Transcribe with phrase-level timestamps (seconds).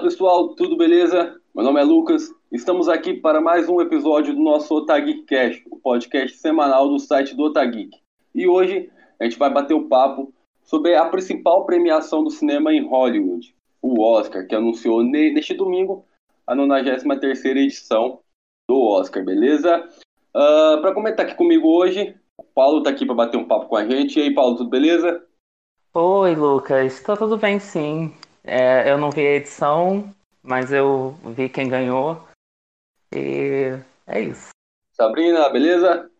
[0.00, 1.38] Fala pessoal, tudo beleza?
[1.54, 2.32] Meu nome é Lucas.
[2.50, 7.36] Estamos aqui para mais um episódio do nosso Otageek Cast, o podcast semanal do site
[7.36, 7.90] do Otageek.
[8.34, 10.32] E hoje a gente vai bater o papo
[10.62, 16.02] sobre a principal premiação do cinema em Hollywood, o Oscar, que anunciou neste domingo
[16.46, 18.20] a 93 edição
[18.70, 19.86] do Oscar, beleza?
[20.34, 23.66] Uh, ah, para comentar aqui comigo hoje, o Paulo está aqui para bater um papo
[23.66, 24.18] com a gente.
[24.18, 25.22] E aí, Paulo, tudo beleza?
[25.92, 26.94] Oi, Lucas.
[26.94, 28.14] Está tudo bem, sim.
[28.44, 32.22] É, eu não vi a edição, mas eu vi quem ganhou.
[33.12, 34.50] E é isso.
[34.92, 36.10] Sabrina, beleza?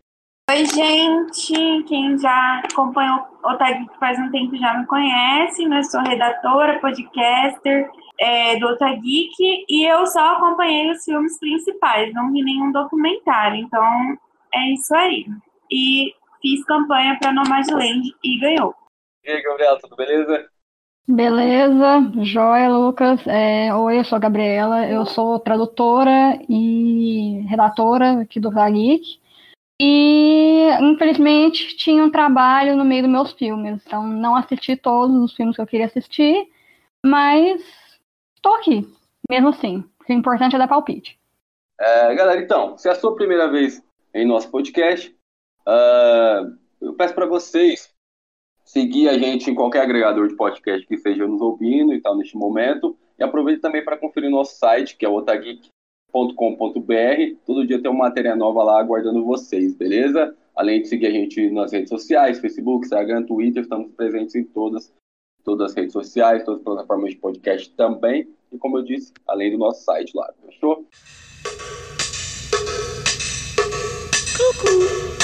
[0.49, 1.83] Oi, gente.
[1.87, 5.63] Quem já acompanha o Tag faz um tempo já me conhece.
[5.63, 12.31] Eu sou redatora, podcaster é, do Otageek e eu só acompanhei os filmes principais, não
[12.31, 13.57] vi nenhum documentário.
[13.57, 13.83] Então
[14.53, 15.25] é isso aí.
[15.71, 18.75] E fiz campanha para Nomadland e ganhou.
[19.23, 20.50] E aí, Gabriela, tudo beleza?
[21.13, 23.19] Beleza, joia, Lucas.
[23.27, 29.19] É, oi, eu sou a Gabriela, eu sou tradutora e redatora aqui do Geek.
[29.81, 35.33] E, infelizmente, tinha um trabalho no meio dos meus filmes, então não assisti todos os
[35.33, 36.47] filmes que eu queria assistir,
[37.05, 37.61] mas
[38.33, 38.87] estou aqui,
[39.29, 39.83] mesmo assim.
[40.07, 41.19] O importante é dar palpite.
[41.77, 45.13] É, galera, então, se é a sua primeira vez em nosso podcast,
[45.67, 47.90] uh, eu peço para vocês
[48.71, 52.37] seguir a gente em qualquer agregador de podcast que esteja nos ouvindo e tal neste
[52.37, 52.97] momento.
[53.19, 57.35] E aproveite também para conferir nosso site, que é otageek.com.br.
[57.45, 60.33] Todo dia tem uma matéria nova lá aguardando vocês, beleza?
[60.55, 64.93] Além de seguir a gente nas redes sociais, Facebook, Instagram, Twitter, estamos presentes em todas,
[65.43, 68.25] todas as redes sociais, todas as plataformas de podcast também.
[68.53, 70.85] E como eu disse, além do nosso site lá, fechou?
[74.37, 75.20] Cucu.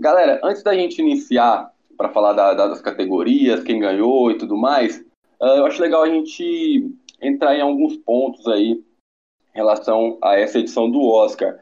[0.00, 4.98] Galera, antes da gente iniciar para falar da, das categorias, quem ganhou e tudo mais,
[5.38, 6.90] uh, eu acho legal a gente
[7.20, 8.82] entrar em alguns pontos aí em
[9.54, 11.58] relação a essa edição do Oscar.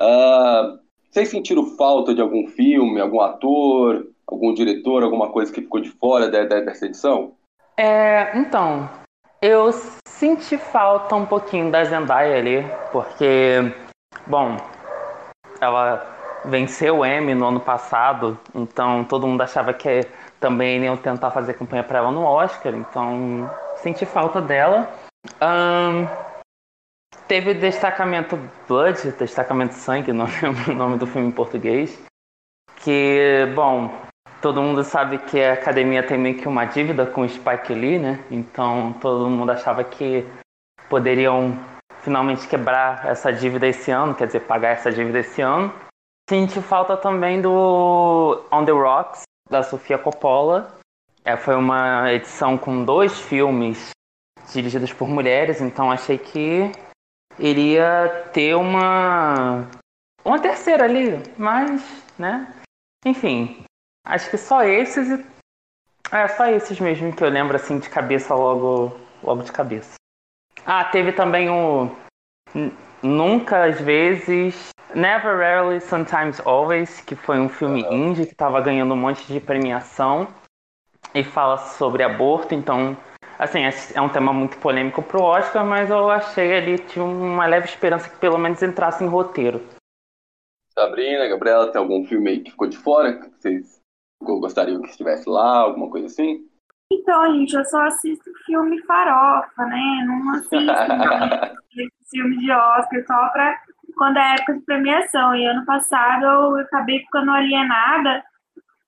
[0.00, 0.80] Uh,
[1.10, 5.90] vocês sentiram falta de algum filme, algum ator, algum diretor, alguma coisa que ficou de
[5.90, 7.32] fora de, de, dessa edição?
[7.76, 8.88] É, então,
[9.42, 9.70] eu
[10.08, 13.56] senti falta um pouquinho da Zendaya ali, porque,
[14.26, 14.56] bom,
[15.60, 16.11] ela
[16.44, 20.00] venceu o M no ano passado, então todo mundo achava que
[20.40, 24.88] também iam tentar fazer campanha para ela no Oscar, então senti falta dela.
[25.40, 26.06] Um,
[27.28, 31.98] teve destacamento Blood, destacamento Sangue, não lembro o nome do filme em português,
[32.76, 33.90] que, bom,
[34.40, 37.98] todo mundo sabe que a academia tem meio que uma dívida com o Spike Lee,
[37.98, 38.18] né?
[38.30, 40.26] Então todo mundo achava que
[40.88, 41.56] poderiam
[42.00, 45.72] finalmente quebrar essa dívida esse ano, quer dizer, pagar essa dívida esse ano.
[46.32, 49.20] Senti falta também do On the Rocks,
[49.50, 50.78] da Sofia Coppola.
[51.22, 53.90] É, foi uma edição com dois filmes
[54.50, 56.72] dirigidos por mulheres, então achei que
[57.38, 59.68] iria ter uma
[60.24, 61.82] uma terceira ali, mas,
[62.18, 62.50] né?
[63.04, 63.62] Enfim,
[64.06, 65.26] acho que só esses e
[66.12, 69.96] é só esses mesmo que eu lembro assim de cabeça logo logo de cabeça.
[70.64, 71.94] Ah, teve também o
[73.02, 78.10] Nunca às vezes Never, Rarely, Sometimes Always, que foi um filme uhum.
[78.10, 80.28] indie que estava ganhando um monte de premiação
[81.14, 82.96] e fala sobre aborto, então,
[83.38, 87.46] assim, é, é um tema muito polêmico pro Oscar, mas eu achei ali, tinha uma
[87.46, 89.60] leve esperança que pelo menos entrasse em roteiro.
[90.72, 93.80] Sabrina, Gabriela, tem algum filme aí que ficou de fora que vocês
[94.22, 96.46] gostariam que estivesse lá, alguma coisa assim?
[96.90, 100.04] Então, gente, eu só assisto filme farofa, né?
[100.06, 100.72] Não assisto
[102.12, 103.58] filme de Oscar só pra
[103.96, 105.34] quando é época de premiação.
[105.34, 108.22] E ano passado eu acabei ficando alienada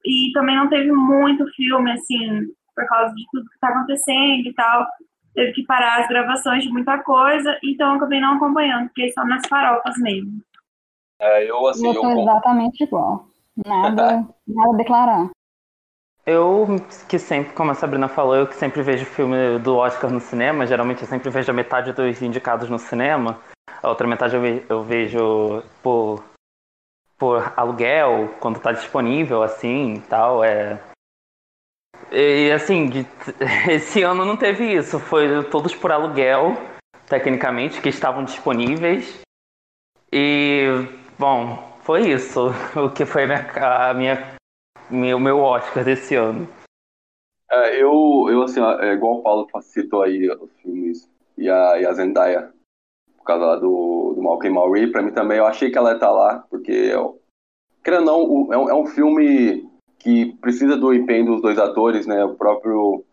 [0.05, 4.55] e também não teve muito filme, assim, por causa de tudo que tá acontecendo e
[4.55, 4.87] tal.
[5.35, 9.25] Teve que parar as gravações de muita coisa, então eu acabei não acompanhando, fiquei só
[9.25, 10.41] nas farofas mesmo.
[11.19, 11.87] É, eu assim.
[11.87, 13.26] Eu, eu exatamente igual.
[13.67, 15.31] Nada, nada a declarar.
[16.26, 16.67] Eu,
[17.06, 20.67] que sempre, como a Sabrina falou, eu que sempre vejo filme do Oscar no cinema,
[20.67, 23.38] geralmente eu sempre vejo a metade dos indicados no cinema.
[23.82, 24.35] A outra metade
[24.69, 26.25] eu vejo por,
[27.19, 30.43] por aluguel, quando está disponível, assim, e tal.
[30.43, 30.81] É...
[32.11, 33.06] E assim, de,
[33.69, 34.99] esse ano não teve isso.
[34.99, 36.56] Foi todos por aluguel,
[37.06, 39.21] tecnicamente, que estavam disponíveis.
[40.11, 40.69] E,
[41.19, 42.50] bom, foi isso.
[42.75, 44.35] O que foi a minha,
[44.91, 46.49] meu, meu Oscar desse ano.
[47.51, 51.87] É, eu, eu, assim, é igual o Paulo citou aí os filmes e a, e
[51.87, 52.53] a Zendaya,
[53.17, 55.95] por causa lá do, do Malcolm Mauri, pra mim também, eu achei que ela ia
[55.95, 57.21] estar tá lá, porque, eu,
[57.83, 59.69] querendo ou não, é um, é um filme
[60.05, 62.23] que precisa do empenho dos dois atores, né?
[62.23, 63.05] O próprio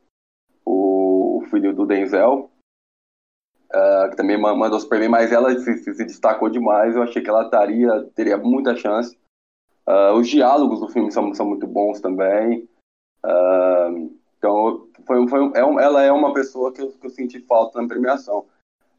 [0.65, 2.51] o, filho do Denzel,
[3.73, 6.95] uh, que também mandou super bem, mas ela se, se, destacou demais.
[6.95, 9.17] Eu achei que ela taria, teria muita chance.
[9.87, 12.67] Uh, os diálogos do filme são, são muito bons também.
[13.25, 17.39] Uh, então, foi, foi, é um, ela é uma pessoa que eu, que eu senti
[17.41, 18.45] falta na premiação.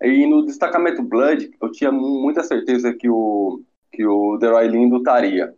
[0.01, 5.55] E no destacamento Blood, eu tinha muita certeza que o, que o Deroy Lindo estaria,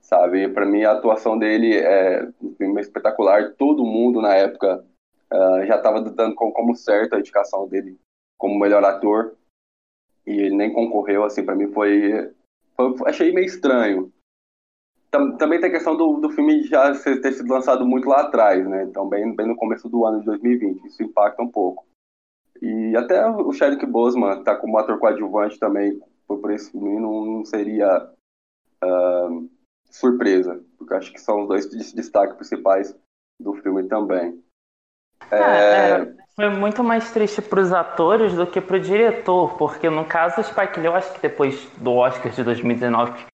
[0.00, 0.48] sabe?
[0.48, 3.54] Para mim, a atuação dele é filme espetacular.
[3.54, 4.84] Todo mundo, na época,
[5.32, 7.98] uh, já estava dando como, como certo a indicação dele
[8.38, 9.34] como melhor ator.
[10.26, 12.32] E ele nem concorreu, assim, para mim foi,
[12.76, 14.11] foi, Achei meio estranho
[15.12, 18.84] também tem a questão do, do filme já ter sido lançado muito lá atrás, né?
[18.84, 20.86] Então, bem, bem no começo do ano de 2020.
[20.86, 21.84] Isso impacta um pouco.
[22.60, 27.44] E até o Chadwick Boseman tá como ator coadjuvante também, por esse filme, não, não
[27.44, 28.08] seria
[28.82, 29.50] uh,
[29.90, 32.96] surpresa, porque acho que são os dois destaques principais
[33.38, 34.42] do filme também.
[35.30, 36.02] É, é...
[36.02, 40.06] É, foi muito mais triste para os atores do que para o diretor, porque no
[40.06, 43.31] caso Spike Lee, eu acho que depois do Oscar de 2019, que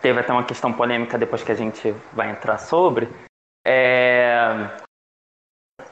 [0.00, 3.08] teve até uma questão polêmica depois que a gente vai entrar sobre.
[3.66, 4.70] É,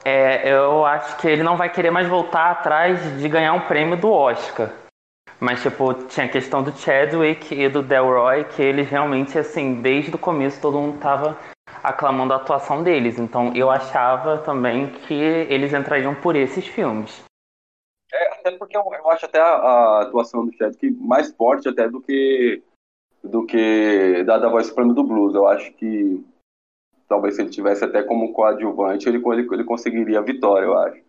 [0.05, 3.97] é, eu acho que ele não vai querer mais voltar atrás de ganhar um prêmio
[3.97, 4.71] do Oscar.
[5.41, 10.15] Mas, tipo, tinha a questão do Chadwick e do Delroy, que eles realmente, assim, desde
[10.15, 11.39] o começo todo mundo tava
[11.83, 13.19] aclamando a atuação deles.
[13.19, 17.23] Então, eu achava também que eles entrariam por esses filmes.
[18.13, 21.89] É, até porque eu, eu acho até a, a, atuação do Chadwick mais forte até
[21.89, 22.63] do que
[23.23, 25.35] do que da, da voz suprema do blues.
[25.35, 26.25] Eu acho que
[27.09, 31.08] talvez se ele tivesse até como coadjuvante, ele, ele, ele conseguiria a vitória, eu acho.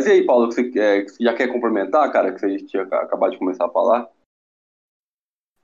[0.00, 2.56] Mas e aí, Paulo, que você, é, que você já quer complementar, cara, que você
[2.56, 4.08] tinha acabado de começar a falar?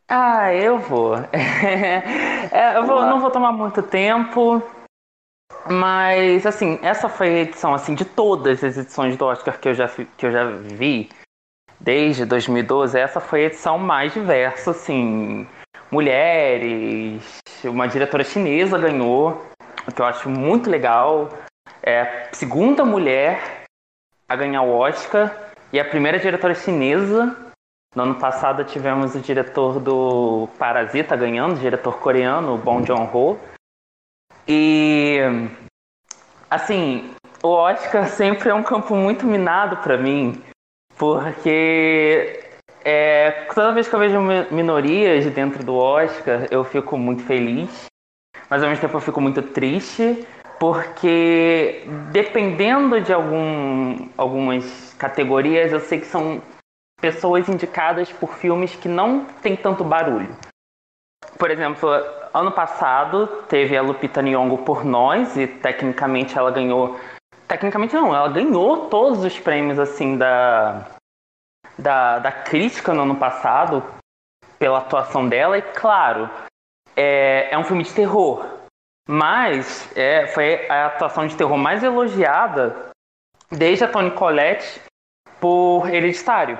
[0.06, 1.14] Ah, eu vou.
[2.52, 4.62] é, eu vou, não vou tomar muito tempo,
[5.70, 9.74] mas assim, essa foi a edição assim de todas as edições do Oscar que eu
[9.74, 11.08] já que eu já vi
[11.80, 12.98] desde 2012.
[12.98, 15.48] Essa foi a edição mais diversa, assim,
[15.90, 19.40] mulheres, uma diretora chinesa ganhou,
[19.88, 21.30] o que eu acho muito legal.
[21.82, 23.65] É, segunda mulher
[24.28, 25.34] a ganhar o Oscar
[25.72, 27.36] e a primeira diretora chinesa.
[27.94, 33.38] No ano passado tivemos o diretor do Parasita ganhando, o diretor coreano, o Bong Joon-ho.
[34.46, 35.18] E
[36.50, 40.42] assim, o Oscar sempre é um campo muito minado para mim,
[40.96, 42.44] porque
[42.84, 47.86] é, toda vez que eu vejo minorias dentro do Oscar, eu fico muito feliz,
[48.48, 50.26] mas ao mesmo tempo eu fico muito triste,
[50.58, 56.42] porque dependendo de algum, algumas categorias, eu sei que são
[57.00, 60.34] pessoas indicadas por filmes que não tem tanto barulho.
[61.38, 61.88] Por exemplo,
[62.32, 66.98] ano passado teve a Lupita Nyong'o por Nós e tecnicamente ela ganhou,
[67.46, 70.86] tecnicamente não, ela ganhou todos os prêmios assim da
[71.78, 73.82] da, da crítica no ano passado
[74.58, 76.30] pela atuação dela e claro
[76.96, 78.46] é, é um filme de terror
[79.06, 82.90] mas é, foi a atuação de terror mais elogiada
[83.50, 84.80] desde a Toni Collette
[85.40, 86.58] por Hereditário.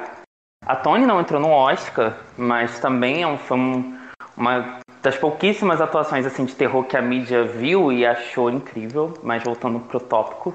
[0.64, 3.98] A Toni não entrou no Oscar, mas também é um, foi um,
[4.36, 9.14] uma das pouquíssimas atuações assim de terror que a mídia viu e achou incrível.
[9.22, 10.54] Mas voltando pro tópico,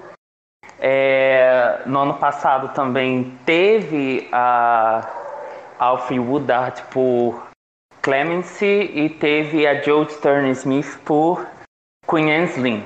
[0.79, 5.07] é, no ano passado também teve a
[5.77, 7.47] Alfie Woodard por
[8.01, 11.45] Clemency e teve a Joe Stern Smith por
[12.09, 12.83] Queen Anslin.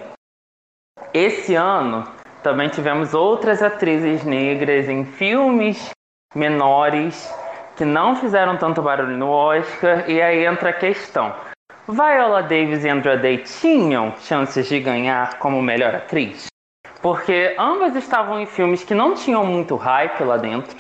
[1.13, 2.03] Esse ano
[2.43, 5.89] também tivemos outras atrizes negras em filmes
[6.36, 7.34] menores
[7.75, 11.36] que não fizeram tanto barulho no Oscar, e aí entra a questão.
[11.88, 16.48] Viola Davis e Andra Day tinham chances de ganhar como melhor atriz?
[17.01, 20.77] Porque ambas estavam em filmes que não tinham muito hype lá dentro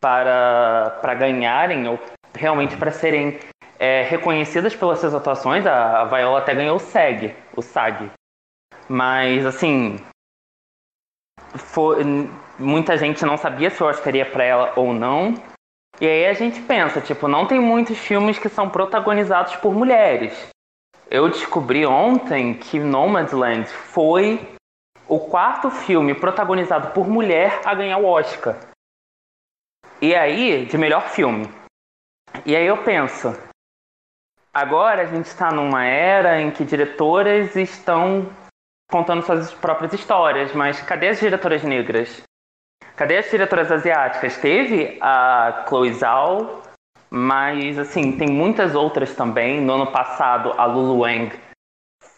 [0.00, 1.98] para, para ganharem, ou
[2.34, 3.38] realmente para serem
[3.80, 5.66] é, reconhecidas pelas suas atuações.
[5.66, 8.10] A, a Viola até ganhou o SAG, o SAG.
[8.86, 9.96] Mas, assim,
[11.56, 12.04] foi,
[12.58, 15.32] muita gente não sabia se o Oscar ia para ela ou não.
[15.98, 20.48] E aí a gente pensa, tipo, não tem muitos filmes que são protagonizados por mulheres.
[21.10, 24.56] Eu descobri ontem que Nomadland foi
[25.08, 28.56] o quarto filme protagonizado por mulher a ganhar o Oscar.
[30.00, 31.48] E aí, de melhor filme.
[32.46, 33.36] E aí eu penso,
[34.52, 38.28] agora a gente está numa era em que diretoras estão
[38.90, 42.22] contando suas próprias histórias, mas cadê as diretoras negras?
[42.96, 44.36] Cadê as diretoras asiáticas?
[44.38, 46.62] Teve a Chloe Zhao,
[47.08, 49.60] mas assim, tem muitas outras também.
[49.60, 51.34] No ano passado, a Lulu Wang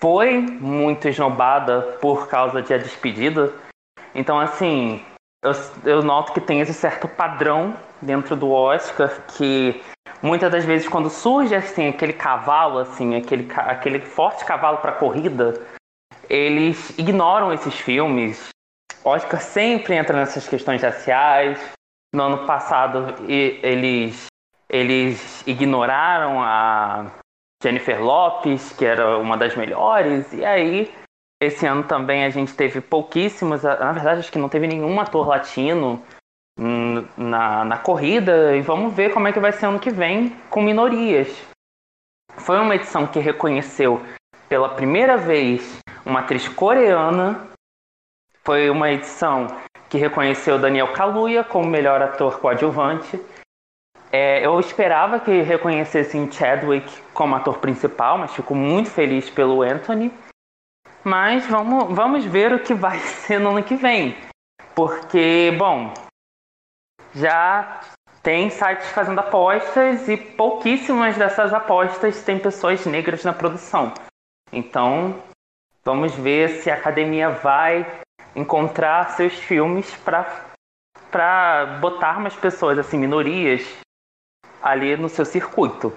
[0.01, 3.53] foi muito esnobada por causa de A Despedida.
[4.15, 5.05] Então, assim,
[5.45, 5.53] eu,
[5.85, 9.81] eu noto que tem esse certo padrão dentro do Oscar que
[10.23, 15.61] muitas das vezes quando surge assim aquele cavalo assim aquele, aquele forte cavalo para corrida
[16.33, 18.49] eles ignoram esses filmes.
[19.05, 21.59] Oscar sempre entra nessas questões raciais.
[22.15, 24.27] No ano passado eles
[24.69, 27.11] eles ignoraram a
[27.63, 30.33] Jennifer Lopes que era uma das melhores.
[30.33, 30.91] E aí
[31.43, 35.27] esse ano também a gente teve pouquíssimos na verdade acho que não teve nenhum ator
[35.27, 36.03] latino
[37.17, 40.63] na, na corrida e vamos ver como é que vai ser ano que vem com
[40.63, 41.29] minorias.
[42.37, 44.03] Foi uma edição que reconheceu
[44.49, 47.49] pela primeira vez uma atriz coreana.
[48.45, 49.47] Foi uma edição
[49.89, 53.21] que reconheceu Daniel Kaluuya como melhor ator coadjuvante.
[54.11, 60.13] É, eu esperava que reconhecessem Chadwick como ator principal, mas fico muito feliz pelo Anthony.
[61.05, 64.17] Mas vamos, vamos ver o que vai ser no ano que vem.
[64.75, 65.93] Porque, bom,
[67.15, 67.81] já
[68.23, 73.93] tem sites fazendo apostas e pouquíssimas dessas apostas têm pessoas negras na produção.
[74.53, 75.21] Então,
[75.85, 78.01] vamos ver se a academia vai
[78.35, 83.63] encontrar seus filmes para botar mais pessoas, assim, minorias,
[84.63, 85.93] ali no seu circuito.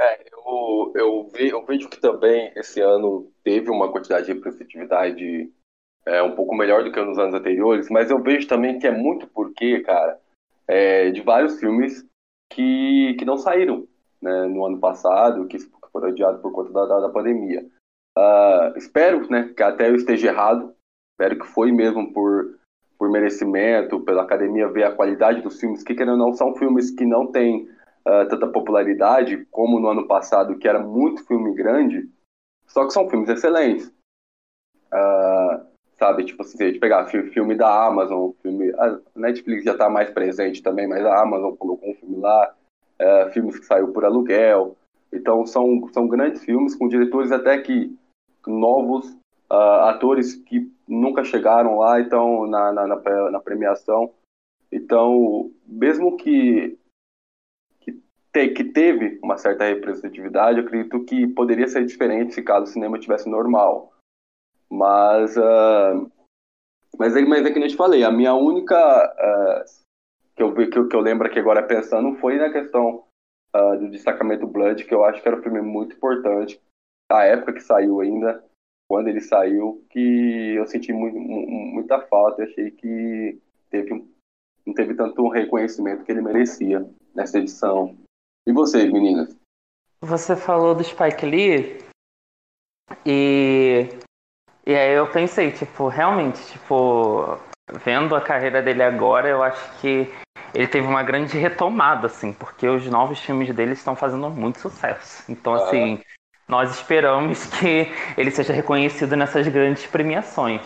[0.00, 5.52] É, eu, eu, vi, que também esse ano teve uma quantidade de representatividade
[6.06, 8.90] é, um pouco melhor do que nos anos anteriores, mas eu vejo também que é
[8.90, 10.18] muito porque, cara,
[10.68, 12.06] é, de vários filmes
[12.52, 13.86] que, que não saíram
[14.22, 15.58] né, no ano passado, que
[15.92, 17.66] foram adiados por conta da, da, da pandemia.
[18.16, 20.74] Uh, espero né, que até eu esteja errado,
[21.12, 22.58] espero que foi mesmo por,
[22.98, 26.90] por merecimento, pela academia ver a qualidade dos filmes, que querendo ou não, são filmes
[26.90, 27.68] que não têm
[28.06, 32.08] uh, tanta popularidade como no ano passado, que era muito filme grande,
[32.66, 33.92] só que são filmes excelentes.
[34.92, 35.35] Uh,
[35.98, 36.24] sabe?
[36.24, 40.62] Tipo se a gente pegar filme da Amazon, filme, a Netflix já está mais presente
[40.62, 42.54] também, mas a Amazon colocou um filme lá,
[42.98, 44.76] é, filmes que saiu por aluguel.
[45.12, 47.96] Então são, são grandes filmes com diretores até que
[48.46, 49.10] novos,
[49.50, 54.12] uh, atores que nunca chegaram lá, então na, na, na, na premiação.
[54.70, 56.78] Então, mesmo que
[57.80, 62.68] que, que teve uma certa representatividade, eu acredito que poderia ser diferente se caso o
[62.68, 63.95] cinema tivesse normal
[64.70, 66.10] mas, uh,
[66.98, 69.64] mas, é, mas é que nem te falei, a minha única uh,
[70.34, 73.04] que, eu, que, eu, que eu lembro aqui agora pensando foi na questão
[73.54, 76.60] uh, do destacamento Blood, que eu acho que era um filme muito importante.
[77.10, 78.44] A época que saiu ainda,
[78.88, 82.42] quando ele saiu, que eu senti muito, muita falta.
[82.42, 83.38] Eu achei que
[83.70, 84.04] teve
[84.66, 87.96] não teve tanto reconhecimento que ele merecia nessa edição.
[88.46, 89.36] E vocês, meninas?
[90.00, 91.78] Você falou do Spike Lee
[93.06, 93.88] e
[94.66, 97.38] e aí eu pensei, tipo, realmente, tipo,
[97.84, 100.12] vendo a carreira dele agora, eu acho que
[100.52, 105.22] ele teve uma grande retomada, assim, porque os novos filmes dele estão fazendo muito sucesso.
[105.30, 105.56] Então, ah.
[105.58, 106.00] assim,
[106.48, 110.62] nós esperamos que ele seja reconhecido nessas grandes premiações.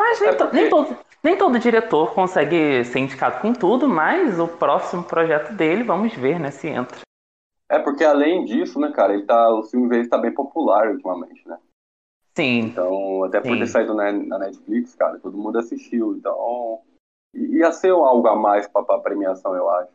[0.00, 0.56] Mas nem, é porque...
[0.56, 5.82] nem, todo, nem todo diretor consegue ser indicado com tudo, mas o próximo projeto dele,
[5.82, 7.00] vamos ver, né, se entra.
[7.68, 11.46] É porque além disso, né, cara, ele tá, o filme dele está bem popular ultimamente,
[11.48, 11.56] né?
[12.40, 12.60] Sim.
[12.60, 16.16] Então, até por ter saído na, na, Netflix, cara, todo mundo assistiu.
[16.16, 16.80] Então,
[17.34, 19.92] ia ser algo a mais pra, pra premiação, eu acho.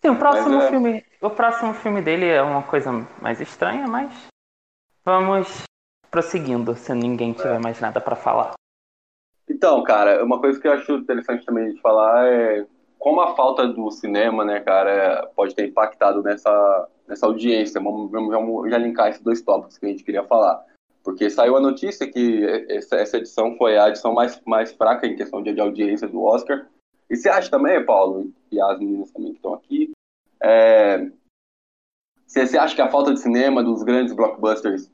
[0.00, 0.70] Sim, o próximo, é...
[0.70, 4.28] filme, o próximo filme dele é uma coisa mais estranha, mas
[5.04, 5.64] vamos
[6.08, 7.58] prosseguindo, se ninguém tiver é.
[7.58, 8.52] mais nada para falar.
[9.48, 12.64] Então, cara, uma coisa que eu acho interessante também de falar é
[12.96, 17.80] como a falta do cinema, né, cara, pode ter impactado nessa, nessa audiência.
[17.80, 20.69] Vamos, vamos já linkar esses dois tópicos que a gente queria falar.
[21.10, 25.42] Porque saiu a notícia que essa, edição foi a edição mais, mais fraca em questão
[25.42, 26.68] de, audiência do Oscar.
[27.10, 29.90] E você acha também, Paulo, e as meninas também que estão aqui,
[30.40, 31.10] é,
[32.24, 34.88] você, acha que a falta de cinema dos grandes blockbusters,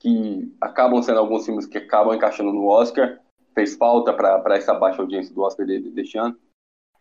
[0.00, 3.20] que acabam sendo alguns filmes que acabam encaixando no Oscar,
[3.54, 6.36] fez falta para essa baixa audiência do Oscar de, de, deste ano?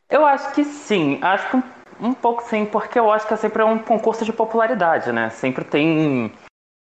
[0.07, 3.63] Eu acho que sim, acho que um, um pouco sim, porque acho que é sempre
[3.63, 5.31] um concurso de popularidade, né?
[5.31, 6.31] Sempre tem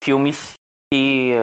[0.04, 0.54] filmes
[0.92, 1.34] que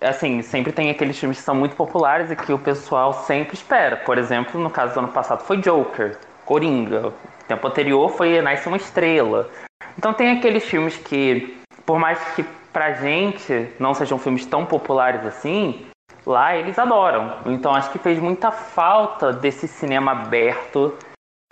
[0.00, 3.96] assim, sempre tem aqueles filmes que são muito populares e que o pessoal sempre espera.
[3.96, 7.08] Por exemplo, no caso do ano passado foi Joker, Coringa.
[7.08, 7.12] O
[7.46, 9.50] tempo anterior foi Nasce uma Estrela.
[9.96, 15.24] Então tem aqueles filmes que, por mais que pra gente não sejam filmes tão populares
[15.26, 15.86] assim,
[16.26, 17.38] lá eles adoram.
[17.46, 20.94] Então acho que fez muita falta desse cinema aberto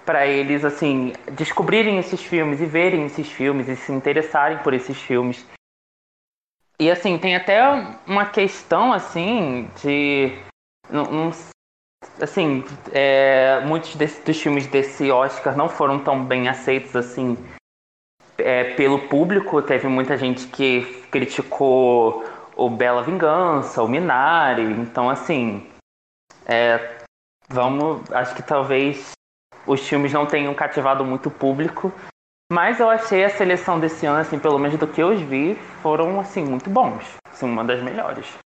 [0.05, 4.97] para eles assim descobrirem esses filmes e verem esses filmes e se interessarem por esses
[4.97, 5.45] filmes.
[6.79, 7.61] E assim, tem até
[8.07, 10.33] uma questão assim de
[10.91, 11.31] um,
[12.21, 17.37] assim, é, muitos desse, dos filmes desse Oscar não foram tão bem aceitos assim
[18.39, 19.63] é, pelo público.
[19.63, 24.63] Teve muita gente que criticou o Bela Vingança, o Minari.
[24.63, 25.67] Então, assim,
[26.47, 26.99] é,
[27.49, 28.11] vamos.
[28.11, 29.13] Acho que talvez
[29.67, 31.93] os filmes não tenham cativado muito o público.
[32.53, 36.21] Mas eu achei a seleção desse ano, assim, pelo menos do que eu vi, foram
[36.21, 37.17] assim muito bons.
[37.29, 38.39] Assim, uma das melhores.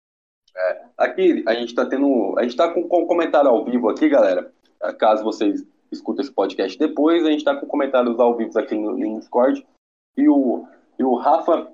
[0.57, 4.09] É, aqui a gente está tendo, a gente está com, com comentário ao vivo aqui,
[4.09, 4.51] galera.
[4.99, 8.97] Caso vocês escutem esse podcast depois, a gente está com comentários ao vivo aqui no,
[8.97, 9.67] no Discord.
[10.17, 10.67] E o,
[10.99, 11.69] e o Rafa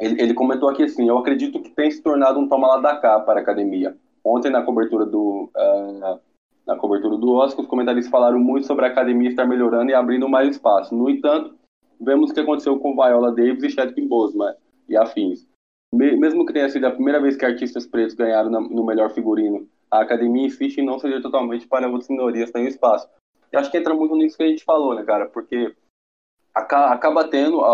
[0.00, 2.96] ele, ele, comentou aqui assim: eu acredito que tem se tornado um toma lá da
[2.96, 3.96] cá para a academia.
[4.24, 5.50] Ontem, na cobertura do.
[5.54, 6.18] Uh,
[6.66, 10.28] na cobertura do Oscar, os comentaristas falaram muito sobre a academia estar melhorando e abrindo
[10.28, 10.94] mais espaço.
[10.94, 11.54] No entanto,
[12.00, 14.54] vemos o que aconteceu com Viola Davis e Chadwick Boseman
[14.88, 15.46] e afins.
[15.92, 20.00] Mesmo que tenha sido a primeira vez que artistas pretos ganharam no melhor figurino, a
[20.00, 23.08] academia insiste em não ceder totalmente para outras minorias terem espaço.
[23.52, 25.26] E acho que entra muito nisso que a gente falou, né, cara?
[25.26, 25.74] Porque
[26.54, 27.72] acaba tendo a,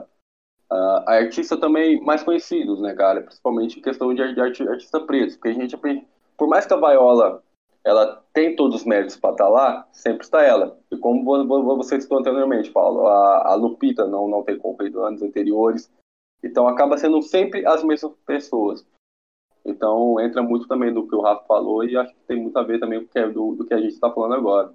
[0.00, 0.06] a
[0.72, 3.22] uh, artistas também mais conhecidos, né, cara?
[3.22, 5.76] Principalmente em questão de, de artista preto, porque a gente,
[6.36, 7.42] por mais que a Viola
[7.84, 10.78] ela tem todos os méritos para estar tá lá, sempre está ela.
[10.90, 11.22] E como
[11.76, 15.92] você citou anteriormente, Paulo, a, a Lupita não, não tem concorrido anos anteriores,
[16.42, 18.86] então acaba sendo sempre as mesmas pessoas.
[19.64, 22.62] Então entra muito também do que o Rafa falou e acho que tem muito a
[22.62, 24.72] ver também com que, do, do que a gente está falando agora.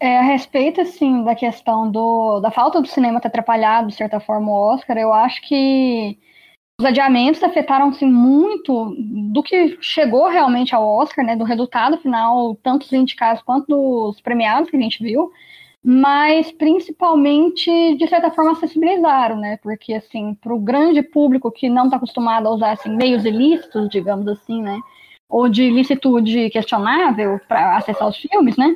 [0.00, 4.20] É, a respeito, assim, da questão do, da falta do cinema ter atrapalhado, de certa
[4.20, 6.18] forma, o Oscar, eu acho que
[6.78, 8.96] os adiamentos afetaram, assim, muito
[9.32, 14.20] do que chegou realmente ao Oscar, né, do resultado final, tanto dos indicados quanto dos
[14.20, 15.30] premiados que a gente viu,
[15.84, 21.84] mas principalmente, de certa forma, acessibilizaram, né, porque, assim, para o grande público que não
[21.84, 24.80] está acostumado a usar, assim, meios ilícitos, digamos assim, né,
[25.28, 28.74] ou de licitude questionável para acessar os filmes, né,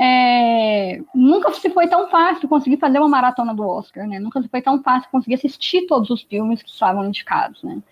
[0.00, 4.20] é, nunca se foi tão fácil conseguir fazer uma maratona do Oscar, né?
[4.20, 7.82] Nunca se foi tão fácil conseguir assistir todos os filmes que estavam indicados, né?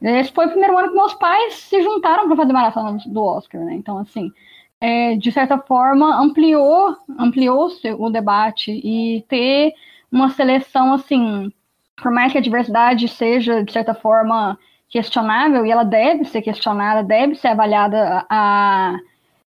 [0.00, 3.60] Esse foi o primeiro ano que meus pais se juntaram para fazer maratona do Oscar,
[3.64, 3.74] né?
[3.74, 4.30] Então, assim,
[4.80, 7.68] é, de certa forma, ampliou, ampliou
[7.98, 9.72] o debate e ter
[10.10, 11.52] uma seleção, assim,
[11.96, 14.56] por mais que a diversidade seja, de certa forma,
[14.88, 18.96] questionável, e ela deve ser questionada, deve ser avaliada a,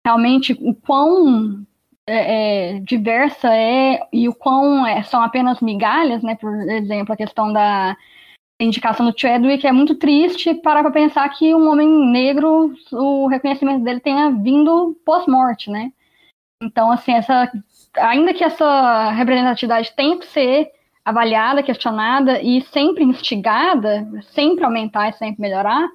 [0.03, 1.65] realmente o quão
[2.07, 6.35] é, é, diversa é e o quão é, são apenas migalhas, né?
[6.35, 7.97] Por exemplo, a questão da
[8.59, 13.83] indicação do Chadwick é muito triste para pra pensar que um homem negro, o reconhecimento
[13.83, 15.91] dele tenha vindo pós-morte, né?
[16.63, 17.51] Então, assim, essa,
[17.97, 20.71] ainda que essa representatividade tenha que ser
[21.05, 25.87] avaliada, questionada e sempre instigada, sempre aumentar e sempre melhorar,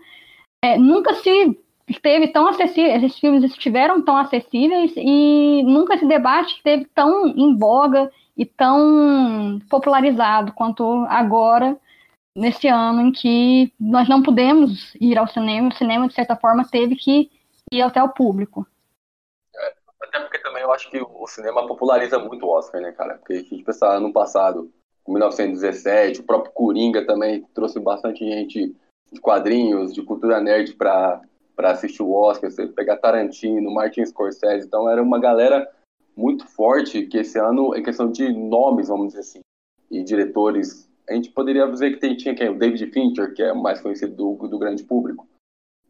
[0.65, 6.57] é, nunca se esteve tão acessível, esses filmes estiveram tão acessíveis e nunca esse debate
[6.57, 11.77] esteve tão em voga e tão popularizado quanto agora,
[12.35, 16.67] nesse ano em que nós não pudemos ir ao cinema, o cinema, de certa forma,
[16.69, 17.31] teve que
[17.73, 18.67] ir até o público.
[19.55, 23.15] É, até porque também eu acho que o cinema populariza muito o Oscar, né, cara?
[23.19, 24.73] Porque a gente pensar ano passado,
[25.07, 28.75] em 1917, o próprio Coringa também trouxe bastante gente
[29.13, 31.21] de quadrinhos, de cultura nerd para
[31.55, 35.71] para assistir o Oscar, você pegar Tarantino, Martin Scorsese, então era uma galera
[36.17, 39.41] muito forte que esse ano, em questão de nomes, vamos dizer assim,
[39.91, 42.49] e diretores, a gente poderia dizer que tem, tinha quem?
[42.49, 45.27] O David Fincher, que é mais conhecido do, do grande público.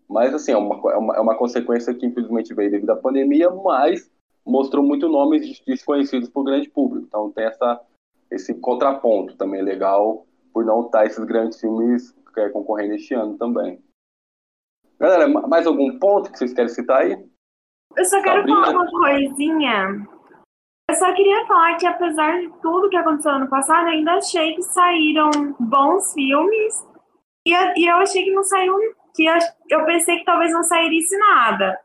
[0.09, 3.51] Mas, assim, é uma, é, uma, é uma consequência que infelizmente veio devido à pandemia,
[3.51, 4.11] mas
[4.45, 7.07] mostrou muito nomes desconhecidos para o grande público.
[7.07, 7.81] Então tem essa,
[8.31, 13.79] esse contraponto também legal por não estar esses grandes filmes é, concorrendo este ano também.
[15.03, 17.17] Galera, mais algum ponto que vocês querem citar aí?
[17.97, 18.65] Eu só quero Sabrina.
[18.67, 20.07] falar uma coisinha.
[20.89, 24.55] Eu só queria falar que, apesar de tudo que aconteceu ano passado, eu ainda achei
[24.55, 26.87] que saíram bons filmes.
[27.45, 28.79] E, e eu achei que não saiu.
[29.13, 29.35] que eu,
[29.71, 31.77] eu pensei que talvez não sairia nada.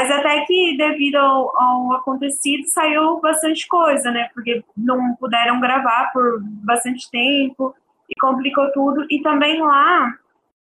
[0.00, 4.30] Mas até que, devido ao, ao, acontecido, saiu bastante coisa, né?
[4.32, 7.74] Porque não puderam gravar por bastante tempo
[8.08, 9.04] e complicou tudo.
[9.10, 10.14] E também lá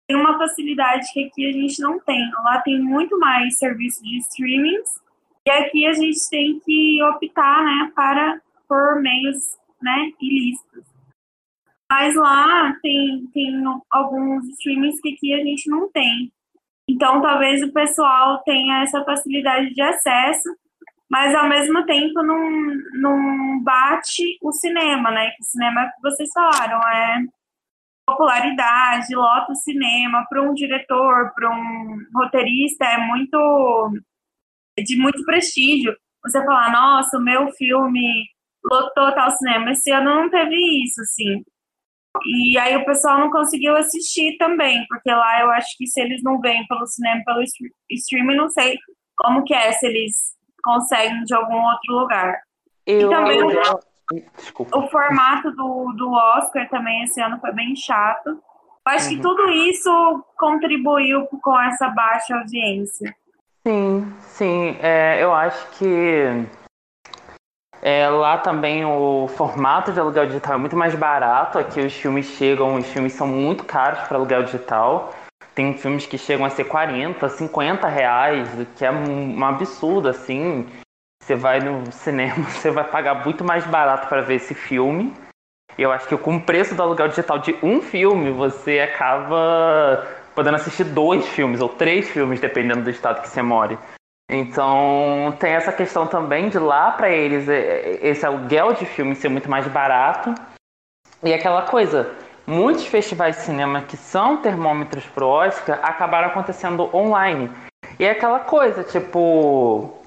[0.09, 2.31] tem uma facilidade que aqui a gente não tem.
[2.45, 4.89] Lá tem muito mais serviço de streamings
[5.47, 10.85] e aqui a gente tem que optar, né, para por meios, né, ilícitos.
[11.91, 16.33] Mas lá tem, tem alguns streamings que aqui a gente não tem.
[16.89, 20.49] Então, talvez o pessoal tenha essa facilidade de acesso,
[21.11, 22.51] mas ao mesmo tempo não,
[22.95, 25.31] não bate o cinema, né?
[25.31, 27.27] Que o cinema, que vocês falaram, é
[28.07, 33.93] popularidade, lota o cinema, para um diretor, para um roteirista, é muito
[34.79, 35.97] de muito prestígio.
[36.25, 38.27] Você falar, nossa, o meu filme
[38.65, 39.73] lotou tal cinema.
[39.73, 41.45] Esse ano não teve isso, assim.
[42.27, 46.23] E aí o pessoal não conseguiu assistir também, porque lá eu acho que se eles
[46.23, 47.43] não vêm pelo cinema, pelo
[47.91, 48.79] streaming, não sei
[49.17, 52.41] como que é, se eles conseguem de algum outro lugar.
[52.87, 53.49] Eu, e também eu,
[54.37, 54.79] Desculpa.
[54.79, 58.29] O formato do, do Oscar também esse ano foi bem chato.
[58.29, 59.17] Eu acho uhum.
[59.17, 63.15] que tudo isso contribuiu com essa baixa audiência.
[63.67, 64.77] Sim, sim.
[64.81, 66.47] É, eu acho que
[67.81, 71.59] é, lá também o formato de aluguel digital é muito mais barato.
[71.59, 75.13] Aqui os filmes chegam, os filmes são muito caros para aluguel digital.
[75.55, 80.09] Tem filmes que chegam a ser 40, 50 reais, o que é um, um absurdo,
[80.09, 80.67] assim.
[81.23, 85.15] Você vai no cinema, você vai pagar muito mais barato para ver esse filme.
[85.79, 90.57] Eu acho que com o preço do aluguel digital de um filme, você acaba podendo
[90.57, 93.79] assistir dois filmes ou três filmes, dependendo do estado que você mora.
[94.31, 99.15] Então tem essa questão também de lá para eles é, é, esse aluguel de filme
[99.15, 100.35] ser muito mais barato.
[101.23, 102.15] E aquela coisa,
[102.47, 107.51] muitos festivais de cinema que são termômetros pro Oscar acabaram acontecendo online.
[107.99, 110.02] E é aquela coisa, tipo,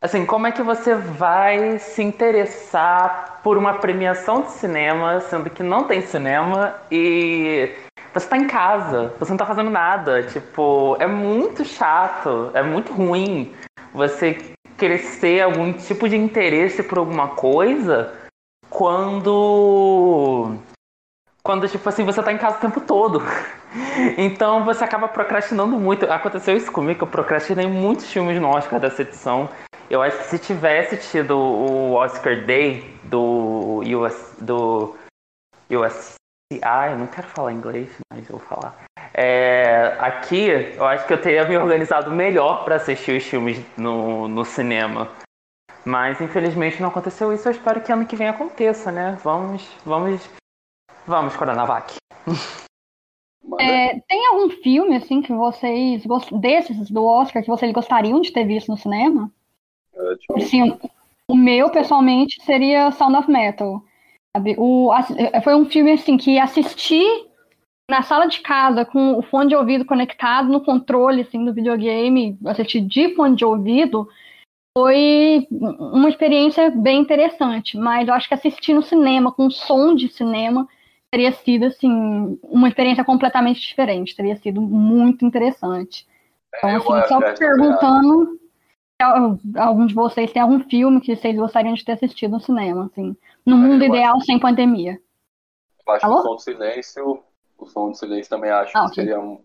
[0.00, 5.60] Assim, como é que você vai se interessar por uma premiação de cinema, sendo que
[5.60, 7.68] não tem cinema e
[8.14, 10.22] você está em casa, você não está fazendo nada?
[10.22, 13.52] Tipo, é muito chato, é muito ruim
[13.92, 18.14] você crescer algum tipo de interesse por alguma coisa
[18.70, 20.54] quando
[21.42, 23.20] quando tipo assim você está em casa o tempo todo.
[24.16, 26.10] Então você acaba procrastinando muito.
[26.10, 29.48] Aconteceu isso comigo, eu procrastinei muitos filmes no Oscar dessa edição.
[29.90, 34.94] Eu acho que se tivesse tido o Oscar Day do US, do
[35.70, 38.76] USCI, eu não quero falar inglês, mas eu vou falar.
[39.14, 44.28] É, aqui, eu acho que eu teria me organizado melhor para assistir os filmes no,
[44.28, 45.10] no cinema.
[45.86, 47.48] Mas infelizmente não aconteceu isso.
[47.48, 49.16] Eu espero que ano que vem aconteça, né?
[49.24, 50.20] Vamos, vamos,
[51.06, 51.94] vamos, Coronavac.
[53.60, 56.04] É, tem algum filme assim que vocês
[56.38, 59.32] desses do Oscar que vocês gostariam de ter visto no cinema?
[60.40, 60.78] Sim,
[61.28, 63.82] o meu, pessoalmente, seria Sound of Metal.
[64.36, 64.54] Sabe?
[64.58, 64.90] O,
[65.42, 67.02] foi um filme assim que assisti
[67.90, 72.38] na sala de casa com o fone de ouvido conectado no controle assim, do videogame,
[72.44, 74.06] assistir de fone de ouvido,
[74.76, 77.76] foi uma experiência bem interessante.
[77.76, 80.68] Mas eu acho que assistir no cinema, com som de cinema,
[81.10, 86.06] teria sido assim, uma experiência completamente diferente, teria sido muito interessante.
[86.54, 88.37] Então, assim, só perguntando
[89.00, 93.16] algum de vocês tem algum filme que vocês gostariam de ter assistido no cinema, assim,
[93.46, 94.26] no é, mundo ideal acho...
[94.26, 95.00] sem pandemia?
[95.86, 96.16] Eu acho Alô?
[96.16, 97.22] que o Som do Silêncio,
[97.56, 99.04] o Som do Silêncio também acho ah, que okay.
[99.04, 99.38] seria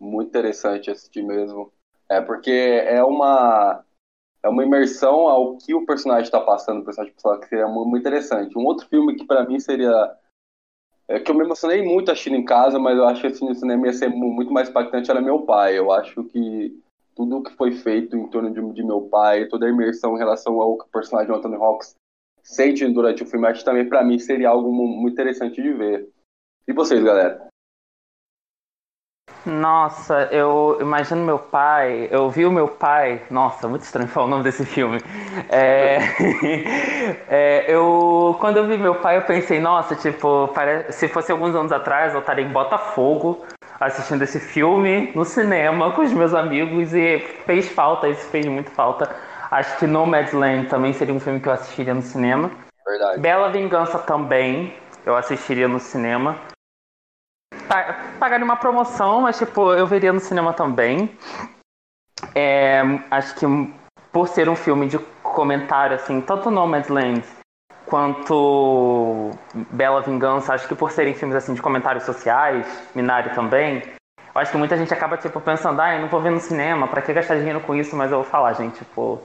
[0.00, 1.72] muito interessante assistir mesmo.
[2.08, 3.84] É porque é uma
[4.42, 7.98] é uma imersão ao que o personagem está passando, o personagem pessoal, que seria muito
[7.98, 8.56] interessante.
[8.56, 10.16] Um outro filme que para mim seria
[11.08, 13.54] é que eu me emocionei muito assistindo em casa, mas eu acho que assim, no
[13.54, 15.78] cinema ia ser muito mais impactante era meu pai.
[15.78, 16.78] Eu acho que
[17.18, 20.60] tudo que foi feito em torno de, de, meu pai, toda a imersão em relação
[20.60, 21.96] ao personagem Anthony Hawks
[22.44, 26.08] sente durante o filme, acho que também para mim seria algo muito interessante de ver.
[26.68, 27.48] E vocês, galera?
[29.44, 34.30] Nossa, eu imagino meu pai, eu vi o meu pai, nossa, muito estranho falar o
[34.30, 34.98] nome desse filme.
[35.48, 35.98] É,
[37.28, 40.48] é, eu, quando eu vi meu pai, eu pensei, nossa, tipo,
[40.90, 43.44] se fosse alguns anos atrás, eu estaria em Botafogo,
[43.80, 48.70] assistindo esse filme no cinema com os meus amigos e fez falta, isso fez muito
[48.70, 49.14] falta.
[49.50, 52.50] Acho que Nomadland também seria um filme que eu assistiria no cinema.
[52.86, 53.20] Verdade.
[53.20, 54.74] Bela Vingança também
[55.06, 56.36] eu assistiria no cinema.
[58.18, 61.16] Pagaria uma promoção, mas tipo, eu veria no cinema também.
[62.34, 63.46] É, acho que
[64.12, 67.22] por ser um filme de comentário, assim, tanto Nomadland
[67.88, 69.30] quanto
[69.70, 73.82] Bela Vingança, acho que por serem filmes assim de comentários sociais, Minari também,
[74.34, 76.86] eu acho que muita gente acaba tipo pensando, ah, eu não vou ver no cinema,
[76.86, 77.96] para que gastar dinheiro com isso?
[77.96, 79.20] Mas eu vou falar, gente, tipo,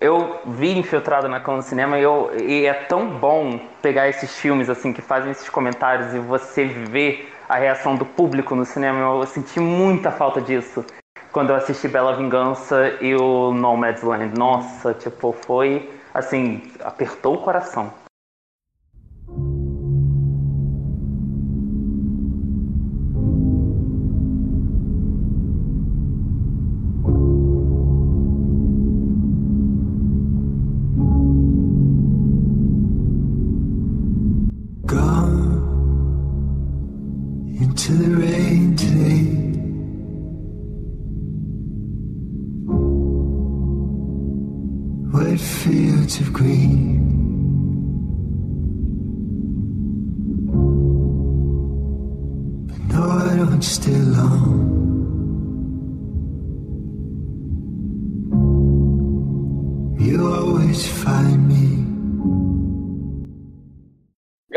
[0.00, 4.38] eu vi Infiltrado na Cama no cinema e, eu, e é tão bom pegar esses
[4.38, 9.00] filmes assim que fazem esses comentários e você ver a reação do público no cinema.
[9.00, 10.84] Eu senti muita falta disso
[11.32, 14.38] quando eu assisti Bela Vingança e o Nomadland.
[14.38, 17.92] Nossa, tipo, foi assim, apertou o coração.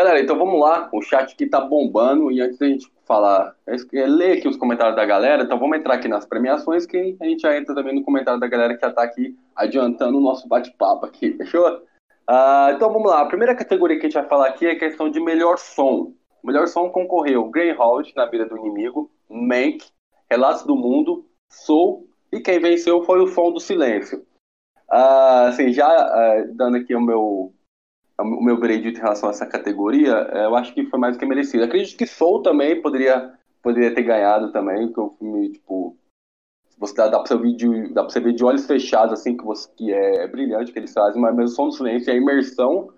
[0.10, 0.89] Galera, então vamos lá.
[0.91, 4.95] O chat aqui tá bombando e antes da gente falar, é ler aqui os comentários
[4.95, 8.04] da galera, então vamos entrar aqui nas premiações que a gente já entra também no
[8.04, 11.63] comentário da galera que já tá aqui adiantando o nosso bate-papo aqui, fechou?
[12.28, 14.80] Uh, então vamos lá, a primeira categoria que a gente vai falar aqui é a
[14.80, 16.12] questão de melhor som.
[16.41, 19.86] O melhor som concorreu Greyhound, Na Beira do Inimigo, Mank,
[20.28, 24.26] Relatos do Mundo, Soul, e quem venceu foi o Som do Silêncio.
[24.91, 27.54] Uh, assim, já uh, dando aqui o meu,
[28.22, 31.20] o meu veredito em relação a essa categoria, uh, eu acho que foi mais do
[31.20, 31.64] que merecido.
[31.64, 35.96] Acredito que Soul também poderia, poderia ter ganhado também, porque o filme, tipo,
[36.78, 39.44] você dá, dá para você de, dá pra você ver de olhos fechados, assim, que,
[39.44, 42.90] você, que é, é brilhante que eles fazem, mas mesmo som do silêncio, a imersão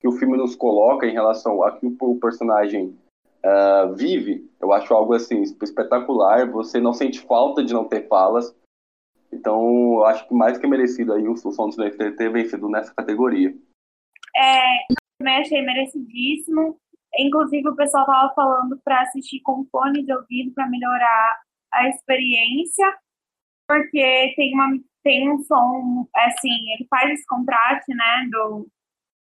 [0.00, 2.96] que o filme nos coloca em relação a que o personagem
[3.44, 6.50] uh, vive, eu acho algo assim espetacular.
[6.50, 8.54] Você não sente falta de não ter falas.
[9.32, 12.68] Então, eu acho que mais que merecido aí o Som do Silêncio ter, ter vencido
[12.68, 13.54] nessa categoria.
[14.40, 16.78] É, também achei merecidíssimo.
[17.18, 21.40] Inclusive, o pessoal tava falando para assistir com fone de ouvido para melhorar
[21.72, 22.86] a experiência
[23.70, 24.68] porque tem, uma,
[25.04, 28.68] tem um som, assim, ele faz esse contraste, né, do,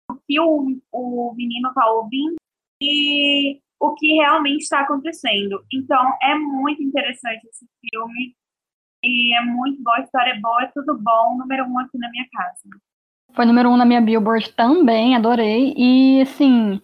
[0.10, 2.36] do que o, o menino tá ouvindo
[2.82, 5.62] e o que realmente está acontecendo.
[5.74, 8.34] Então, é muito interessante esse filme
[9.04, 12.10] e é muito bom, a história é boa, é tudo bom, número um aqui na
[12.10, 12.62] minha casa.
[13.34, 15.74] Foi número um na minha Billboard também, adorei.
[15.78, 16.82] E, assim,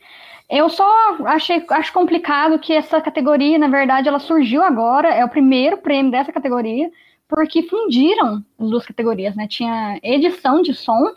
[0.50, 0.88] eu só
[1.26, 6.12] achei acho complicado que essa categoria, na verdade, ela surgiu agora, é o primeiro prêmio
[6.12, 6.90] dessa categoria
[7.28, 9.48] porque fundiram as duas categorias, né?
[9.48, 11.12] Tinha edição de som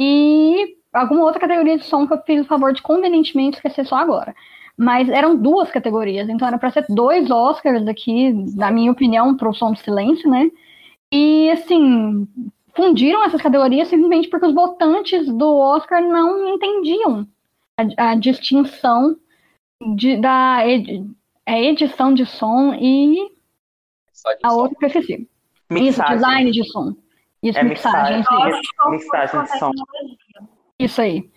[0.00, 3.96] e alguma outra categoria de som que eu fiz o favor de convenientemente esquecer só
[3.96, 4.34] agora.
[4.76, 9.48] Mas eram duas categorias, então era para ser dois Oscars aqui, na minha opinião, para
[9.48, 10.50] o som do silêncio, né?
[11.12, 12.26] E assim,
[12.76, 17.26] fundiram essas categorias simplesmente porque os votantes do Oscar não entendiam
[17.76, 19.16] a, a distinção
[19.96, 21.04] de, da ed,
[21.46, 23.32] a edição de som e
[24.42, 25.28] a outra que eu esqueci.
[25.70, 26.94] Isso, design de som.
[27.42, 28.18] Isso, é mixagem.
[28.18, 28.90] Mixagem, isso.
[28.90, 29.70] mixagem de som.
[30.78, 31.30] Isso aí.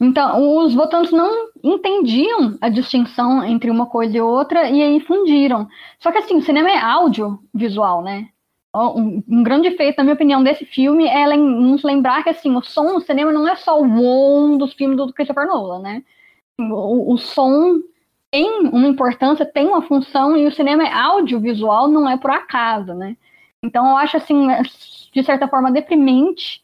[0.00, 5.68] Então, os votantes não entendiam a distinção entre uma coisa e outra e aí fundiram.
[6.00, 8.28] Só que assim, o cinema é áudio visual, né?
[8.74, 12.62] Um, um grande efeito, na minha opinião, desse filme é nos lembrar que assim, o
[12.62, 16.02] som no cinema não é só o on dos filmes do Christopher Nolan, né?
[16.58, 17.80] O, o som
[18.30, 22.94] tem uma importância, tem uma função, e o cinema é audiovisual, não é por acaso,
[22.94, 23.14] né?
[23.62, 24.48] Então eu acho assim,
[25.12, 26.62] de certa forma, deprimente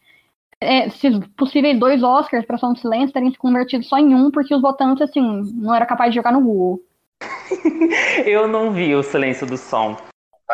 [0.61, 4.31] é, se possíveis dois Oscars para Som do Silêncio terem se convertido só em um,
[4.31, 5.21] porque os votantes, assim,
[5.55, 6.81] não era capaz de jogar no Google.
[8.27, 9.97] eu não vi o Silêncio do Som.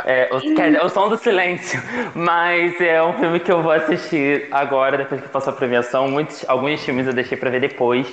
[0.05, 1.81] É, o, dizer, o Som do Silêncio,
[2.15, 6.09] mas é um filme que eu vou assistir agora, depois que passou a premiação.
[6.09, 8.13] Muitos, alguns filmes eu deixei para ver depois.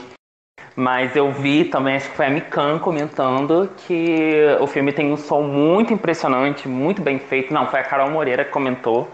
[0.76, 5.17] Mas eu vi também, acho que foi a Mikan comentando que o filme tem um
[5.17, 7.54] som muito impressionante, muito bem feito.
[7.54, 9.10] Não, foi a Carol Moreira que comentou.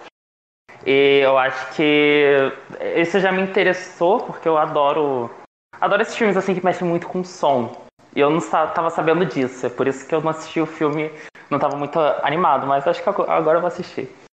[0.86, 2.52] E eu acho que
[2.96, 5.32] isso já me interessou, porque eu adoro.
[5.80, 7.88] Adoro esses filmes assim que mexem muito com som.
[8.16, 9.66] E eu não estava sabendo disso.
[9.66, 11.12] É por isso que eu não assisti o filme,
[11.50, 14.27] não estava muito animado, mas acho que agora eu vou assistir.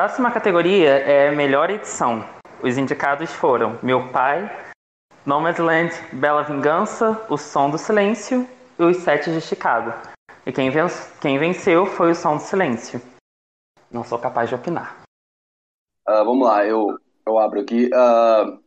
[0.00, 2.24] Próxima categoria é melhor edição.
[2.62, 4.48] Os indicados foram Meu Pai,
[5.26, 8.46] Nomadland, Bela Vingança, O Som do Silêncio
[8.78, 9.90] e Os Sete de Chicago.
[10.46, 10.70] E quem,
[11.20, 13.02] quem venceu foi O Som do Silêncio.
[13.90, 15.02] Não sou capaz de opinar.
[16.08, 17.86] Uh, vamos lá, eu, eu abro aqui.
[17.86, 18.62] Uh,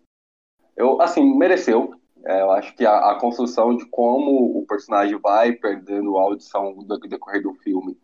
[0.75, 1.93] eu, assim, mereceu.
[2.25, 6.73] É, eu acho que a, a, construção de como o personagem vai perdendo a audição
[6.73, 7.97] do decorrer do filme,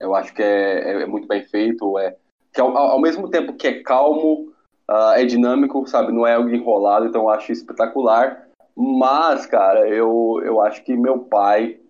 [0.00, 1.98] eu acho que é, é, é muito bem feito.
[1.98, 2.16] É,
[2.52, 4.52] que ao, ao, mesmo tempo que é calmo,
[4.90, 6.12] uh, é dinâmico, sabe?
[6.12, 8.48] Não é algo enrolado, então eu acho espetacular.
[8.76, 11.80] Mas, cara, eu, eu acho que meu pai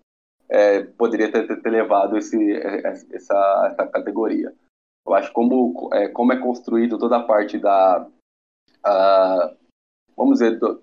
[0.49, 2.53] é, poderia ter, ter, levado esse,
[3.13, 4.53] essa, essa categoria.
[5.07, 8.07] Eu acho como é, como é construído toda a parte da.
[8.85, 9.57] Uh,
[10.17, 10.83] vamos dizer, do,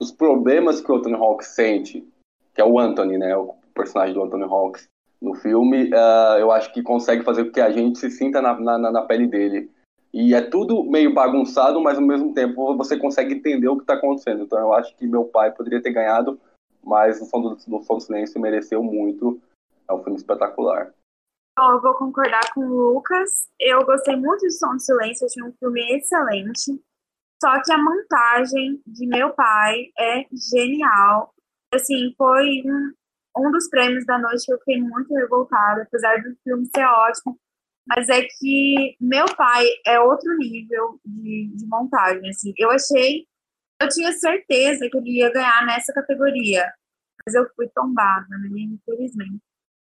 [0.00, 2.06] dos problemas que o Anthony Hawks sente,
[2.54, 3.36] que é o Anthony, né?
[3.36, 4.86] O personagem do Anthony Hawks
[5.20, 8.58] no filme, uh, eu acho que consegue fazer com que a gente se sinta na,
[8.58, 9.70] na, na, pele dele.
[10.12, 13.94] E é tudo meio bagunçado, mas ao mesmo tempo você consegue entender o que está
[13.94, 14.44] acontecendo.
[14.44, 16.38] Então eu acho que meu pai poderia ter ganhado,
[16.82, 19.40] mas no Som do, no Som do Silêncio mereceu muito.
[19.88, 20.92] É um filme espetacular.
[21.58, 23.48] Eu vou concordar com o Lucas.
[23.58, 26.80] Eu gostei muito de Som do Silêncio, achei um filme excelente.
[27.42, 31.34] Só que a montagem de meu pai é genial.
[31.72, 32.92] Assim, foi um,
[33.36, 37.38] um dos prêmios da noite que eu fiquei muito revoltada, apesar do filme ser ótimo.
[37.86, 42.28] Mas é que meu pai é outro nível de, de montagem.
[42.28, 42.52] Assim.
[42.58, 43.26] Eu achei,
[43.80, 46.72] eu tinha certeza que ele ia ganhar nessa categoria.
[47.24, 48.48] Mas eu fui tombada, né?
[48.54, 49.40] infelizmente.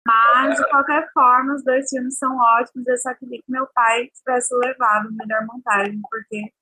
[0.06, 2.86] Mas, de qualquer forma, os dois filmes são ótimos.
[2.86, 6.52] Eu só queria que meu pai tivesse levado melhor montagem, porque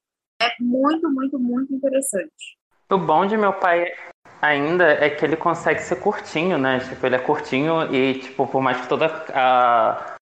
[0.43, 2.58] é muito, muito, muito interessante.
[2.91, 3.93] O bom de meu pai
[4.41, 6.81] ainda é que ele consegue ser curtinho, né?
[6.81, 10.17] Tipo, ele é curtinho e, tipo, por mais que toda a,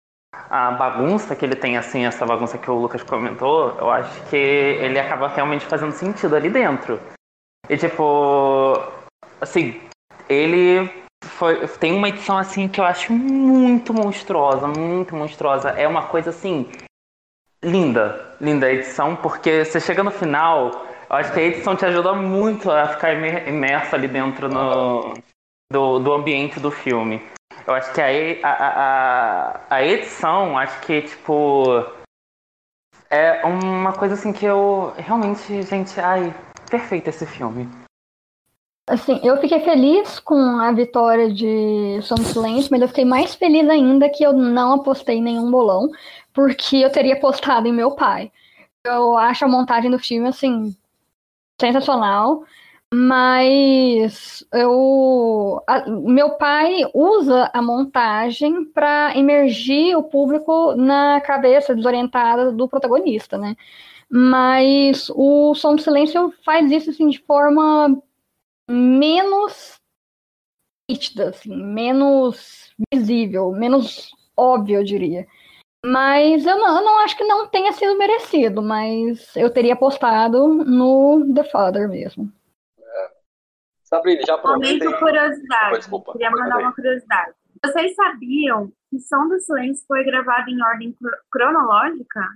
[0.50, 4.37] a bagunça que ele tem, assim, essa bagunça que o Lucas comentou, eu acho que
[4.37, 7.00] ele acaba realmente fazendo sentido ali dentro.
[7.68, 8.83] E, tipo,
[9.40, 9.81] assim,
[10.29, 10.90] ele
[11.24, 15.70] foi, tem uma edição, assim, que eu acho muito monstruosa, muito monstruosa.
[15.70, 16.68] É uma coisa, assim,
[17.62, 22.12] linda, linda a edição, porque você chega no final, acho que a edição te ajuda
[22.14, 25.14] muito a ficar imerso ali dentro no,
[25.71, 27.23] do, do ambiente do filme.
[27.66, 31.85] Eu acho que a, a, a, a edição, acho que, tipo,
[33.11, 36.35] é uma coisa assim que eu realmente, gente, ai,
[36.71, 37.69] perfeito esse filme.
[38.88, 43.69] Assim, eu fiquei feliz com a vitória de Som Silêncio, mas eu fiquei mais feliz
[43.69, 45.90] ainda que eu não apostei em nenhum bolão,
[46.33, 48.31] porque eu teria apostado em meu pai.
[48.85, 50.77] Eu acho a montagem do filme, assim,
[51.61, 52.45] sensacional,
[52.92, 62.52] mas eu, a, meu pai usa a montagem para emergir o público na cabeça desorientada
[62.52, 63.57] do protagonista, né?
[64.11, 68.00] Mas o Som do Silêncio faz isso assim, de forma
[68.71, 69.81] menos
[70.88, 75.27] nítida, assim, menos visível, menos óbvio, eu diria.
[75.87, 80.48] Mas eu não, eu não, acho que não tenha sido merecido, mas eu teria apostado
[80.48, 82.32] no The Father mesmo.
[82.76, 83.10] É.
[83.84, 84.84] Sabrina, já aproveita.
[84.84, 85.76] Momento curiosidade.
[85.76, 87.34] Desculpa, Queria mandar uma curiosidade.
[87.64, 90.96] Vocês sabiam que Som do Silêncio foi gravado em ordem
[91.30, 92.26] cronológica?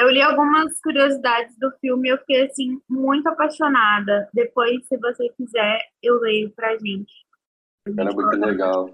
[0.00, 4.26] Eu li algumas curiosidades do filme e eu fiquei, assim, muito apaixonada.
[4.32, 7.12] Depois, se você quiser, eu leio pra gente.
[7.94, 8.90] Caramba, que legal.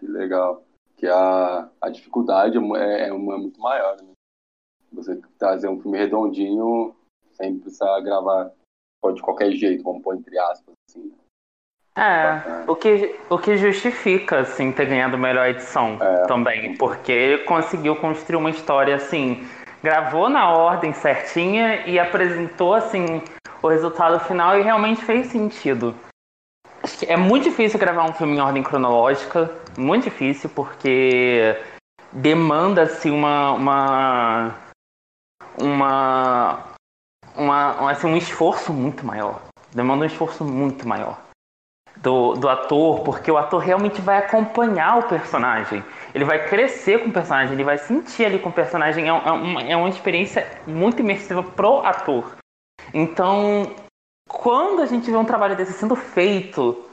[0.00, 0.64] Que legal.
[1.00, 4.12] Que a, a dificuldade é, é, é muito maior, né?
[4.92, 6.94] Você trazer um filme redondinho
[7.32, 8.52] sem precisar gravar
[9.14, 11.10] de qualquer jeito, vamos pôr entre aspas, assim.
[11.96, 16.26] É, o que, o que justifica, assim, ter ganhado melhor edição é.
[16.26, 19.46] também, porque ele conseguiu construir uma história, assim,
[19.82, 23.22] gravou na ordem certinha e apresentou assim
[23.62, 25.94] o resultado final e realmente fez sentido.
[27.06, 31.56] É muito difícil gravar um filme em ordem cronológica, muito difícil porque
[32.12, 34.54] demanda-se uma uma
[35.58, 36.64] uma,
[37.36, 39.40] uma assim, um esforço muito maior.
[39.74, 41.18] Demanda um esforço muito maior
[41.96, 45.84] do, do ator, porque o ator realmente vai acompanhar o personagem.
[46.14, 49.04] Ele vai crescer com o personagem, ele vai sentir ali com o personagem.
[49.04, 52.36] É, é, uma, é uma experiência muito imersiva pro ator.
[52.92, 53.74] Então,
[54.28, 56.89] quando a gente vê um trabalho desse sendo feito,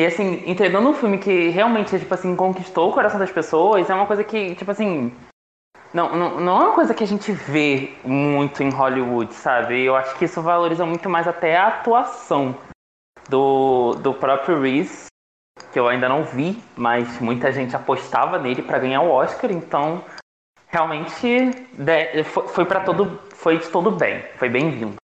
[0.00, 3.94] e assim, entregando um filme que realmente, tipo assim, conquistou o coração das pessoas, é
[3.94, 5.12] uma coisa que, tipo assim.
[5.92, 9.78] Não, não, não é uma coisa que a gente vê muito em Hollywood, sabe?
[9.82, 12.56] Eu acho que isso valoriza muito mais até a atuação
[13.28, 15.08] do, do próprio Reese,
[15.70, 20.02] que eu ainda não vi, mas muita gente apostava nele para ganhar o Oscar, então
[20.68, 21.50] realmente
[22.54, 24.99] foi para todo foi de todo bem, foi bem-vindo.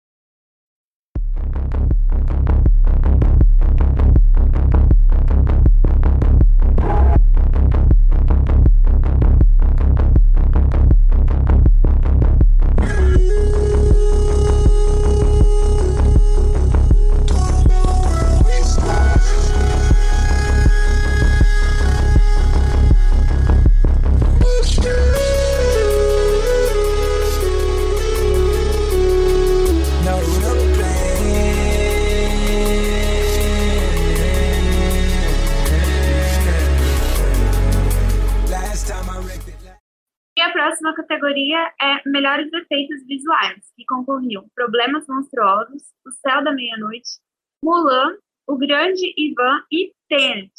[42.06, 47.20] Melhores efeitos visuais, que concorriam Problemas Monstruosos, O Céu da Meia-Noite,
[47.64, 48.18] Mulan,
[48.48, 50.52] O Grande Ivan e Tenet.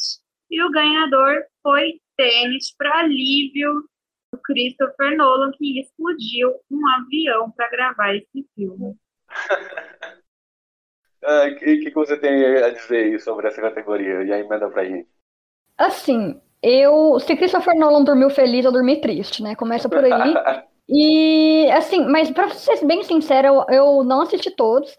[0.51, 3.85] E o ganhador foi Tenet, para alívio
[4.33, 8.91] do Christopher Nolan, que explodiu um avião para gravar esse filme.
[8.93, 8.97] O
[11.25, 14.23] ah, que, que você tem a dizer sobre essa categoria?
[14.23, 15.09] E aí manda pra gente.
[15.77, 17.19] Assim, eu.
[17.21, 19.55] Se Christopher Nolan dormiu feliz, eu dormi triste, né?
[19.55, 20.13] Começa por aí.
[20.89, 24.97] E, assim, mas pra ser bem sincera, eu, eu não assisti todos,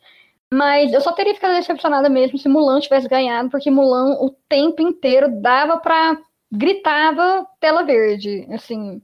[0.53, 4.81] mas eu só teria ficado decepcionada mesmo se Mulan tivesse ganhado, porque Mulan o tempo
[4.81, 6.17] inteiro dava pra.
[6.51, 9.01] gritava tela verde, assim.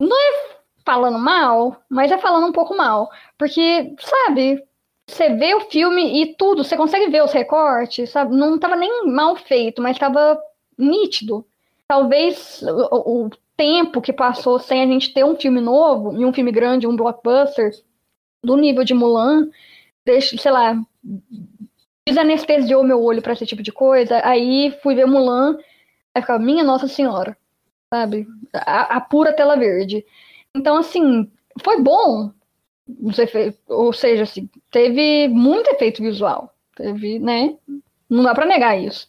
[0.00, 3.10] Não é falando mal, mas é falando um pouco mal.
[3.38, 4.62] Porque, sabe,
[5.08, 8.34] você vê o filme e tudo, você consegue ver os recortes, sabe?
[8.34, 10.38] Não tava nem mal feito, mas tava
[10.78, 11.46] nítido.
[11.88, 16.32] Talvez o, o tempo que passou sem a gente ter um filme novo, e um
[16.32, 17.72] filme grande, um blockbuster,
[18.42, 19.48] do nível de Mulan,
[20.04, 20.80] deixa, sei lá,
[22.06, 24.20] desanestesiou meu olho para esse tipo de coisa.
[24.24, 25.58] Aí fui ver Mulan,
[26.14, 27.36] aí ficava, minha Nossa Senhora,
[27.92, 28.26] sabe?
[28.52, 30.04] A, a pura tela verde.
[30.54, 31.30] Então, assim,
[31.62, 32.30] foi bom.
[33.68, 36.54] Ou seja, assim, teve muito efeito visual.
[36.76, 37.56] Teve, né?
[38.08, 39.08] Não dá para negar isso.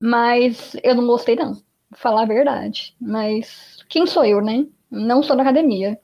[0.00, 1.54] Mas eu não gostei, não.
[1.94, 2.94] Falar a verdade.
[3.00, 4.66] Mas quem sou eu, né?
[4.90, 5.98] Não sou da academia.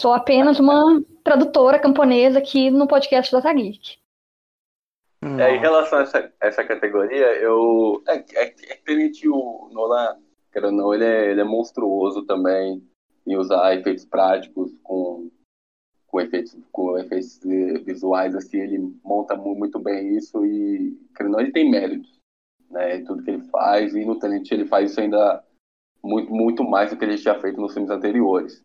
[0.00, 3.98] Sou apenas uma tradutora camponesa aqui no podcast da Tageek.
[5.20, 8.02] É, em relação a essa, essa categoria, eu.
[8.06, 10.16] É, é, é que o Nolan,
[10.52, 12.80] quero não, ele é, ele é monstruoso também
[13.26, 15.28] em usar efeitos práticos com,
[16.06, 17.40] com, efeitos, com efeitos
[17.84, 22.17] visuais, assim, ele monta muito bem isso e, quero não, ele tem méritos,
[22.70, 23.00] né?
[23.02, 25.42] Tudo que ele faz, e no Tenente ele faz isso ainda
[26.02, 28.62] muito, muito mais do que ele tinha feito nos filmes anteriores.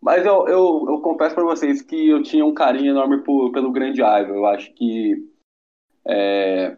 [0.00, 3.72] Mas eu, eu, eu confesso para vocês que eu tinha um carinho enorme por, pelo
[3.72, 4.34] Grande Ivan.
[4.34, 5.16] Eu acho que
[6.06, 6.76] é,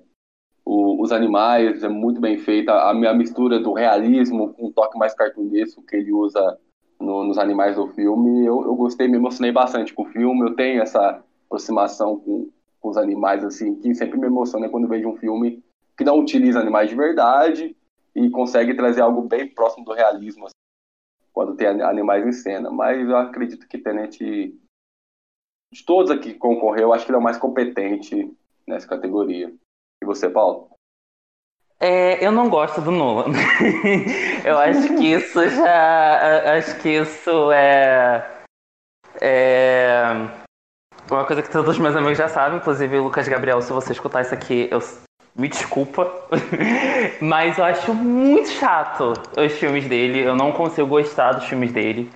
[0.64, 4.98] o, os animais é muito bem feita, a, a mistura do realismo com um toque
[4.98, 6.58] mais cartunesco que ele usa
[6.98, 8.46] no, nos animais do filme.
[8.46, 10.42] Eu, eu gostei, me emocionei bastante com o filme.
[10.42, 12.50] Eu tenho essa aproximação com,
[12.80, 15.62] com os animais, assim, que sempre me emociona quando vejo um filme
[16.00, 17.76] que não utiliza animais de verdade,
[18.14, 20.54] e consegue trazer algo bem próximo do realismo assim,
[21.30, 22.70] quando tem animais em cena.
[22.70, 24.58] Mas eu acredito que Tenente,
[25.70, 28.34] de todos aqui que concorreu, acho que ele é o mais competente
[28.66, 29.54] nessa categoria.
[30.02, 30.70] E você, Paulo?
[31.78, 33.34] É, eu não gosto do Nolan.
[34.42, 36.56] eu acho que isso já.
[36.56, 38.42] Acho que isso é.
[39.20, 40.02] É.
[41.10, 43.92] Uma coisa que todos os meus amigos já sabem, inclusive o Lucas Gabriel, se você
[43.92, 44.80] escutar isso aqui, eu
[45.34, 46.10] me desculpa,
[47.20, 50.20] mas eu acho muito chato os filmes dele.
[50.20, 52.10] Eu não consigo gostar dos filmes dele.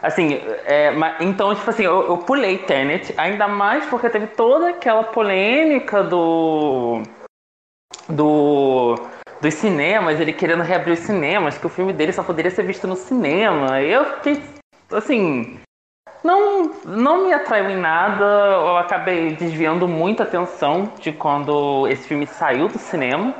[0.00, 5.04] Assim, é, então, tipo assim, eu, eu pulei Tenet, ainda mais porque teve toda aquela
[5.04, 7.02] polêmica do.
[8.08, 8.94] do.
[9.40, 12.86] dos cinemas, ele querendo reabrir os cinemas, que o filme dele só poderia ser visto
[12.86, 13.80] no cinema.
[13.82, 14.42] Eu fiquei,
[14.92, 15.58] assim,
[16.22, 18.24] não, não me atraiu em nada.
[18.24, 23.34] Eu acabei desviando muita atenção de quando esse filme saiu do cinema.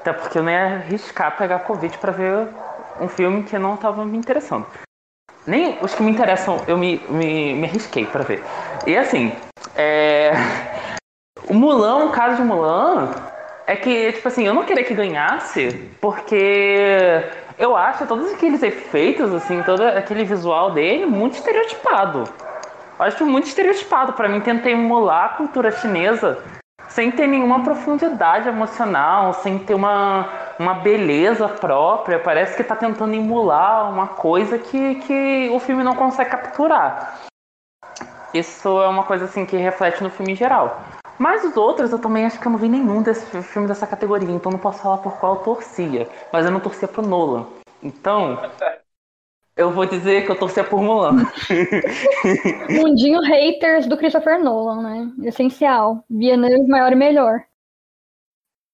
[0.00, 2.48] Até porque eu nem ia arriscar pegar Covid para ver
[3.00, 4.66] um filme que não estava me interessando.
[5.46, 8.42] Nem os que me interessam eu me, me, me arrisquei para ver.
[8.86, 9.32] E assim,
[9.76, 10.32] é...
[11.48, 13.10] o Mulan, o caso de Mulan,
[13.66, 17.22] é que, tipo assim, eu não queria que ganhasse, porque
[17.58, 22.24] eu acho todos aqueles efeitos, assim, todo aquele visual dele muito estereotipado.
[22.98, 24.12] Eu acho muito estereotipado.
[24.12, 26.42] para mim, tentar emular a cultura chinesa
[26.88, 30.28] sem ter nenhuma profundidade emocional, sem ter uma,
[30.58, 32.18] uma beleza própria.
[32.18, 37.20] Parece que tá tentando emular uma coisa que, que o filme não consegue capturar.
[38.32, 40.80] Isso é uma coisa assim que reflete no filme em geral.
[41.18, 44.30] Mas os outros eu também acho que eu não vi nenhum desse filme dessa categoria,
[44.30, 46.08] então não posso falar por qual eu torcia.
[46.32, 47.46] Mas eu não torcia pro Nolan.
[47.82, 48.38] Então.
[49.56, 51.16] Eu vou dizer que eu torcia por Mulan.
[52.68, 55.12] Mundinho haters do Christopher Nolan, né?
[55.26, 56.04] Essencial.
[56.10, 57.42] Villeneuve maior e melhor.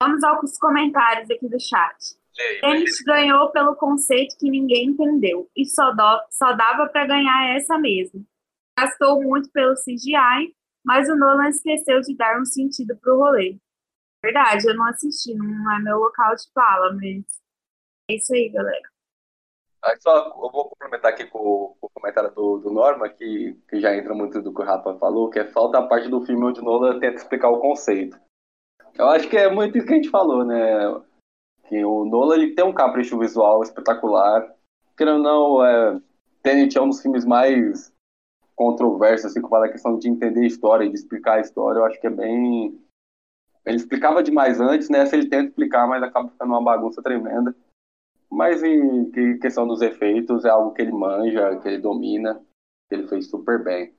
[0.03, 1.97] Vamos aos comentários aqui do chat.
[2.61, 7.79] Tenet ganhou pelo conceito que ninguém entendeu e só, do, só dava para ganhar essa
[7.79, 8.27] mesmo.
[8.77, 10.53] Gastou muito pelo CGI,
[10.85, 13.59] mas o Nolan esqueceu de dar um sentido pro rolê.
[14.23, 17.25] Verdade, eu não assisti, não é meu local de fala, mas
[18.09, 18.93] é isso aí, galera.
[19.85, 23.81] Aí só eu vou complementar aqui com, com o comentário do, do Norma, que, que
[23.81, 26.45] já entra muito do que o Rafa falou, que é falta a parte do filme
[26.45, 28.17] onde Nolan tenta explicar o conceito.
[28.97, 31.03] Eu acho que é muito isso que a gente falou, né?
[31.69, 34.55] Que o Nolan ele tem um capricho visual espetacular.
[34.97, 36.01] Querendo ou não, é,
[36.45, 37.92] Tenet é um dos filmes mais
[38.63, 41.81] controversos, assim, fala a questão de entender a história, de explicar a história.
[41.81, 42.81] Eu acho que é bem.
[43.67, 45.05] Ele explicava demais antes, né?
[45.05, 47.55] Se ele tenta explicar, mas acaba ficando uma bagunça tremenda.
[48.31, 49.11] Mas em
[49.41, 52.41] questão dos efeitos, é algo que ele manja, que ele domina,
[52.89, 53.93] que ele fez super bem.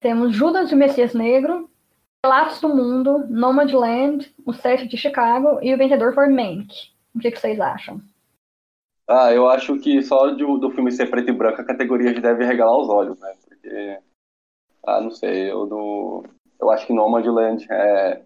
[0.00, 1.68] Temos Judas e o Messias Negro,
[2.24, 6.68] Relatos do Mundo, Nomadland, O Sete de Chicago e O Vencedor for Mank.
[7.14, 8.00] O que, que vocês acham?
[9.08, 12.44] Ah, eu acho que só do, filme ser preto e branco a categoria já deve
[12.44, 13.34] regalar os olhos, né?
[13.46, 13.98] Porque,
[14.86, 16.24] ah, não sei, eu, do,
[16.60, 18.22] eu acho que Nomadland é,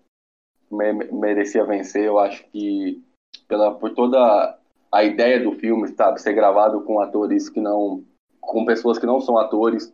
[0.70, 3.02] me, merecia vencer, eu acho que
[3.48, 4.58] pela, por toda
[4.92, 8.04] a ideia do filme, sabe, ser gravado com atores que não,
[8.40, 9.92] com pessoas que não são atores,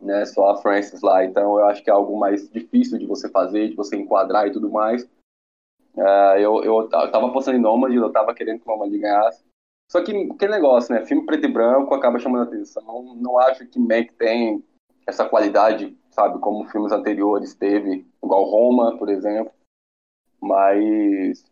[0.00, 0.24] né?
[0.24, 1.24] Só a Francis lá.
[1.24, 4.52] Então eu acho que é algo mais difícil de você fazer, de você enquadrar e
[4.52, 5.04] tudo mais.
[5.94, 9.44] Uh, eu, eu, eu tava apostando em Nomad, eu tava querendo que o Nomad ganhasse.
[9.90, 11.04] Só que aquele negócio, né?
[11.04, 12.82] Filme preto e branco acaba chamando atenção.
[12.84, 14.64] Não, não acho que Mac tem
[15.06, 16.38] essa qualidade, sabe?
[16.38, 19.52] Como filmes anteriores teve, igual Roma, por exemplo.
[20.40, 21.44] Mas,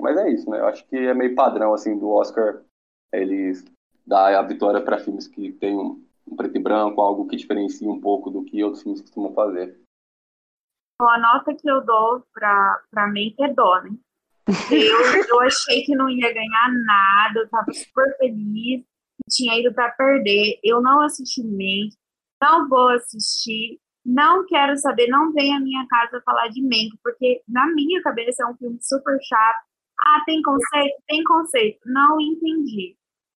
[0.00, 0.58] mas é isso, né?
[0.58, 2.60] Eu acho que é meio padrão, assim, do Oscar
[3.12, 3.64] eles
[4.06, 5.76] dar a vitória para filmes que tem
[6.26, 9.78] um, preto e branco, algo que diferencia um pouco do que outros filmes costumam fazer.
[11.00, 13.90] A nota que eu dou para Make é dó, né?
[14.70, 18.84] Eu, eu achei que não ia ganhar nada, eu tava super feliz,
[19.28, 20.58] tinha ido para perder.
[20.62, 21.94] Eu não assisti Mank,
[22.40, 27.42] não vou assistir, não quero saber, não vem à minha casa falar de Mank, porque
[27.48, 29.66] na minha cabeça é um filme super chato.
[30.00, 31.02] Ah, tem conceito?
[31.08, 31.80] Tem conceito.
[31.86, 32.96] Não entendi.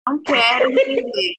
[0.08, 1.34] Não quero entender.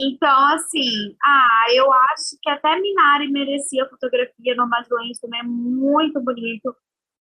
[0.00, 6.20] Então, assim, ah, eu acho que até Minari merecia fotografia no Madlands também, é muito
[6.20, 6.74] bonito.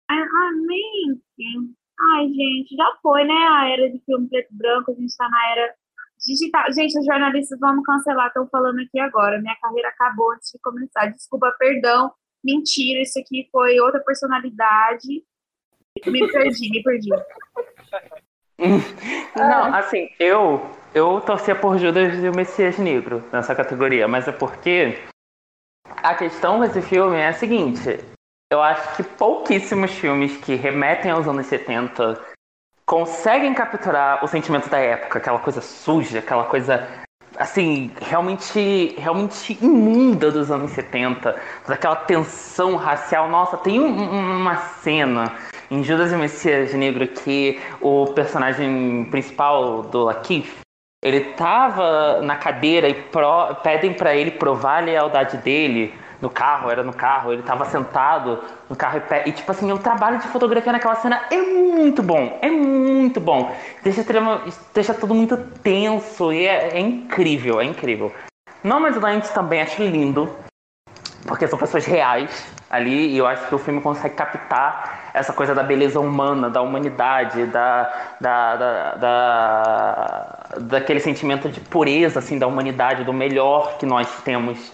[0.09, 1.23] Amém.
[2.15, 3.35] Ai, gente, já foi, né?
[3.35, 5.75] A era de filme preto e branco, a gente tá na era
[6.27, 6.65] digital.
[6.73, 9.41] Gente, os jornalistas vamos cancelar, estão falando aqui agora.
[9.41, 11.07] Minha carreira acabou antes de começar.
[11.07, 12.13] Desculpa, perdão.
[12.45, 15.25] Mentira, isso aqui foi outra personalidade.
[16.07, 17.11] Me perdi, me perdi.
[19.37, 20.61] Não, assim, eu
[20.95, 24.99] eu torcia por Judas e o Messias Negro nessa categoria, mas é porque
[26.03, 28.01] a questão desse filme é a seguinte:
[28.51, 32.21] eu acho que pouquíssimos filmes que remetem aos anos 70
[32.85, 36.89] conseguem capturar o sentimento da época, aquela coisa suja, aquela coisa
[37.39, 43.29] assim, realmente realmente imunda dos anos 70, daquela tensão racial.
[43.29, 45.33] Nossa, tem um, uma cena
[45.71, 50.51] em Judas e Messias Negro que o personagem principal do Lakeith
[51.03, 56.71] ele tava na cadeira e pro, pedem para ele provar a lealdade dele no carro,
[56.71, 58.39] era no carro, ele tava sentado
[58.69, 62.39] no carro e, e tipo assim, o trabalho de fotografia naquela cena é muito bom,
[62.43, 63.55] é muito bom.
[63.83, 64.05] Deixa,
[64.75, 68.13] deixa tudo muito tenso e é, é incrível, é incrível.
[68.63, 70.31] Nomadland também acho lindo,
[71.27, 75.55] porque são pessoas reais ali e eu acho que o filme consegue captar essa coisa
[75.55, 77.91] da beleza humana, da humanidade, da,
[78.21, 84.71] da, da, da, daquele sentimento de pureza assim da humanidade, do melhor que nós temos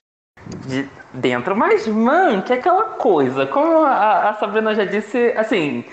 [0.67, 1.57] de dentro.
[1.57, 5.85] Mas, mano, que é aquela coisa, como a, a Sabrina já disse, assim,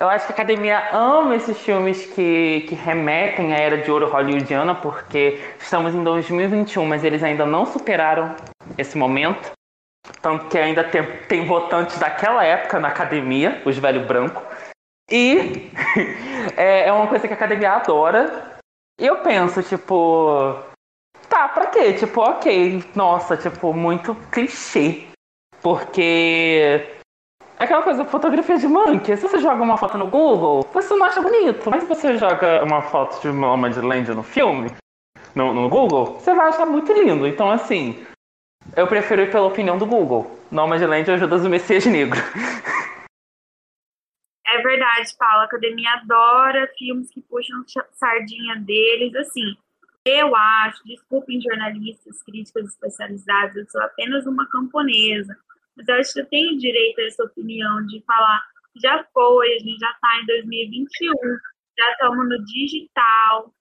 [0.00, 4.08] Eu acho que a academia ama esses filmes que, que remetem à era de ouro
[4.08, 8.34] hollywoodiana, porque estamos em 2021, mas eles ainda não superaram
[8.76, 9.52] esse momento.
[10.22, 14.42] Tanto que ainda tem, tem votantes daquela época na academia, os velho branco.
[15.10, 15.70] E
[16.56, 18.57] é, é uma coisa que a academia adora.
[18.98, 20.56] E eu penso, tipo,
[21.28, 21.92] tá, pra quê?
[21.92, 25.06] Tipo, ok, nossa, tipo, muito clichê.
[25.62, 26.98] Porque
[27.58, 29.16] Aquela coisa, fotografia de monkey.
[29.16, 31.68] Se você joga uma foto no Google, você não acha bonito.
[31.68, 34.70] Mas se você joga uma foto de Nomadland no filme,
[35.34, 37.26] no, no Google, você vai achar muito lindo.
[37.26, 38.06] Então, assim,
[38.76, 40.38] eu prefiro ir pela opinião do Google.
[40.52, 42.20] Nomadland ajuda o Messias Negro.
[44.48, 45.42] É verdade, Paula.
[45.42, 49.14] A academia adora filmes que puxam sardinha deles.
[49.16, 49.56] Assim,
[50.04, 55.36] eu acho, desculpem jornalistas, críticas especializados, eu sou apenas uma camponesa
[55.78, 58.42] mas eu acho que eu tenho direito a essa opinião de falar
[58.82, 61.12] já foi, a gente já está em 2021,
[61.78, 63.54] já estamos no digital,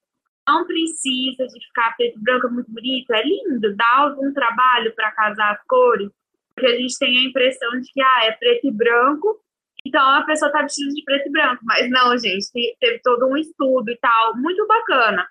[0.47, 5.11] não precisa de ficar preto e branco muito bonito, é lindo, dá algum trabalho para
[5.11, 6.09] casar as cores,
[6.53, 9.39] porque a gente tem a impressão de que ah, é preto e branco,
[9.87, 12.47] então a pessoa está vestida de preto e branco, mas não, gente,
[12.79, 15.27] teve todo um estudo e tal, muito bacana.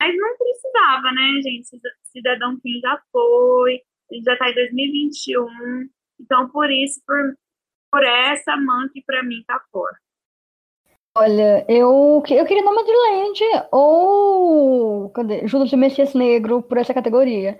[0.00, 1.68] Mas não precisava, né, gente?
[2.04, 3.80] Cidadão Kim já foi,
[4.10, 5.88] a gente já está em 2021,
[6.20, 7.36] então, por isso, por,
[7.90, 8.54] por essa
[8.92, 9.96] que para mim tá fora.
[11.16, 13.40] Olha, eu, eu queria Nomadland
[13.72, 15.48] ou cadê?
[15.48, 17.58] Judas de Messias Negro por essa categoria.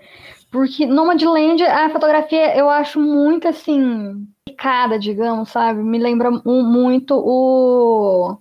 [0.51, 5.83] Porque Nomadland, a fotografia eu acho muito assim, picada, digamos, sabe?
[5.83, 8.37] Me lembra muito o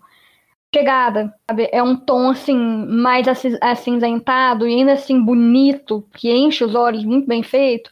[0.75, 1.69] Chegada, sabe?
[1.73, 3.27] É um tom assim, mais
[3.61, 7.91] acinzentado e ainda assim bonito, que enche os olhos, muito bem feito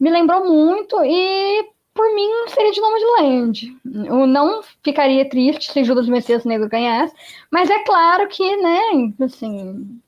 [0.00, 3.78] me lembrou muito e por mim seria de Nomadland.
[4.06, 7.14] Eu não ficaria triste se Judas Messias Negro ganhasse,
[7.52, 8.80] mas é claro que, né,
[9.20, 10.00] assim,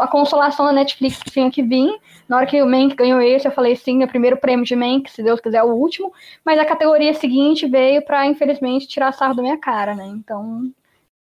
[0.00, 1.98] a consolação da Netflix tinha que vir.
[2.28, 4.74] Na hora que o Mank ganhou esse, eu falei sim, é o primeiro prêmio de
[4.74, 6.12] Mank, se Deus quiser, é o último.
[6.44, 10.06] Mas a categoria seguinte veio para, infelizmente, tirar sarro da minha cara, né?
[10.06, 10.72] Então,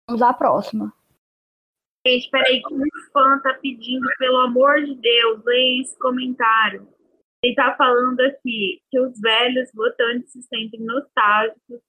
[0.08, 0.92] vamos à próxima.
[2.06, 2.82] Gente, peraí, que um
[3.12, 6.88] fã tá pedindo, pelo amor de Deus, leia esse comentário.
[7.42, 11.80] Ele está falando aqui que os velhos votantes se sentem nostálgicos,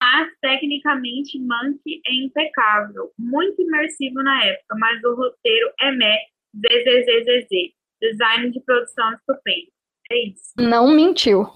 [0.00, 6.18] mas tecnicamente Monkey é impecável, muito imersivo na época, mas o roteiro é meh,
[6.56, 9.68] zzzzz, design de produção estupendo.
[10.10, 10.52] É isso.
[10.58, 11.46] Não mentiu.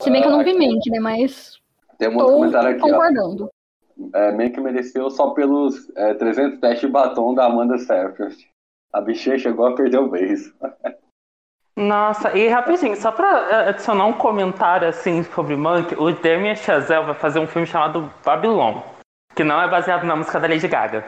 [0.00, 1.00] Se bem que eu não vi Mank, né?
[1.00, 1.58] Mas.
[1.98, 2.80] Tem um outro comentário aqui.
[2.80, 3.44] Concordando.
[3.44, 4.16] Ó.
[4.16, 8.36] É, Mank mereceu só pelos é, 300 testes de batom da Amanda Seyfried.
[8.92, 10.54] A bichinha chegou a perder o beijo.
[11.78, 17.06] Nossa, e rapidinho, só pra eh, adicionar um comentário assim sobre Monk, o Damien Chazelle
[17.06, 18.82] vai fazer um filme chamado Babylon,
[19.32, 21.04] que não é baseado na música da Lady Gaga.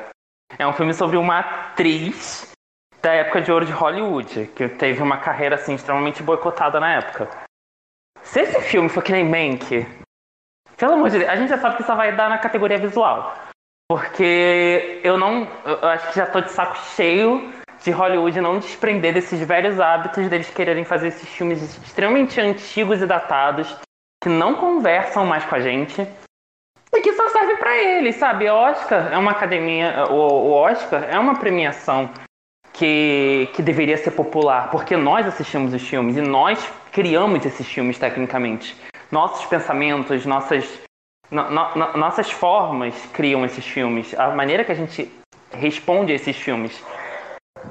[0.57, 2.53] É um filme sobre uma atriz
[3.03, 7.29] da época de ouro de Hollywood, que teve uma carreira assim extremamente boicotada na época.
[8.23, 9.85] Se esse filme for que nem Mank,
[10.77, 13.35] pelo amor de Deus, a gente já sabe que só vai dar na categoria visual.
[13.89, 15.49] Porque eu não.
[15.65, 20.29] Eu acho que já tô de saco cheio de Hollywood não desprender desses velhos hábitos
[20.29, 23.75] deles quererem fazer esses filmes extremamente antigos e datados
[24.23, 26.07] que não conversam mais com a gente
[26.93, 28.49] e que só serve para eles, sabe?
[28.51, 32.11] O Oscar é uma academia, o, Oscar é uma premiação
[32.73, 37.99] que, que deveria ser popular, porque nós assistimos os filmes e nós criamos esses filmes
[37.99, 38.77] tecnicamente.
[39.11, 40.69] Nossos pensamentos, nossas,
[41.31, 44.13] no, no, nossas formas criam esses filmes.
[44.19, 45.11] A maneira que a gente
[45.53, 46.83] responde a esses filmes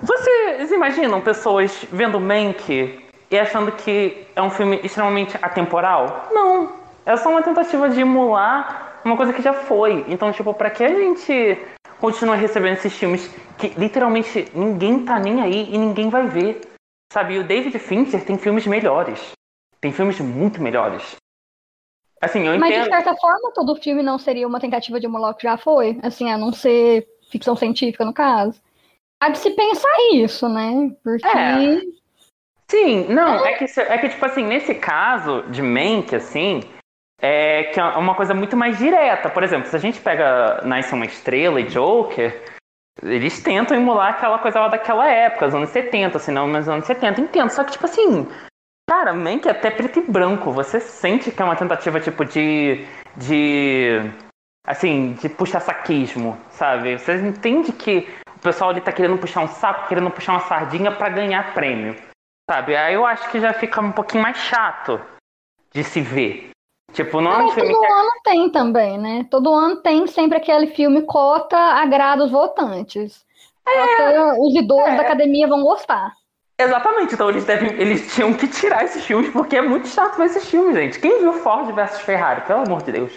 [0.02, 6.28] vocês imaginam pessoas vendo Mank e achando que é um filme extremamente atemporal?
[6.32, 6.74] Não.
[7.06, 10.06] É só uma tentativa de emular uma coisa que já foi.
[10.08, 11.58] Então, tipo, pra que a gente
[12.00, 16.62] continua recebendo esses filmes que literalmente ninguém tá nem aí e ninguém vai ver?
[17.12, 19.32] Sabe, e o David Fincher tem filmes melhores.
[19.82, 21.16] Tem filmes muito melhores.
[22.22, 25.36] Assim, eu Mas de certa forma, todo filme não seria uma tentativa de emular o
[25.36, 26.00] que já foi.
[26.04, 28.62] Assim, a não ser ficção científica, no caso.
[29.22, 30.92] Há de se pensar isso, né?
[31.04, 31.28] Porque.
[31.28, 31.82] É.
[32.70, 33.54] Sim, não, é.
[33.54, 36.62] é, que, é que, tipo assim, nesse caso de Mank, assim,
[37.20, 39.30] é que é uma coisa muito mais direta.
[39.30, 42.42] Por exemplo, se a gente pega Nice uma Estrela e Joker,
[43.04, 46.86] eles tentam emular aquela coisa lá daquela época, os anos 70, assim, não, mas anos
[46.86, 47.50] 70, entendo.
[47.50, 48.28] Só que, tipo assim,
[48.90, 50.52] cara, Mank é até preto e branco.
[50.52, 52.86] Você sente que é uma tentativa, tipo, de.
[53.18, 54.00] de.
[54.66, 56.98] assim, de puxar saquismo, sabe?
[56.98, 58.08] Você entende que
[58.40, 61.96] o pessoal ali tá querendo puxar um saco, querendo puxar uma sardinha para ganhar prêmio.
[62.50, 62.76] Sabe?
[62.76, 65.00] Aí eu acho que já fica um pouquinho mais chato
[65.74, 66.50] de se ver.
[66.94, 67.92] Tipo, não é um filme todo que...
[67.92, 69.28] ano tem também, né?
[69.30, 73.24] Todo ano tem sempre aquele filme cota agrada os votantes.
[73.64, 74.96] Cota, os idosos É.
[74.96, 76.14] da academia vão gostar.
[76.60, 80.26] Exatamente, então eles, devem, eles tinham que tirar esses filmes, porque é muito chato ver
[80.26, 81.00] esses filmes, gente.
[81.00, 83.14] Quem viu Ford versus Ferrari, pelo amor de Deus?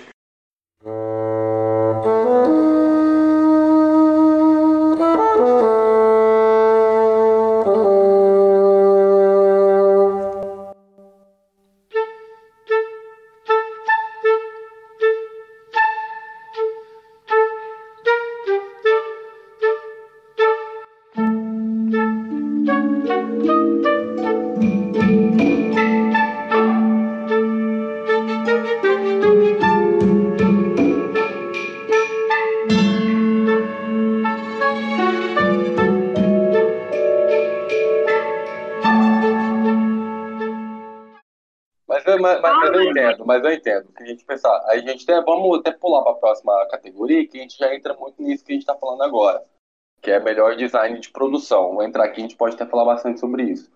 [42.43, 43.93] Mas, eu- mas, eu entendo, mas eu entendo.
[43.93, 47.39] Que a gente pensar, a gente tem, vamos até pular para a próxima categoria, que
[47.39, 49.43] a gente já entra muito nisso que a gente está falando agora,
[50.01, 51.69] que é melhor design de produção.
[51.69, 53.71] Vamos entrar aqui, a gente pode até falar bastante sobre isso.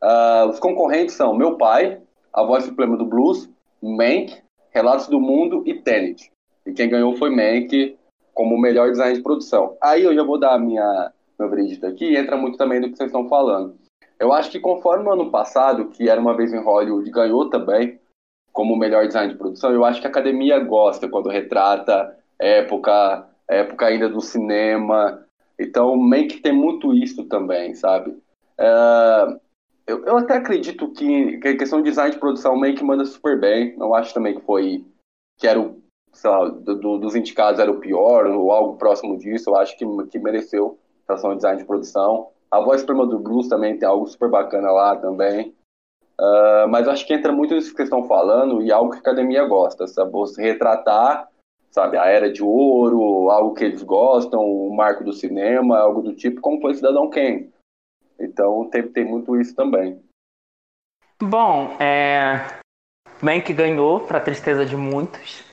[0.00, 2.00] Ah, os concorrentes são Meu Pai,
[2.32, 3.48] A Voz Suprema do Blues,
[3.80, 6.30] Mank, Relatos do Mundo e Tenet.
[6.66, 7.96] E quem ganhou foi Mank
[8.34, 9.76] como melhor design de produção.
[9.80, 12.96] Aí eu já vou dar a minha, meu veredito aqui, entra muito também do que
[12.96, 13.76] vocês estão falando.
[14.22, 17.98] Eu acho que conforme o ano passado, que era uma vez em Hollywood, ganhou também
[18.52, 23.86] como melhor design de produção, eu acho que a academia gosta quando retrata época, época
[23.86, 25.26] ainda do cinema.
[25.58, 28.16] Então, meio que tem muito isso também, sabe?
[28.56, 29.36] É,
[29.88, 33.04] eu, eu até acredito que, que a questão de design de produção meio que manda
[33.04, 33.76] super bem.
[33.76, 34.84] Não acho também que foi
[35.36, 39.18] que era o, sei lá, do- do- dos indicados era o pior ou algo próximo
[39.18, 39.50] disso.
[39.50, 42.28] Eu acho que, que mereceu relação ao design de produção.
[42.52, 45.54] A voz suprema do blues também tem algo super bacana lá também.
[46.18, 49.44] Ah, mas acho que entra muito nisso que estão falando e algo que a academia
[49.44, 50.12] gosta, sabe?
[50.12, 51.28] Você retratar,
[51.70, 56.14] sabe, a era de ouro, algo que eles gostam, o marco do cinema, algo do
[56.14, 57.50] tipo, como foi Cidadão Kane.
[58.20, 60.00] Então tem, tem muito isso também.
[61.20, 62.60] Bom, é...
[63.20, 65.44] Mank ganhou, pra tristeza de muitos.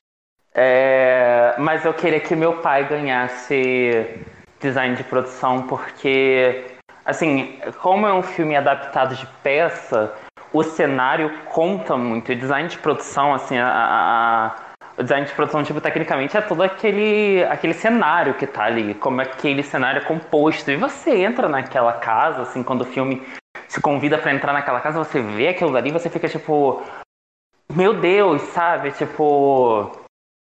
[0.53, 4.25] É, Mas eu queria que meu pai ganhasse
[4.59, 6.65] design de produção, porque,
[7.09, 10.13] assim, como é um filme adaptado de peça,
[10.53, 12.31] o cenário conta muito.
[12.31, 14.55] O design de produção, assim, a, a-
[14.97, 19.21] o design de produção, tipo, tecnicamente é todo aquele, aquele cenário que tá ali, como
[19.21, 20.69] aquele cenário é composto.
[20.71, 23.21] E você entra naquela casa, assim, quando o filme
[23.67, 26.81] se convida pra entrar naquela casa, você vê aquilo dali, você fica tipo,
[27.71, 28.91] meu Deus, sabe?
[28.91, 29.91] Tipo,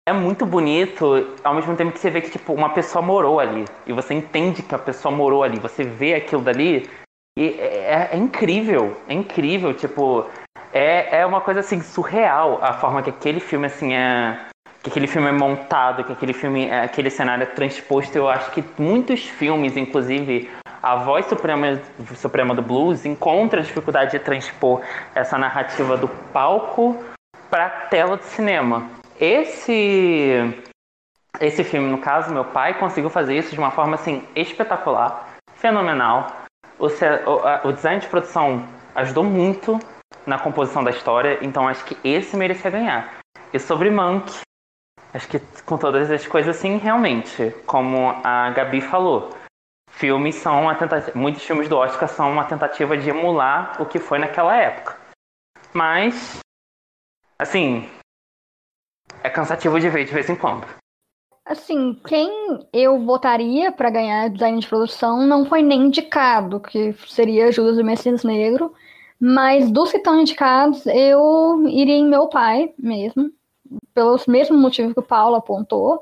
[0.09, 3.65] é muito bonito, ao mesmo tempo que você vê que tipo uma pessoa morou ali
[3.85, 6.89] e você entende que a pessoa morou ali, você vê aquilo dali
[7.37, 10.25] e é, é incrível, é incrível, tipo,
[10.73, 14.47] é, é uma coisa assim surreal a forma que aquele filme assim é
[14.81, 18.17] que aquele filme é montado, que aquele filme, é, aquele cenário é transposto.
[18.17, 20.49] Eu acho que muitos filmes, inclusive
[20.81, 21.79] a voz suprema,
[22.15, 24.81] suprema do blues, encontra dificuldade de transpor
[25.13, 26.97] essa narrativa do palco
[27.49, 28.98] para a tela de cinema.
[29.19, 30.63] Esse
[31.39, 36.27] esse filme, no caso, meu pai conseguiu fazer isso de uma forma assim espetacular, fenomenal.
[36.77, 38.65] O, o- o design de produção
[38.95, 39.77] ajudou muito
[40.25, 43.19] na composição da história, então acho que esse merecia ganhar.
[43.53, 44.31] E sobre Monk,
[45.13, 49.29] acho que com todas as coisas assim, realmente, como a Gabi falou,
[49.91, 53.99] filmes são uma tentativa, muitos filmes do Oscar são uma tentativa de emular o que
[53.99, 54.97] foi naquela época.
[55.73, 56.39] Mas
[57.37, 57.89] assim,
[59.23, 60.65] é cansativo de ver de vez em quando.
[61.45, 62.29] Assim, quem
[62.71, 67.83] eu votaria para ganhar design de produção não foi nem indicado, que seria Judas do
[67.83, 68.71] Messias Negro,
[69.19, 73.31] mas dos que estão indicados, eu iria em meu pai mesmo,
[73.95, 76.01] pelos mesmos motivos que o Paulo apontou.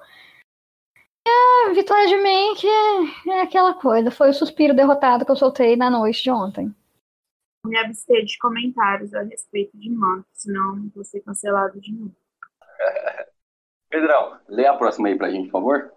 [1.26, 5.36] E a vitória de Mank é, é aquela coisa, foi o suspiro derrotado que eu
[5.38, 6.76] soltei na noite de ontem.
[7.66, 12.16] Me abster de comentários a respeito de Mank, senão vou ser cancelado de novo.
[13.90, 15.92] Pedrão, lê a próxima aí pra gente, por favor.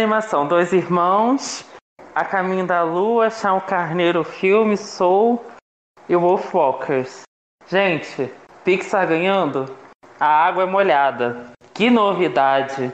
[0.00, 1.64] Animação: Dois Irmãos,
[2.14, 5.44] A Caminho da Lua, Chão Carneiro Filme, Soul
[6.08, 7.22] e Wolfwalkers.
[7.68, 8.32] Gente,
[8.64, 9.66] Pixar ganhando?
[10.18, 11.52] A água é molhada.
[11.74, 12.90] Que novidade!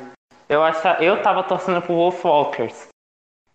[0.48, 2.88] Eu, acha, eu tava torcendo pro Wolfwalkers.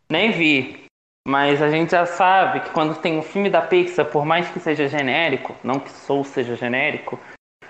[0.09, 0.85] Nem vi.
[1.27, 4.59] Mas a gente já sabe que quando tem um filme da Pixar, por mais que
[4.59, 7.19] seja genérico, não que Soul seja genérico,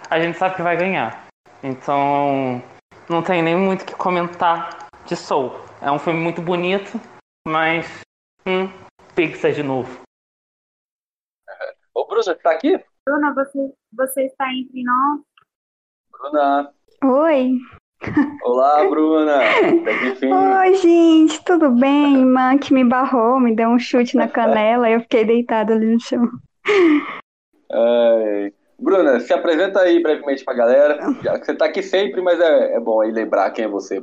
[0.10, 1.28] a gente sabe que vai ganhar.
[1.62, 2.64] Então,
[3.10, 5.71] não tem nem muito o que comentar de Soul.
[5.82, 7.02] É um filme muito bonito,
[7.48, 8.02] mas.
[8.46, 8.70] Hum,
[9.16, 10.02] Pixar de novo.
[11.94, 12.80] Ô, Bruna, tá aqui?
[13.04, 15.22] Bruna, você, você está entre nós?
[16.12, 16.74] Bruna.
[17.04, 17.58] Oi.
[18.44, 19.40] Olá, Bruna.
[20.62, 22.20] Oi, gente, tudo bem?
[22.20, 25.94] Irmã que me barrou, me deu um chute na canela e eu fiquei deitada ali
[25.94, 26.30] no chão.
[27.72, 28.54] Ai.
[28.78, 31.00] Bruna, se apresenta aí brevemente pra galera.
[31.24, 34.00] Já que você tá aqui sempre, mas é, é bom aí lembrar quem é você.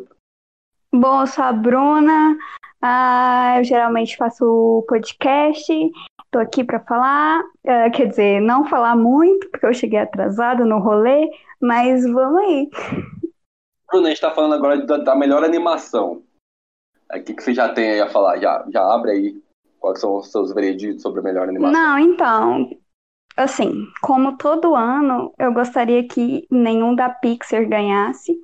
[0.93, 2.37] Bom, eu sou a Bruna.
[2.81, 5.73] Ah, eu geralmente faço podcast.
[6.31, 10.79] Tô aqui para falar, uh, quer dizer, não falar muito, porque eu cheguei atrasada no
[10.79, 11.31] rolê,
[11.61, 12.71] mas vamos aí.
[13.91, 16.23] Bruna, a gente tá falando agora da, da melhor animação.
[17.11, 18.39] O que, que você já tem aí a falar?
[18.39, 19.43] Já, já abre aí
[19.81, 21.73] quais são os seus vereditos sobre a melhor animação.
[21.73, 22.71] Não, então,
[23.37, 28.39] assim, como todo ano, eu gostaria que nenhum da Pixar ganhasse.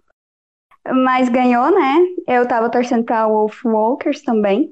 [0.87, 2.07] Mas ganhou, né?
[2.26, 4.70] Eu tava torcendo pra Wolf Walkers também.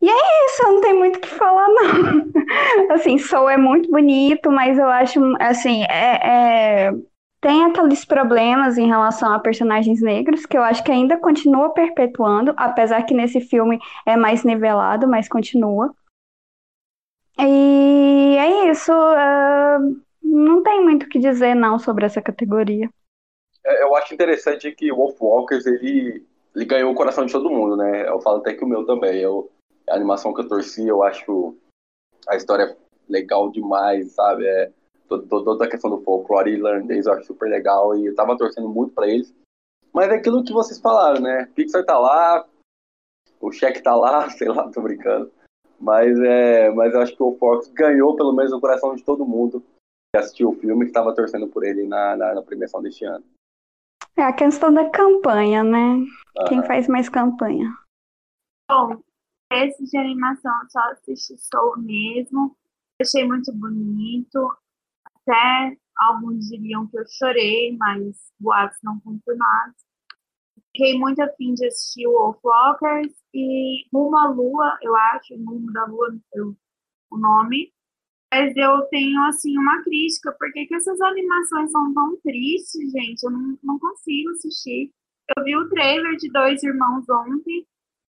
[0.00, 2.24] E é isso, não tem muito o que falar, não.
[2.92, 6.92] assim, Soul é muito bonito, mas eu acho, assim, é, é,
[7.40, 12.52] tem aqueles problemas em relação a personagens negros, que eu acho que ainda continua perpetuando,
[12.56, 15.94] apesar que nesse filme é mais nivelado, mas continua.
[17.38, 18.92] E é isso.
[18.92, 22.88] Uh, não tem muito o que dizer, não, sobre essa categoria.
[23.64, 27.50] É, eu acho interessante que o Wolf Walkers, ele, ele ganhou o coração de todo
[27.50, 28.08] mundo, né?
[28.08, 29.20] Eu falo até que o meu também.
[29.20, 29.50] Eu,
[29.88, 31.56] a animação que eu torci, eu acho
[32.28, 32.76] a história
[33.08, 34.46] legal demais, sabe?
[34.46, 34.72] É,
[35.28, 38.94] toda a questão do folclore irlandês eu acho super legal e eu tava torcendo muito
[38.94, 39.34] para eles.
[39.92, 41.48] Mas é aquilo que vocês falaram, né?
[41.54, 42.46] Pixar tá lá,
[43.40, 45.30] o cheque tá lá, sei lá, tô brincando.
[45.78, 49.26] Mas, é, mas eu acho que o Fox ganhou pelo menos o coração de todo
[49.26, 49.62] mundo
[50.14, 53.24] que assistiu o filme que estava torcendo por ele na, na, na, premiação deste ano.
[54.16, 55.94] É a questão da campanha, né?
[55.94, 56.44] Uhum.
[56.48, 57.72] Quem faz mais campanha.
[58.70, 59.02] Bom,
[59.52, 62.56] esse de animação só assisti Soul mesmo.
[63.00, 64.50] Achei muito bonito.
[65.04, 69.76] Até alguns diriam que eu chorei, mas boatos não confirmados.
[70.74, 75.84] Fiquei muito afim de assistir o Wolfwalkers e Rumo à Lua, eu acho, Rumo da
[75.84, 76.42] Lua, não sei
[77.10, 77.72] o nome.
[78.32, 80.32] Mas eu tenho, assim, uma crítica.
[80.38, 83.22] Por que, que essas animações são tão tristes, gente?
[83.22, 84.90] Eu não, não consigo assistir.
[85.36, 87.66] Eu vi o trailer de Dois Irmãos ontem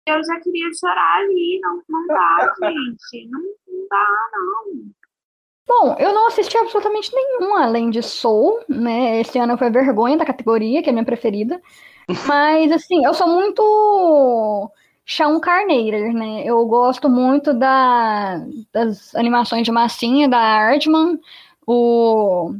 [0.08, 1.60] e eu já queria chorar ali.
[1.62, 3.28] Não, não dá, gente.
[3.30, 4.90] Não, não dá, não.
[5.68, 9.20] Bom, eu não assisti absolutamente nenhum além de Soul, né?
[9.20, 11.62] Esse ano foi Vergonha da categoria, que é a minha preferida.
[12.26, 14.72] Mas, assim, eu sou muito
[15.11, 16.42] Chão Carneiro, né?
[16.44, 21.18] Eu gosto muito da, das animações de massinha da Artman,
[21.66, 22.54] o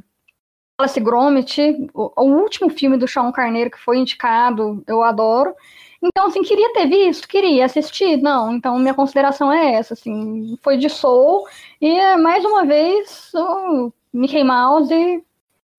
[0.81, 1.61] Wallace Gromit,
[1.93, 5.55] o, o, último filme do Chão Carneiro que foi indicado, eu adoro.
[6.03, 8.55] Então, assim, queria ter visto, queria assistir, não.
[8.55, 11.47] Então, minha consideração é essa, assim, foi de Soul
[11.81, 15.23] e, mais uma vez, o Mickey Mouse e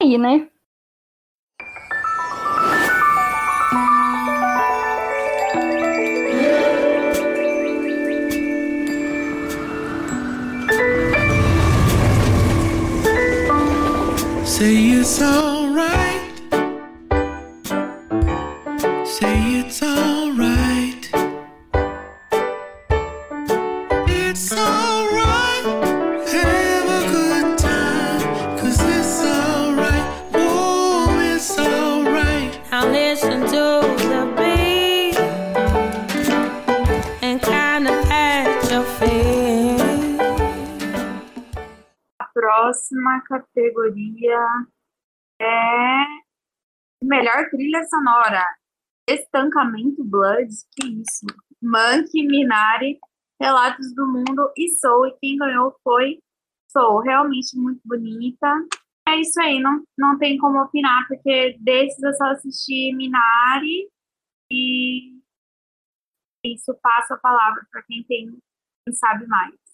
[0.04, 0.48] aí, né?
[14.60, 16.36] Say it's alright.
[19.08, 20.19] Say it's alright.
[42.70, 44.40] Próxima categoria
[45.42, 46.04] é
[47.04, 48.46] melhor trilha sonora.
[49.10, 51.26] Estancamento Blood, que isso?
[51.62, 53.00] Monkey, Minari,
[53.42, 55.08] Relatos do Mundo e Soul.
[55.08, 56.20] E quem ganhou foi
[56.72, 57.02] Soul.
[57.02, 58.48] Realmente muito bonita.
[59.08, 63.90] É isso aí, não, não tem como opinar, porque desses eu só assisti Minari
[64.52, 65.18] e
[66.46, 68.28] isso passa a palavra para quem tem,
[68.86, 69.69] quem sabe mais.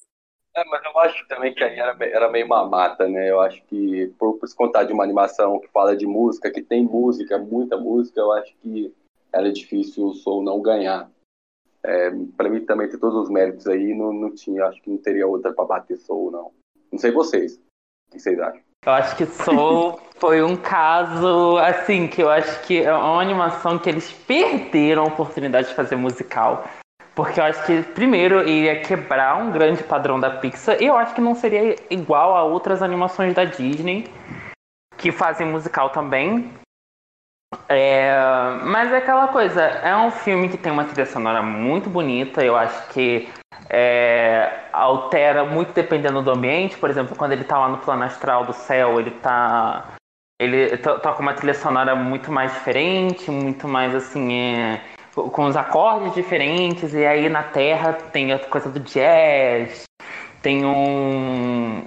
[0.55, 3.29] É, mas eu acho também que aí era, era meio uma mata, né?
[3.29, 6.61] Eu acho que, por, por se contar de uma animação que fala de música, que
[6.61, 8.93] tem música, muita música, eu acho que
[9.33, 11.11] era difícil o Soul não ganhar.
[11.83, 14.97] É, para mim também tem todos os méritos aí, não, não tinha, acho que não
[14.97, 16.51] teria outra para bater Soul, não.
[16.89, 17.55] Não sei vocês.
[18.07, 18.61] O que vocês acham?
[18.85, 23.77] Eu acho que Soul foi um caso, assim, que eu acho que é uma animação
[23.77, 26.63] que eles perderam a oportunidade de fazer musical.
[27.15, 30.81] Porque eu acho que, primeiro, iria quebrar um grande padrão da Pixar.
[30.81, 34.05] E eu acho que não seria igual a outras animações da Disney,
[34.97, 36.51] que fazem musical também.
[37.69, 38.13] É,
[38.63, 42.43] mas é aquela coisa, é um filme que tem uma trilha sonora muito bonita.
[42.43, 43.29] Eu acho que
[43.69, 46.77] é, altera muito dependendo do ambiente.
[46.77, 49.85] Por exemplo, quando ele tá lá no plano astral do céu, ele tá.
[50.37, 54.33] Ele toca uma trilha sonora muito mais diferente, muito mais assim.
[54.33, 54.81] É,
[55.15, 59.83] com os acordes diferentes, e aí na Terra tem a coisa do jazz,
[60.41, 61.81] tem um,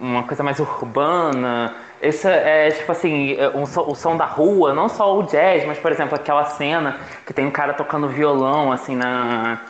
[0.00, 1.74] uma coisa mais urbana.
[2.02, 5.92] Isso é tipo assim, um, o som da rua, não só o jazz, mas por
[5.92, 9.60] exemplo aquela cena que tem um cara tocando violão assim na,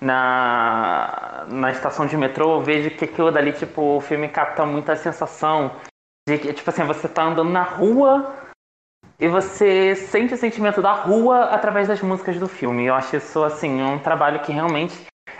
[0.00, 4.96] na, na estação de metrô, eu vejo que aquilo dali, tipo, o filme capta muita
[4.96, 5.72] sensação
[6.28, 8.34] de que, tipo assim, você tá andando na rua
[9.18, 12.86] e você sente o sentimento da rua através das músicas do filme.
[12.86, 14.94] Eu acho isso, assim, um trabalho que realmente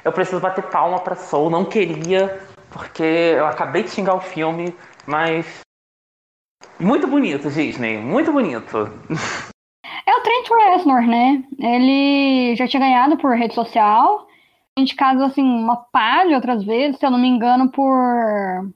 [0.04, 1.50] eu preciso bater palma pra Soul.
[1.50, 2.40] Não queria,
[2.70, 4.74] porque eu acabei de xingar o filme,
[5.06, 5.60] mas.
[6.78, 7.98] Muito bonito, Disney.
[7.98, 8.90] Muito bonito.
[10.06, 11.42] É o Trent Reznor, né?
[11.58, 14.26] Ele já tinha ganhado por rede social.
[14.76, 15.86] Indicado, assim, uma
[16.26, 18.68] de outras vezes, se eu não me engano, por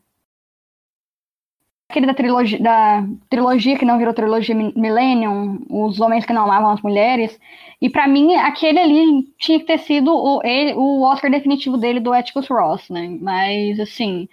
[1.88, 6.70] aquele da trilogia, da trilogia que não virou trilogia Millennium, Os Homens que Não Amavam
[6.70, 7.38] as Mulheres.
[7.80, 11.98] E para mim, aquele ali tinha que ter sido o, ele, o Oscar definitivo dele
[11.98, 13.16] do Atticus Ross, né?
[13.20, 14.28] Mas, assim,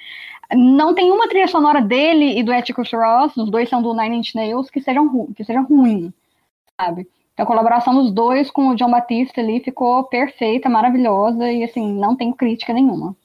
[0.54, 4.18] não tem uma trilha sonora dele e do Atticus Ross, os dois são do Nine
[4.18, 6.14] Inch Nails, que sejam, que ruim,
[6.80, 7.08] sabe?
[7.34, 11.94] Então, a colaboração dos dois com o John Batista ali ficou perfeita, maravilhosa e, assim,
[11.94, 13.16] não tenho crítica nenhuma.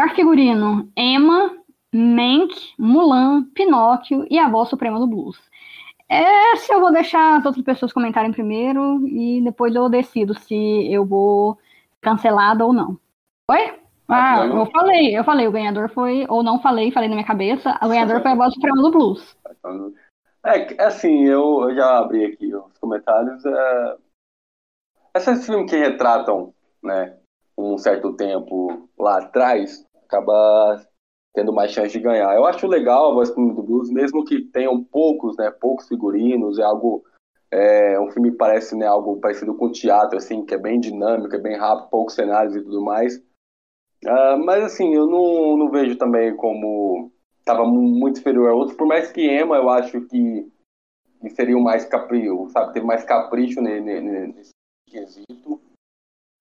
[0.00, 1.56] Melhor figurino: Emma,
[1.92, 5.38] Mank, Mulan, Pinóquio e a voz suprema do blues.
[6.08, 11.04] Essa eu vou deixar as outras pessoas comentarem primeiro e depois eu decido se eu
[11.04, 11.58] vou
[12.00, 12.98] cancelada ou não.
[13.50, 13.78] Oi?
[14.08, 17.78] Ah, eu falei, eu falei, o ganhador foi, ou não falei, falei na minha cabeça,
[17.80, 19.36] o ganhador foi a voz suprema do blues.
[20.44, 23.44] É, assim, eu, eu já abri aqui os comentários.
[23.46, 23.96] É...
[25.14, 27.16] Esses filmes que retratam, né,
[27.56, 30.84] um certo tempo lá atrás, acaba
[31.32, 32.34] tendo mais chance de ganhar.
[32.34, 36.64] Eu acho legal a voz do blues, mesmo que tenham poucos, né, poucos figurinos, é
[36.64, 37.04] algo
[37.52, 41.38] é, um filme parece né, algo parecido com teatro, assim, que é bem dinâmico, é
[41.38, 43.16] bem rápido, poucos cenários e tudo mais.
[44.04, 48.86] Uh, mas assim, eu não, não vejo também como estava muito inferior a outros, por
[48.86, 50.50] mais que Emma eu acho que,
[51.20, 54.52] que seria o mais capricho, sabe, teve mais capricho nesse
[54.86, 55.60] quesito,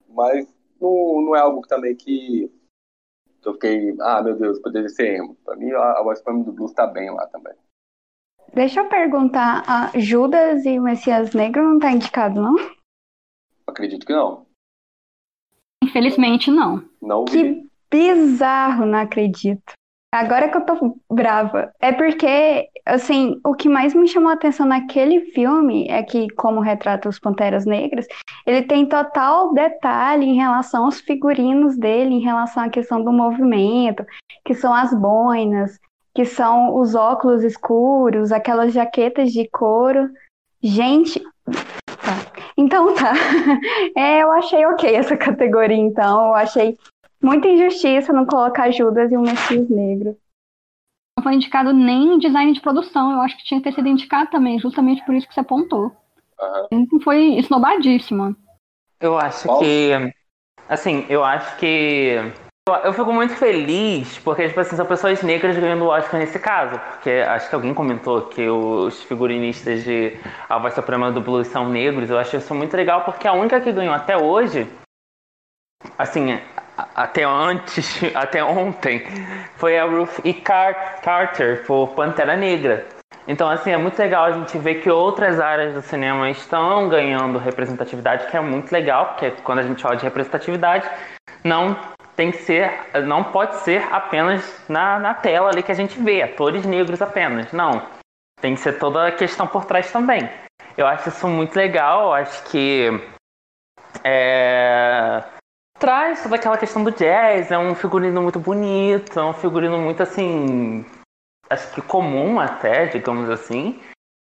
[0.07, 0.47] mas
[0.79, 2.49] não, não é algo também que
[3.45, 5.35] eu fiquei, ah, meu Deus, poderia ser emo.
[5.45, 7.53] Pra mim, a, a voz do blues tá bem lá também.
[8.53, 12.55] Deixa eu perguntar, a Judas e o Messias Negro não tá indicado, não?
[13.67, 14.45] Acredito que não.
[15.83, 16.83] Infelizmente, não.
[17.01, 17.61] Não vi.
[17.61, 19.73] Que bizarro, não acredito.
[20.13, 21.71] Agora que eu tô brava.
[21.79, 26.59] É porque, assim, o que mais me chamou a atenção naquele filme é que, como
[26.59, 28.07] retrata os Panteras Negras,
[28.45, 34.05] ele tem total detalhe em relação aos figurinos dele, em relação à questão do movimento,
[34.45, 35.79] que são as boinas,
[36.13, 40.09] que são os óculos escuros, aquelas jaquetas de couro.
[40.61, 41.21] Gente.
[41.45, 42.41] Tá.
[42.57, 43.13] Então tá.
[43.95, 46.27] É, eu achei ok essa categoria, então.
[46.27, 46.77] Eu achei
[47.21, 50.15] Muita injustiça não colocar Judas e o Messias Negro.
[51.19, 53.11] Não foi indicado nem design de produção.
[53.11, 55.91] Eu acho que tinha que ter sido indicado também, justamente por isso que você apontou.
[56.71, 57.01] Uhum.
[57.03, 58.33] Foi esnobadíssimo.
[59.01, 59.91] Eu acho que.
[60.69, 62.15] Assim, eu acho que.
[62.85, 66.79] Eu fico muito feliz porque, tipo assim, são pessoas negras ganhando o Oscar nesse caso.
[66.79, 70.17] Porque acho que alguém comentou que os figurinistas de
[70.47, 72.09] A Voz Suprema do Blues são negros.
[72.09, 74.69] Eu acho isso muito legal porque a única que ganhou até hoje,
[75.97, 76.39] assim,
[76.95, 79.03] até antes, até ontem,
[79.55, 80.33] foi a Ruth E.
[80.33, 82.85] Carter por Pantera Negra.
[83.27, 87.37] Então, assim, é muito legal a gente ver que outras áreas do cinema estão ganhando
[87.37, 90.89] representatividade, que é muito legal, porque quando a gente fala de representatividade,
[91.43, 91.77] não
[92.15, 92.71] tem que ser,
[93.05, 97.51] não pode ser apenas na, na tela ali que a gente vê, atores negros apenas.
[97.53, 97.83] Não.
[98.41, 100.27] Tem que ser toda a questão por trás também.
[100.75, 102.89] Eu acho isso muito legal, acho que
[104.03, 105.23] é,
[105.79, 110.03] traz toda aquela questão do jazz, é um figurino muito bonito, é um figurino muito
[110.03, 110.85] assim,
[111.49, 113.79] acho que comum até, digamos assim.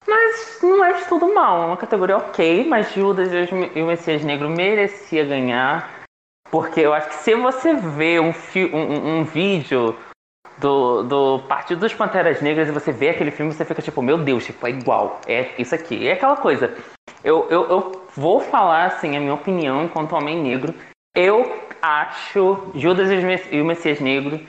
[0.05, 4.23] Mas não é de tudo mal, é uma categoria ok, mas Judas e o Messias
[4.23, 5.97] Negro merecia ganhar.
[6.49, 8.33] Porque eu acho que se você vê um,
[8.73, 9.97] um, um vídeo
[10.57, 14.17] do, do Partido dos Panteras Negras e você vê aquele filme, você fica tipo, meu
[14.17, 16.07] Deus, tipo, é igual, é isso aqui.
[16.07, 16.73] É aquela coisa.
[17.21, 20.73] Eu, eu, eu vou falar, assim, a minha opinião enquanto homem negro.
[21.19, 23.09] Eu acho Judas
[23.51, 24.39] e o Messias Negro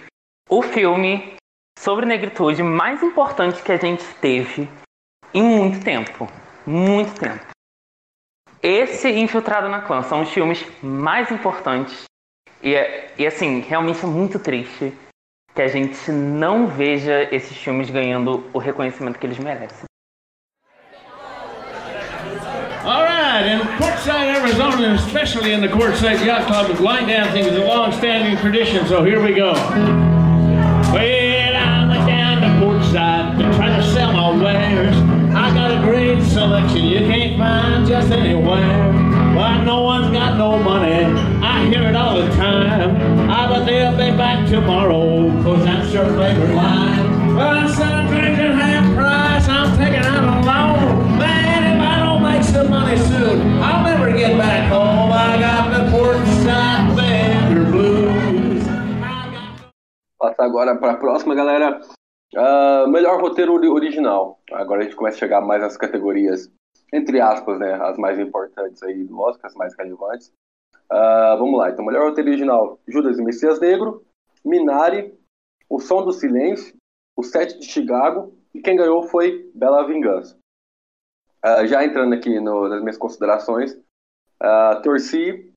[0.51, 1.35] o filme
[1.79, 4.69] sobre negritude mais importante que a gente teve
[5.33, 6.29] em muito tempo.
[6.67, 7.43] Muito tempo.
[8.63, 12.05] Esse Infiltrado na Clã são os filmes mais importantes.
[12.63, 12.75] E,
[13.17, 14.93] e assim, realmente é muito triste
[15.55, 19.88] que a gente não veja esses filmes ganhando o reconhecimento que eles merecem.
[23.39, 27.65] All right, in Portside, Arizona, especially in the Courtside Yacht Club, line dancing is a
[27.65, 29.53] long-standing tradition, so here we go.
[29.53, 34.97] Well, I went down to Portside to try to sell my wares.
[35.37, 38.93] I got a great selection you can't find just anywhere.
[39.37, 41.05] But no one's got no money,
[41.41, 42.97] I hear it all the time.
[43.31, 47.37] Ah, I bet they'll be back tomorrow, cause that's your favorite line.
[47.37, 47.69] Well,
[54.19, 55.13] get back home.
[55.13, 58.65] I got the Portside Bender Blues.
[60.19, 61.81] Passar agora para a próxima, galera.
[62.35, 64.41] Uh, melhor roteiro original.
[64.51, 66.51] Agora a gente começa a chegar mais nas categorias,
[66.93, 67.73] entre aspas, né?
[67.75, 70.33] As mais importantes aí do Oscar, as mais relevantes.
[70.91, 74.05] Uh, vamos lá, então, melhor roteiro original: Judas e Messias Negro,
[74.45, 75.15] Minari,
[75.71, 76.75] O Som do Silêncio,
[77.17, 80.37] O Sete de Chicago, e quem ganhou foi Bela Vingança.
[81.45, 83.79] Uh, já entrando aqui no, nas minhas considerações,
[84.83, 85.49] torci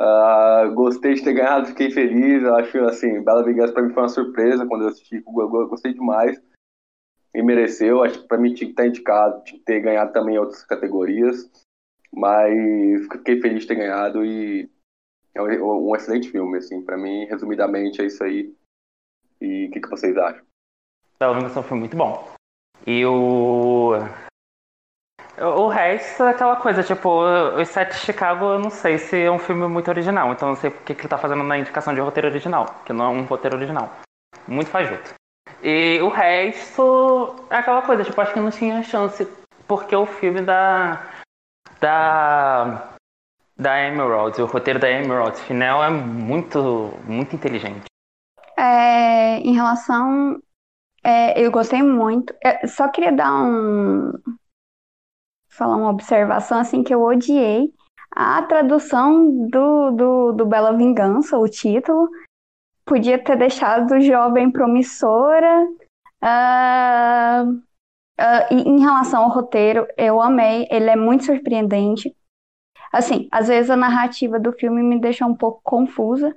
[0.00, 2.44] Uh, gostei de ter ganhado, fiquei feliz.
[2.44, 5.22] Acho assim, Bela Vingança para mim foi uma surpresa quando eu assisti.
[5.24, 6.42] Eu gostei demais
[7.34, 8.02] e mereceu.
[8.02, 10.64] Acho que para mim tinha que estar indicado, tinha que ter ganhado também em outras
[10.64, 11.50] categorias.
[12.12, 14.68] Mas fiquei feliz de ter ganhado e
[15.34, 16.58] é um, excelente filme.
[16.58, 18.54] Assim, para mim, resumidamente, é isso aí.
[19.40, 20.44] E o que, que vocês acham?
[21.18, 22.32] Bela Vingança foi muito bom.
[22.86, 23.04] E
[25.42, 27.22] o o resto é aquela coisa, tipo,
[27.60, 30.54] os Sete de Chicago, eu não sei se é um filme muito original, então eu
[30.54, 33.08] não sei porque que ele tá fazendo na indicação de roteiro original, que não é
[33.08, 33.90] um roteiro original.
[34.46, 35.14] Muito fajuto.
[35.62, 39.26] E o resto é aquela coisa, tipo, acho que não tinha chance,
[39.66, 41.00] porque o filme da.
[41.80, 42.88] da.
[43.56, 47.84] da Emerald, o roteiro da Emerald final é muito, muito inteligente.
[48.56, 50.40] É, em relação.
[51.04, 52.34] É, eu gostei muito.
[52.42, 54.12] Eu só queria dar um,
[55.52, 57.72] falar uma observação assim que eu odiei
[58.14, 62.08] a tradução do, do, do Bela Vingança, o título.
[62.84, 65.66] Podia ter deixado Jovem Promissora.
[66.22, 67.52] Uh,
[68.20, 72.14] uh, em relação ao roteiro, eu amei, ele é muito surpreendente.
[72.92, 76.34] Assim, às vezes a narrativa do filme me deixa um pouco confusa.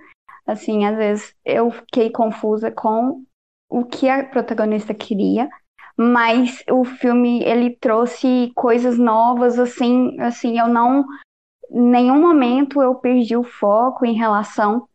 [0.48, 3.24] Assim, às vezes eu fiquei confusa com
[3.70, 5.50] o que a protagonista queria
[5.98, 11.06] mas o filme ele trouxe coisas novas, assim, assim, eu não,
[11.70, 14.88] nenhum momento eu perdi o foco em relação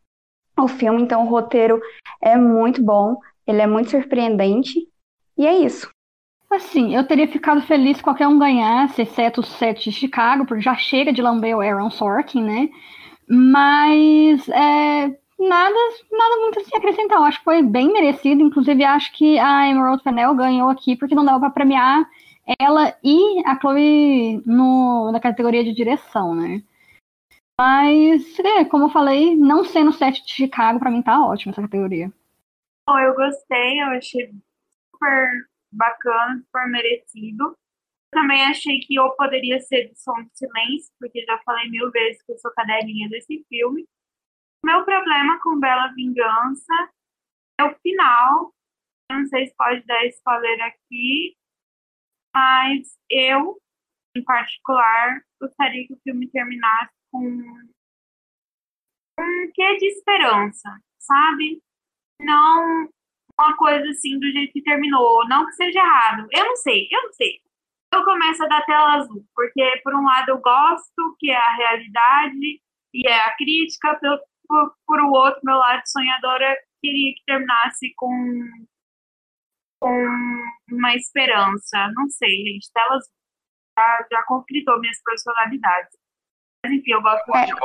[0.57, 1.81] ao filme, então o roteiro
[2.21, 3.17] é muito bom,
[3.47, 4.79] ele é muito surpreendente,
[5.39, 5.91] e é isso.
[6.51, 10.63] Assim, eu teria ficado feliz se qualquer um ganhasse, exceto o set de Chicago, porque
[10.63, 12.69] já chega de lamber o Aaron Sorkin, né?
[13.29, 15.75] Mas é, nada,
[16.11, 17.19] nada muito assim acrescentar.
[17.19, 18.43] Eu acho que foi bem merecido.
[18.43, 22.09] Inclusive, acho que a Emerald Fennell ganhou aqui porque não dava para premiar
[22.59, 26.63] ela e a Chloe no, na categoria de direção, né?
[27.59, 31.61] Mas, é, como eu falei, não sendo set de Chicago, para mim tá ótimo essa
[31.61, 32.11] categoria.
[32.89, 34.31] Bom, eu gostei, eu achei
[34.91, 35.31] super
[35.71, 37.55] bacana, super merecido.
[38.11, 42.23] Também achei que ou poderia ser do Som do Silêncio, porque já falei mil vezes
[42.23, 43.87] que eu sou cadelinha desse filme.
[44.65, 46.91] Meu problema com Bela Vingança
[47.61, 48.55] é o final.
[49.11, 51.37] Não sei se pode dar spoiler aqui,
[52.35, 53.61] mas eu,
[54.17, 57.27] em particular, gostaria que o filme terminasse com
[59.19, 61.63] um quê de esperança, sabe?
[62.21, 62.89] Não
[63.41, 65.27] uma coisa assim do jeito que terminou.
[65.29, 66.29] Não que seja errado.
[66.31, 67.41] Eu não sei, eu não sei.
[67.93, 71.55] Eu começo a dar tela azul, porque por um lado eu gosto, que é a
[71.57, 72.61] realidade
[72.95, 74.21] e é a crítica, por,
[74.51, 78.41] por, por o outro, meu lado sonhadora, queria que terminasse com,
[79.81, 80.07] com
[80.73, 81.89] uma esperança.
[81.95, 83.13] Não sei, gente, tela azul.
[83.79, 85.97] Já, já conflitou minhas personalidades.
[86.65, 87.39] Mas enfim, eu gosto É.
[87.47, 87.59] muito.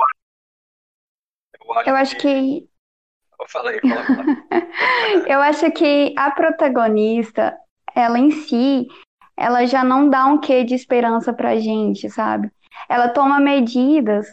[1.58, 2.70] Eu acho, Eu acho que
[3.50, 3.72] fala.
[5.28, 7.58] Eu acho que a protagonista,
[7.96, 8.88] ela em si,
[9.36, 12.50] ela já não dá um quê de esperança pra gente, sabe?
[12.88, 14.28] Ela toma medidas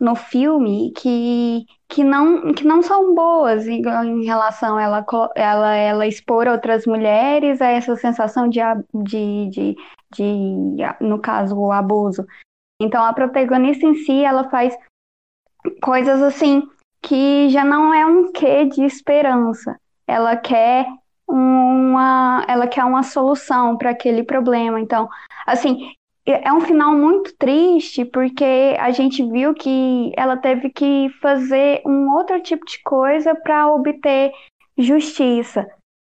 [0.00, 5.74] no filme que, que, não, que não são boas em, em relação a ela, ela,
[5.74, 8.60] ela expor outras mulheres a essa sensação de,
[8.94, 9.76] de, de,
[10.14, 12.24] de, no caso, o abuso.
[12.80, 14.76] Então, a protagonista em si, ela faz
[15.82, 16.62] coisas assim
[17.02, 19.78] que já não é um quê de esperança.
[20.06, 20.86] Ela quer
[21.28, 24.80] uma, ela quer uma solução para aquele problema.
[24.80, 25.08] Então,
[25.46, 25.92] assim,
[26.30, 32.10] é um final muito triste porque a gente viu que ela teve que fazer um
[32.12, 34.32] outro tipo de coisa para obter
[34.76, 35.66] justiça.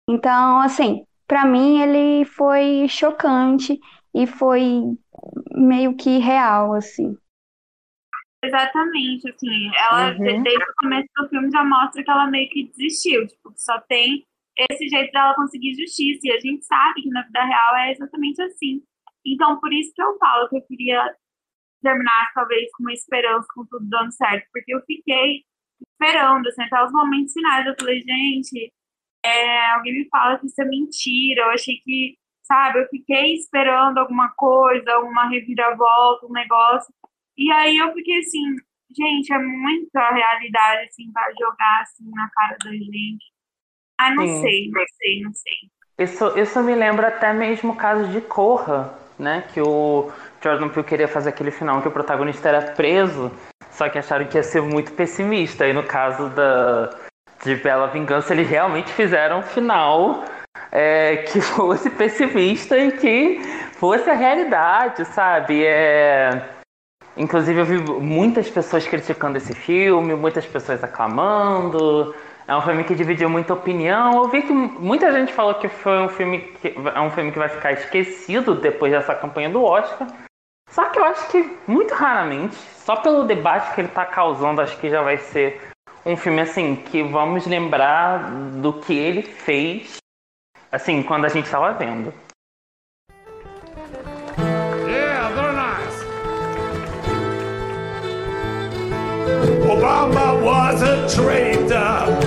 [0.09, 3.79] Então, assim, para mim ele foi chocante
[4.15, 4.83] e foi
[5.53, 7.17] meio que real, assim.
[8.43, 10.43] Exatamente, assim, ela Uhum.
[10.43, 13.81] desde o começo do filme já mostra que ela meio que desistiu, tipo, que só
[13.81, 14.25] tem
[14.71, 18.41] esse jeito dela conseguir justiça, e a gente sabe que na vida real é exatamente
[18.43, 18.83] assim.
[19.27, 21.15] Então, por isso que eu falo que eu queria
[21.83, 25.45] terminar, talvez, com uma esperança, com tudo dando certo, porque eu fiquei
[25.81, 28.73] esperando, assim, até os momentos finais, eu falei, gente,
[29.25, 33.99] é, alguém me fala que isso é mentira, eu achei que, sabe, eu fiquei esperando
[33.99, 36.93] alguma coisa, uma reviravolta, um negócio,
[37.37, 38.57] e aí eu fiquei assim,
[38.97, 43.25] gente, é muita realidade, assim, pra jogar, assim, na cara da gente.
[43.99, 44.41] Ah, não Sim.
[44.41, 45.55] sei, não sei, não sei.
[45.99, 49.45] Isso, isso me lembra até mesmo o caso de Corra, né?
[49.53, 50.11] Que o
[50.43, 53.31] Jordan Peele queria fazer aquele final que o protagonista era preso,
[53.71, 55.67] só que acharam que ia ser muito pessimista.
[55.67, 56.91] E no caso da,
[57.45, 60.25] de Bela Vingança, eles realmente fizeram um final
[60.71, 63.41] é, que fosse pessimista e que
[63.73, 65.65] fosse a realidade, sabe?
[65.65, 66.31] É...
[67.17, 72.15] Inclusive eu vi muitas pessoas criticando esse filme, muitas pessoas aclamando.
[72.49, 74.23] É um filme que dividiu muita opinião.
[74.23, 77.39] Eu vi que muita gente falou que foi um filme que é um filme que
[77.39, 80.09] vai ficar esquecido depois dessa campanha do Oscar.
[80.71, 84.79] Só que eu acho que muito raramente, só pelo debate que ele tá causando, acho
[84.79, 85.61] que já vai ser
[86.07, 88.31] um filme assim que vamos lembrar
[88.63, 89.99] do que ele fez,
[90.73, 92.15] assim, quando a gente tava vendo.
[99.71, 102.18] Obama was a traitor.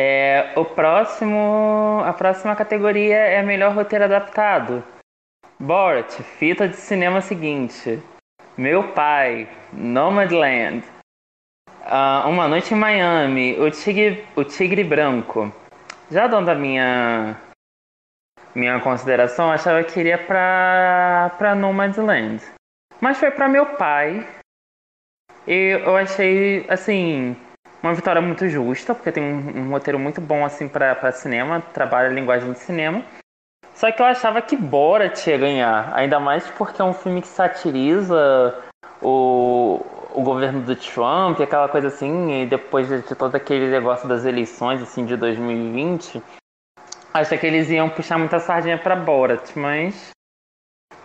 [0.00, 4.84] É, o próximo, a próxima categoria é melhor roteiro adaptado.
[5.58, 8.00] Borat, fita de cinema seguinte.
[8.56, 10.84] Meu pai, Nomadland.
[11.84, 15.52] Ah, Uma Noite em Miami, o Tigre, o Tigre Branco.
[16.10, 17.36] Já dando a minha
[18.54, 22.42] minha consideração, achava que iria pra, pra Nomadland.
[23.00, 24.26] Mas foi pra meu pai.
[25.46, 27.36] E eu achei, assim,
[27.82, 32.08] uma vitória muito justa, porque tem um, um roteiro muito bom assim pra cinema, trabalha
[32.08, 33.04] a linguagem de cinema.
[33.74, 37.28] Só que eu achava que Borat ia ganhar, ainda mais porque é um filme que
[37.28, 38.64] satiriza
[39.00, 39.80] o,
[40.12, 44.82] o governo do Trump, aquela coisa assim, e depois de, todo aquele negócio das eleições
[44.82, 46.20] assim de 2020,
[47.14, 50.10] acho que eles iam puxar muita sardinha pra Borat, mas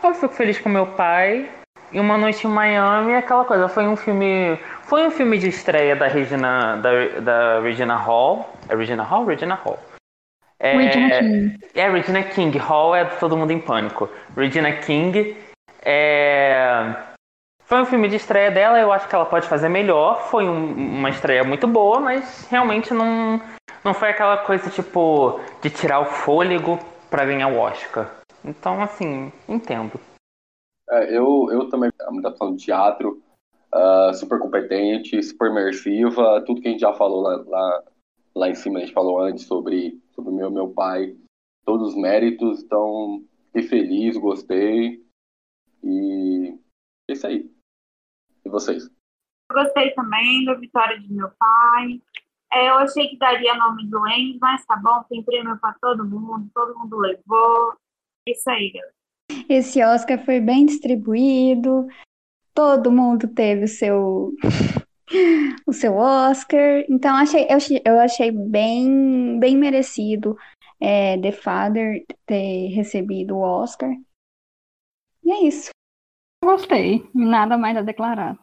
[0.03, 1.49] eu fico feliz com meu pai.
[1.93, 4.57] E Uma Noite em Miami, aquela coisa, foi um filme.
[4.83, 6.77] Foi um filme de estreia da Regina.
[6.77, 6.89] Da,
[7.21, 8.49] da Regina Hall.
[8.67, 9.25] É Regina Hall?
[9.25, 9.79] Regina Hall.
[10.59, 11.59] É, Regina King.
[11.75, 12.57] é Regina King.
[12.57, 14.09] Hall é Todo Mundo em Pânico.
[14.35, 15.37] Regina King.
[15.85, 16.95] É,
[17.65, 20.27] foi um filme de estreia dela, eu acho que ela pode fazer melhor.
[20.29, 23.39] Foi um- uma estreia muito boa, mas realmente não,
[23.83, 26.79] não foi aquela coisa tipo de tirar o fôlego
[27.09, 28.07] pra ganhar o Oscar.
[28.43, 29.99] Então, assim, entendo.
[30.89, 33.23] É, eu, eu também, a adaptação de teatro,
[33.73, 37.83] uh, super competente, super imersiva, tudo que a gente já falou lá, lá,
[38.35, 41.15] lá em cima, a gente falou antes sobre, sobre meu meu pai,
[41.65, 45.03] todos os méritos, então fiquei feliz, gostei,
[45.83, 46.57] e
[47.09, 47.49] é isso aí.
[48.45, 48.85] E vocês?
[49.49, 52.01] Eu gostei também da vitória de meu pai.
[52.51, 56.49] É, eu achei que daria nome doente, mas tá bom, tem prêmio para todo mundo,
[56.53, 57.73] todo mundo levou.
[58.27, 59.02] É isso aí, galera.
[59.49, 61.87] Esse Oscar foi bem distribuído,
[62.53, 64.31] todo mundo teve o seu
[65.67, 66.85] o seu Oscar.
[66.89, 70.37] Então achei, eu, eu achei bem, bem merecido
[70.79, 73.91] é, The Father ter recebido o Oscar.
[75.23, 75.69] E é isso.
[76.43, 78.37] Gostei, nada mais a declarar.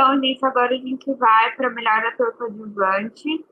[0.00, 3.44] Então, gente, agora a gente vai para melhor ator coadjuvante.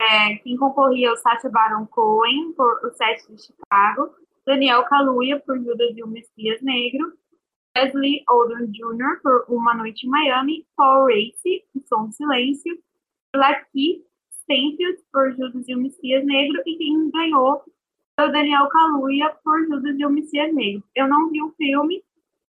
[0.00, 4.12] É, quem concorria é o Sacha Baron Cohen, por O Sete de Chicago,
[4.44, 7.12] Daniel Kaluuya, por Judas e o Messias Negro,
[7.76, 12.76] Leslie Odom Jr., por Uma Noite em Miami, Paul Racy, O Som do Silêncio,
[13.36, 14.04] Lakeith
[14.40, 17.62] Stanfield, por Judas e o Messias Negro, e quem ganhou
[18.18, 20.82] foi o Daniel Kaluuya, por Judas e o Messias Negro.
[20.96, 22.02] Eu não vi o filme,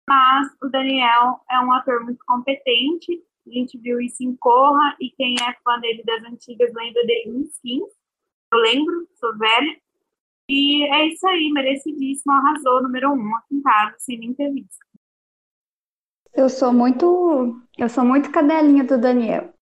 [0.07, 5.09] mas o Daniel é um ator muito competente, a gente viu isso em Corra, e
[5.11, 7.89] quem é fã dele das antigas lembra dele em Skins.
[8.53, 9.77] Eu lembro, sou velha.
[10.49, 14.85] E é isso aí, merecidíssimo, arrasou, número um aqui em casa, sem nem ter visto.
[16.33, 19.53] Eu sou muito, eu sou muito cadelinha do Daniel.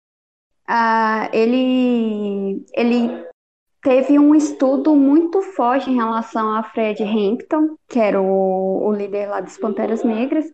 [0.66, 3.26] Ah, ele, ele
[3.82, 9.28] teve um estudo muito forte em relação a Fred Hampton, que era o, o líder
[9.28, 10.50] lá das Panteras Negras,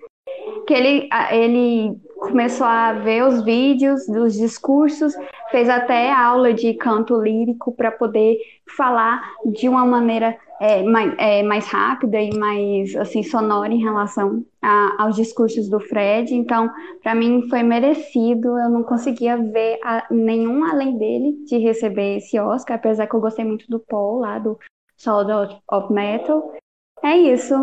[0.67, 5.15] que ele, ele começou a ver os vídeos dos discursos,
[5.51, 8.39] fez até aula de canto lírico para poder
[8.77, 14.45] falar de uma maneira é, mais, é, mais, rápida e mais assim sonora em relação
[14.63, 16.35] a, aos discursos do Fred.
[16.35, 16.71] Então,
[17.03, 18.59] para mim foi merecido.
[18.59, 23.21] Eu não conseguia ver a, nenhum além dele de receber esse Oscar, apesar que eu
[23.21, 24.59] gostei muito do Paul lá do
[24.97, 26.55] Sound of Metal.
[27.03, 27.55] É isso.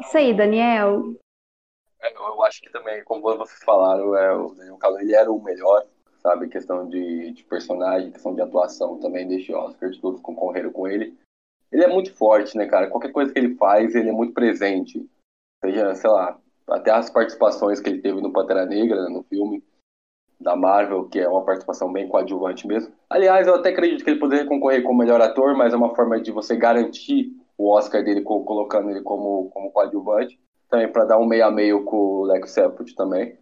[0.00, 1.14] Isso aí, Daniel.
[2.04, 5.42] É, eu acho que também, como vocês falaram, é, o Daniel Kaluuya ele era o
[5.42, 5.82] melhor,
[6.18, 6.48] sabe?
[6.48, 11.16] Questão de, de personagem, questão de atuação também deste Oscar, todos concorreram com ele.
[11.72, 12.88] Ele é muito forte, né, cara?
[12.88, 15.08] Qualquer coisa que ele faz, ele é muito presente.
[15.64, 19.64] Seja, sei lá, até as participações que ele teve no Pantera Negra, né, no filme
[20.38, 22.92] da Marvel, que é uma participação bem coadjuvante mesmo.
[23.08, 26.20] Aliás, eu até acredito que ele poderia concorrer como melhor ator, mas é uma forma
[26.20, 31.26] de você garantir o Oscar dele colocando ele como, como coadjuvante também para dar um
[31.26, 33.38] meio a meio com o Lex Sepult também.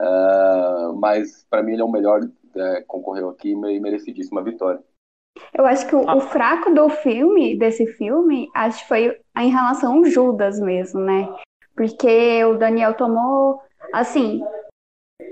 [0.00, 2.20] Uh, mas para mim ele é o melhor,
[2.54, 4.82] é, concorreu aqui e merecidíssima vitória.
[5.52, 6.16] Eu acho que o, ah.
[6.16, 11.28] o, fraco do filme, desse filme, acho que foi em relação ao Judas mesmo, né?
[11.74, 13.60] Porque o Daniel tomou,
[13.92, 14.42] assim,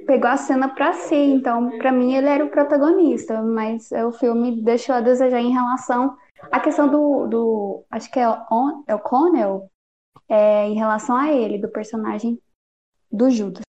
[0.07, 4.63] pegou a cena para si, então para mim ele era o protagonista, mas o filme
[4.63, 6.17] deixou a desejar em relação
[6.53, 9.71] à questão do, do acho que é o, é o Connell,
[10.29, 12.41] é, em relação a ele, do personagem
[13.11, 13.63] do Judas.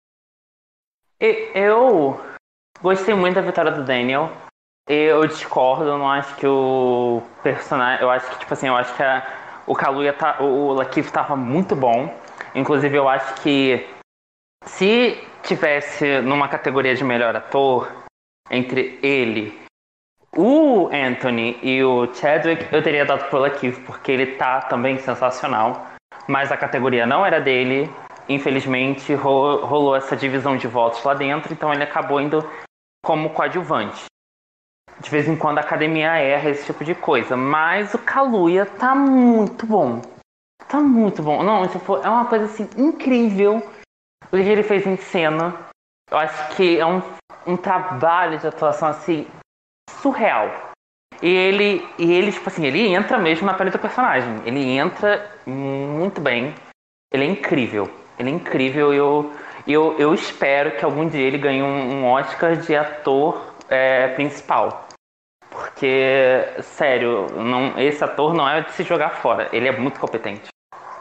[1.19, 2.19] Eu
[2.81, 4.31] gostei muito da vitória do Daniel.
[4.87, 8.03] Eu discordo, eu não acho que o personagem.
[8.03, 10.41] Eu acho que, tipo assim, eu acho que a, o Kaluuya tá.
[10.41, 12.13] O Lakeith tava muito bom.
[12.53, 13.87] Inclusive, eu acho que
[14.65, 17.89] se tivesse numa categoria de melhor ator
[18.51, 19.57] entre ele,
[20.35, 25.92] o Anthony e o Chadwick, eu teria dado pro Lakeith, porque ele tá também sensacional
[26.27, 27.89] mas a categoria não era dele.
[28.27, 32.39] Infelizmente, rolou essa divisão de votos lá dentro, então ele acabou indo
[33.03, 34.05] como coadjuvante.
[34.99, 38.95] De vez em quando a academia erra esse tipo de coisa, mas o Kaluuya tá
[38.95, 40.01] muito bom.
[40.67, 41.43] Tá muito bom.
[41.43, 43.57] Não, tipo, é uma coisa assim incrível
[44.25, 45.53] o que ele fez em cena.
[46.09, 47.01] Eu acho que é um,
[47.45, 49.27] um trabalho de atuação assim
[49.89, 50.72] surreal.
[51.23, 54.41] E ele, e ele, tipo assim, ele entra mesmo na pele do personagem.
[54.45, 56.53] Ele entra muito bem.
[57.13, 57.89] Ele é incrível.
[58.19, 58.93] Ele é incrível.
[58.93, 59.31] Eu,
[59.65, 64.89] eu, eu espero que algum dia ele ganhe um, um Oscar de ator é, principal.
[65.49, 69.47] Porque, sério, não, esse ator não é de se jogar fora.
[69.53, 70.49] Ele é muito competente.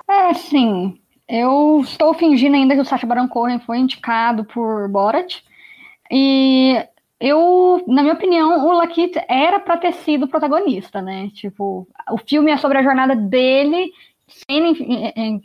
[0.08, 1.00] É, sim.
[1.28, 5.42] Eu estou fingindo ainda que o Sacha Baron Cohen foi indicado por Borat.
[6.08, 6.76] E
[7.22, 11.30] eu, na minha opinião, o Lakit era para ter sido protagonista, né?
[11.32, 13.92] Tipo, o filme é sobre a jornada dele
[14.26, 14.74] sendo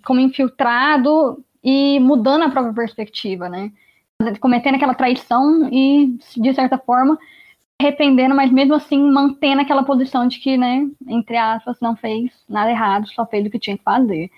[0.04, 3.72] como infiltrado e mudando a própria perspectiva, né?
[4.40, 7.20] Cometendo aquela traição e, de certa forma,
[7.80, 12.72] arrependendo, mas mesmo assim mantendo aquela posição de que, né, entre aspas, não fez nada
[12.72, 14.32] errado, só fez o que tinha que fazer.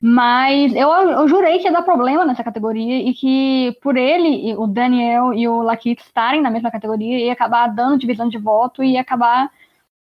[0.00, 4.66] Mas eu, eu jurei que ia dar problema nessa categoria e que por ele, o
[4.66, 8.92] Daniel e o Lakit estarem na mesma categoria, ia acabar dando divisão de voto e
[8.92, 9.50] ia acabar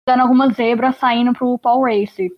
[0.07, 2.31] dando algumas zebras saindo pro Paul Racer.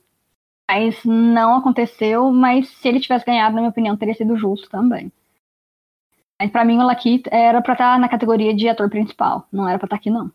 [0.70, 5.11] Mas não aconteceu, mas se ele tivesse ganhado, na minha opinião, teria sido justo também.
[6.41, 9.78] Mas pra mim o Lakit era pra estar na categoria de ator principal, não era
[9.78, 10.31] pra estar aqui não.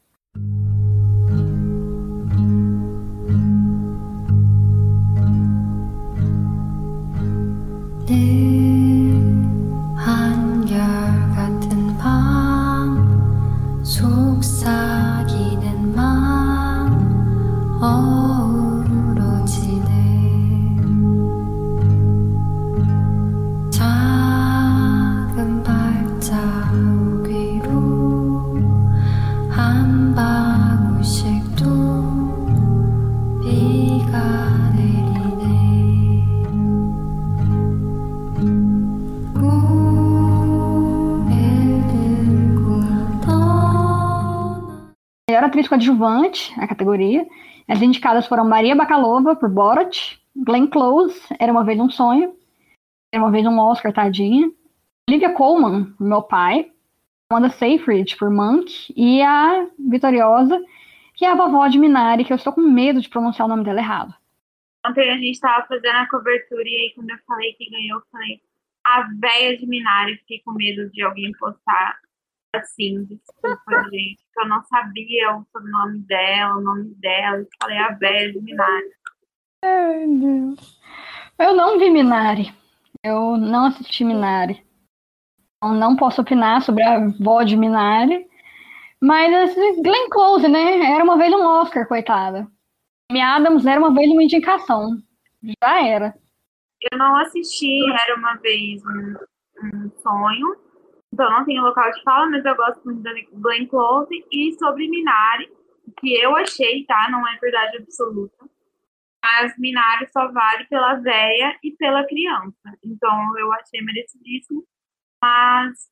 [17.82, 18.21] Melhor
[45.52, 47.28] atriz coadjuvante, a categoria.
[47.68, 52.34] As indicadas foram Maria Bakalova, por Borat, Glenn Close, Era Uma Vez Um Sonho,
[53.14, 54.50] Era Uma Vez Um Oscar, tadinha,
[55.10, 56.72] Olivia Colman, Meu Pai,
[57.30, 60.60] Amanda Seyfried, por Monk, e a vitoriosa,
[61.16, 63.64] que é a vovó de Minari, que eu estou com medo de pronunciar o nome
[63.64, 64.14] dela errado.
[64.86, 68.04] Ontem a gente estava fazendo a cobertura e aí quando eu falei que ganhou, eu
[68.12, 68.42] falei
[68.84, 72.00] a véia de Minari, fiquei com medo de alguém postar
[72.54, 77.78] assim, desculpa, gente, que eu não sabia o sobrenome dela, o nome dela, e falei
[77.78, 78.92] a Belle Minari.
[79.64, 80.82] Ai, Deus.
[81.40, 82.54] Eu não vi Minari.
[83.04, 84.64] Eu não assisti Minari.
[85.64, 88.28] Eu não posso opinar sobre a avó de Minari.
[89.02, 90.94] Mas assim, Glenn Close, né?
[90.94, 92.48] Era uma vez um Oscar, coitada.
[93.12, 94.98] Me Adams era uma vez uma indicação.
[95.64, 96.16] Já era.
[96.92, 99.16] Eu não assisti Era uma vez um,
[99.64, 100.71] um sonho
[101.14, 104.88] então, não tenho local de fala, mas eu gosto muito da Glenn Close e sobre
[104.88, 105.52] Minari,
[106.00, 107.10] que eu achei, tá?
[107.12, 108.50] Não é verdade absoluta.
[109.22, 112.56] Mas Minari só vale pela véia e pela criança.
[112.84, 114.66] Então, eu achei merecidíssimo.
[115.22, 115.90] Mas,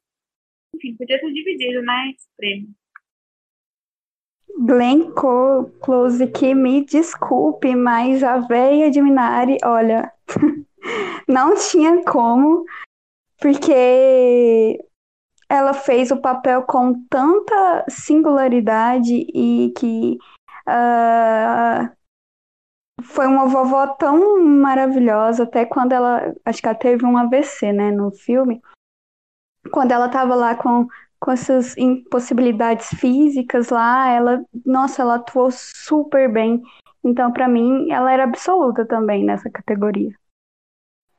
[0.74, 2.12] enfim, podia ter dividido, né?
[2.16, 2.70] Esse prêmio.
[4.58, 10.12] Glenn Close, que me desculpe, mas a véia de Minari, olha,
[11.28, 12.66] não tinha como,
[13.40, 14.89] porque
[15.50, 20.18] ela fez o papel com tanta singularidade e que
[20.68, 21.90] uh,
[23.02, 27.92] foi uma vovó tão maravilhosa, até quando ela, acho que ela teve um AVC, né,
[27.92, 28.62] no filme,
[29.72, 30.88] quando ela estava lá com,
[31.20, 36.62] com essas impossibilidades físicas lá, ela, nossa, ela atuou super bem.
[37.04, 40.19] Então, para mim, ela era absoluta também nessa categoria.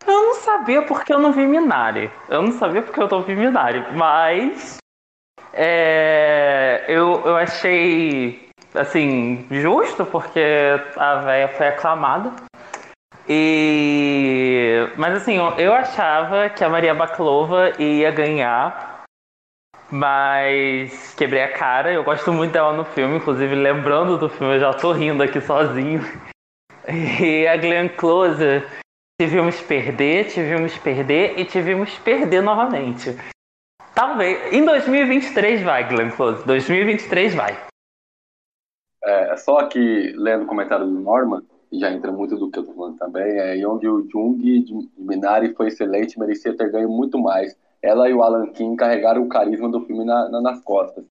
[0.06, 2.10] Eu não sabia porque eu não vi Minari.
[2.28, 3.85] Eu não sabia porque eu não vi Minari.
[3.94, 4.78] Mas.
[5.52, 8.48] É, eu, eu achei.
[8.74, 10.40] Assim, justo, porque
[10.97, 12.32] a véia foi aclamada.
[13.28, 14.89] E.
[14.97, 19.05] Mas assim, eu achava que a Maria Baklova ia ganhar.
[19.90, 21.93] Mas quebrei a cara.
[21.93, 25.40] Eu gosto muito dela no filme, inclusive lembrando do filme, eu já tô rindo aqui
[25.40, 26.01] sozinho.
[26.89, 28.64] E a Glenn Close
[29.20, 33.14] Tivemos perder, tivemos perder e tivemos perder novamente.
[33.94, 34.51] Talvez.
[34.51, 36.42] Em 2023 vai, Glenn Close.
[36.47, 37.55] 2023 vai.
[39.05, 42.72] É, só aqui lendo o comentário do Norman, já entra muito do que eu tô
[42.72, 47.55] falando também, é Yong Jung de Minari foi excelente, merecia ter ganho muito mais.
[47.82, 51.05] Ela e o Alan Kim carregaram o carisma do filme na, na, nas costas.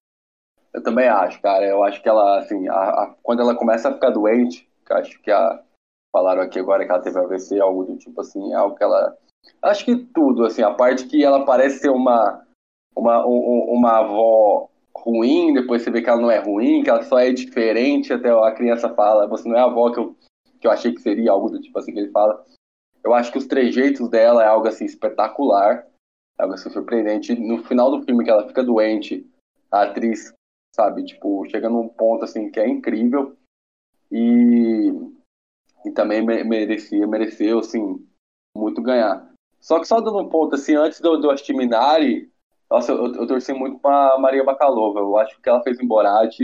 [0.73, 1.63] Eu também acho, cara.
[1.63, 5.21] Eu acho que ela, assim, a, a, quando ela começa a ficar doente, que acho
[5.21, 5.61] que a,
[6.11, 9.17] falaram aqui agora que ela teve AVC, algo do tipo assim, é algo que ela.
[9.61, 12.45] Acho que tudo, assim, a parte que ela parece ser uma,
[12.95, 17.19] uma, uma avó ruim, depois você vê que ela não é ruim, que ela só
[17.19, 20.15] é diferente, até a criança fala, você não é a avó que eu,
[20.59, 22.45] que eu achei que seria, algo do tipo assim que ele fala.
[23.03, 25.85] Eu acho que os trejeitos dela é algo assim espetacular,
[26.37, 27.33] algo assim surpreendente.
[27.33, 29.25] No final do filme que ela fica doente,
[29.71, 30.33] a atriz
[30.79, 31.03] sabe?
[31.03, 33.35] Tipo, chega num ponto assim que é incrível
[34.11, 34.91] e,
[35.85, 38.05] e também merecia, mereceu, assim,
[38.55, 39.29] muito ganhar.
[39.59, 42.29] Só que só dando um ponto, assim, antes do, do assistir Minari,
[42.69, 44.99] nossa, eu, eu torci muito pra Maria Bakalova.
[44.99, 46.37] Eu acho que ela fez em Borat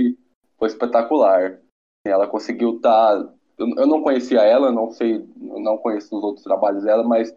[0.58, 1.60] foi espetacular.
[2.06, 3.24] Ela conseguiu estar.
[3.24, 7.36] Tá, eu, eu não conhecia ela, não sei, não conheço os outros trabalhos dela, mas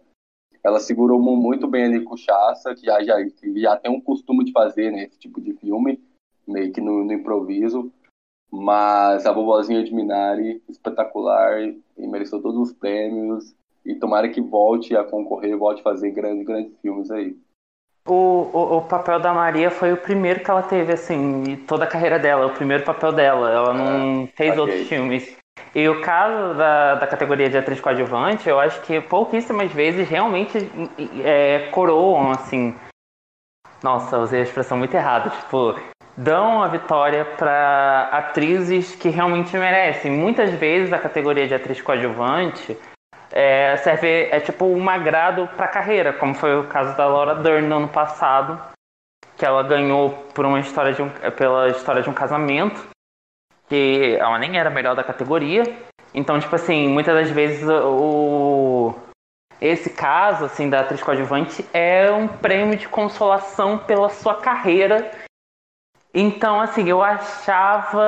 [0.63, 4.01] ela segurou muito bem ali com o Chassa, que já, já, que já tem um
[4.01, 6.01] costume de fazer né, esse tipo de filme,
[6.47, 7.91] meio que no, no improviso.
[8.51, 13.53] Mas a vovozinha de Minari, espetacular, e mereceu todos os prêmios.
[13.85, 17.37] E tomara que volte a concorrer, volte a fazer grandes, grandes filmes aí.
[18.05, 21.87] O, o, o, papel da Maria foi o primeiro que ela teve, assim, toda a
[21.87, 23.51] carreira dela, o primeiro papel dela.
[23.51, 24.61] Ela não ah, fez okay.
[24.61, 25.37] outros filmes.
[25.75, 30.57] E o caso da, da categoria de atriz coadjuvante, eu acho que pouquíssimas vezes realmente
[31.23, 32.75] é, coroam, assim.
[33.83, 35.29] Nossa, usei a expressão muito errada.
[35.29, 35.75] Tipo,
[36.19, 40.11] dão a vitória para atrizes que realmente merecem.
[40.11, 42.77] Muitas vezes a categoria de atriz coadjuvante
[43.31, 47.35] é, serve é tipo um agrado para a carreira, como foi o caso da Laura
[47.35, 48.61] Dern no ano passado,
[49.37, 52.85] que ela ganhou por uma história de um, pela história de um casamento,
[53.69, 55.63] que ela nem era a melhor da categoria.
[56.13, 58.93] Então, tipo assim, muitas das vezes o
[59.61, 65.11] esse caso assim da atriz coadjuvante é um prêmio de consolação pela sua carreira
[66.13, 68.01] então, assim, eu achava.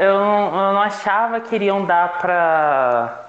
[0.00, 3.28] Eu não, eu não achava que iriam dar pra.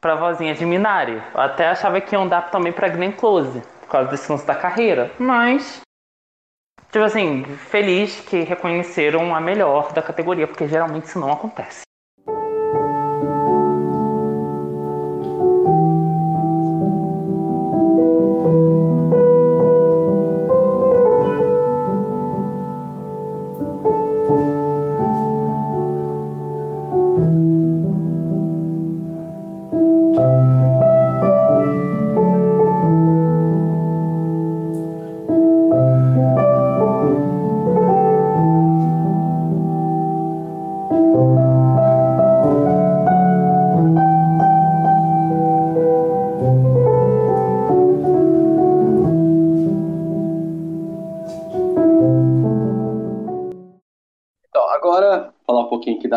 [0.00, 1.20] pra vozinha de Minari.
[1.34, 4.54] Eu até achava que iam dar também pra Glenn Close, por causa desse lance da
[4.54, 5.10] carreira.
[5.18, 5.80] Mas.
[6.92, 11.85] Tipo assim, feliz que reconheceram a melhor da categoria, porque geralmente isso não acontece.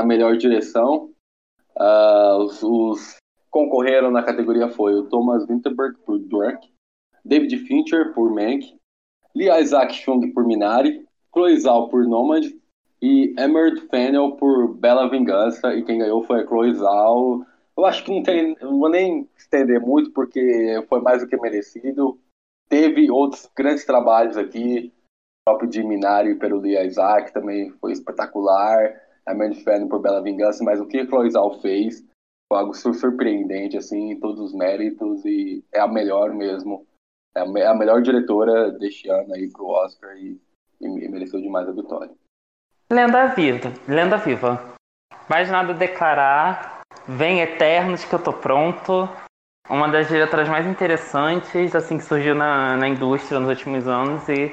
[0.09, 1.11] Melhor direção.
[1.77, 3.15] Uh, os, os,
[3.51, 6.67] concorreram na categoria foi o Thomas Winterberg por Drunk,
[7.23, 8.75] David Fincher por Mank,
[9.35, 12.45] Lee Isaac Chung por Minari, Chloe Zhao por Nomad
[13.01, 15.73] e Emerald Fennel por Bela Vingança.
[15.75, 17.45] E quem ganhou foi a Chloe Zhao.
[17.77, 21.39] Eu acho que não tem, não vou nem estender muito porque foi mais do que
[21.39, 22.19] merecido.
[22.67, 24.91] Teve outros grandes trabalhos aqui,
[25.45, 30.63] próprio de Minari pelo Lee Isaac também foi espetacular a Man Inferno por Bela Vingança,
[30.63, 32.03] mas o que Cloizal fez
[32.51, 36.85] foi algo surpreendente, assim, em todos os méritos, e é a melhor mesmo.
[37.35, 40.41] É a melhor diretora deste ano aí pro Oscar e,
[40.81, 42.11] e mereceu demais a vitória.
[42.91, 44.73] Lenda viva, lenda viva.
[45.29, 46.81] Mais nada a declarar.
[47.07, 49.07] Vem Eternos que eu tô pronto.
[49.69, 54.51] Uma das diretoras mais interessantes, assim, que surgiu na, na indústria nos últimos anos e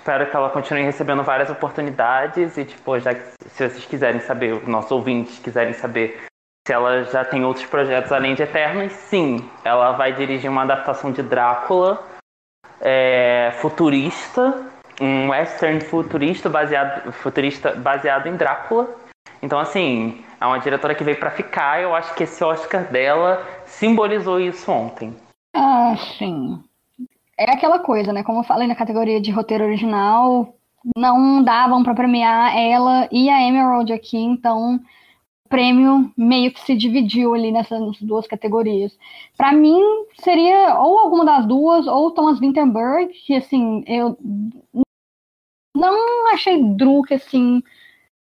[0.00, 3.20] Espero que ela continue recebendo várias oportunidades e, tipo, já que
[3.50, 6.24] se vocês quiserem saber, os nossos ouvintes quiserem saber
[6.66, 11.12] se ela já tem outros projetos além de Eternos, sim, ela vai dirigir uma adaptação
[11.12, 12.02] de Drácula
[12.80, 14.66] é, futurista,
[14.98, 18.88] um western futurista baseado, futurista baseado em Drácula.
[19.42, 21.82] Então, assim, é uma diretora que veio para ficar.
[21.82, 25.14] Eu acho que esse Oscar dela simbolizou isso ontem.
[25.54, 26.64] Ah, sim
[27.40, 28.22] é aquela coisa, né?
[28.22, 30.54] Como eu falei na categoria de roteiro original,
[30.94, 36.76] não davam para premiar ela e a Emerald aqui, então o prêmio meio que se
[36.76, 38.96] dividiu ali nessas duas categorias.
[39.38, 39.80] Para mim,
[40.22, 44.18] seria ou alguma das duas, ou Thomas Winterberg, que assim, eu
[45.74, 47.62] não achei Druk, assim,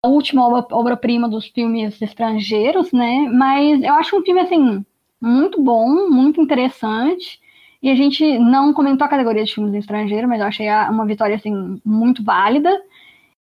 [0.03, 3.31] a última obra-prima dos filmes estrangeiros, né?
[3.33, 4.85] Mas eu acho um filme, assim,
[5.21, 7.41] muito bom, muito interessante.
[7.83, 11.37] E a gente não comentou a categoria de filmes estrangeiros, mas eu achei uma vitória
[11.37, 12.71] assim muito válida.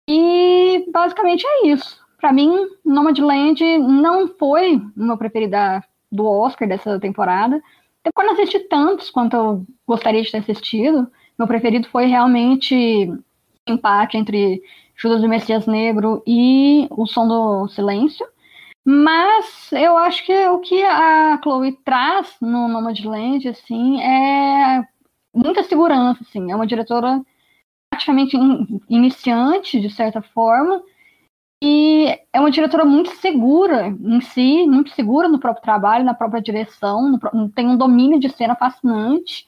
[0.09, 1.99] E basicamente é isso.
[2.19, 2.51] Para mim,
[2.85, 5.57] Nomadland não foi o meu preferido
[6.11, 7.61] do Oscar dessa temporada.
[8.03, 11.07] Depois não assisti tantos quanto eu gostaria de ter assistido.
[11.37, 13.11] Meu preferido foi realmente
[13.67, 14.61] empate entre
[14.95, 18.25] Judas do Messias Negro e O Som do Silêncio.
[18.85, 24.87] Mas eu acho que o que a Chloe traz no Nomadland, assim, é
[25.33, 26.51] muita segurança, assim.
[26.51, 27.21] É uma diretora
[27.91, 30.83] praticamente in, iniciante, de certa forma,
[31.63, 36.41] E é uma diretora muito segura em si, muito segura no próprio trabalho, na própria
[36.41, 39.47] direção, no, tem um domínio de cena fascinante.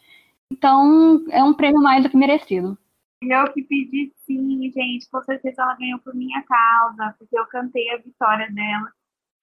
[0.51, 2.77] Então, é um prêmio mais do que merecido.
[3.21, 5.09] Eu que pedi sim, gente.
[5.09, 8.91] Com certeza ela ganhou por minha causa, porque eu cantei a vitória dela.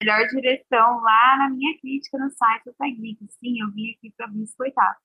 [0.01, 2.95] Melhor direção lá na minha crítica no site do Tag
[3.39, 4.97] Sim, eu vim aqui para biscoitar.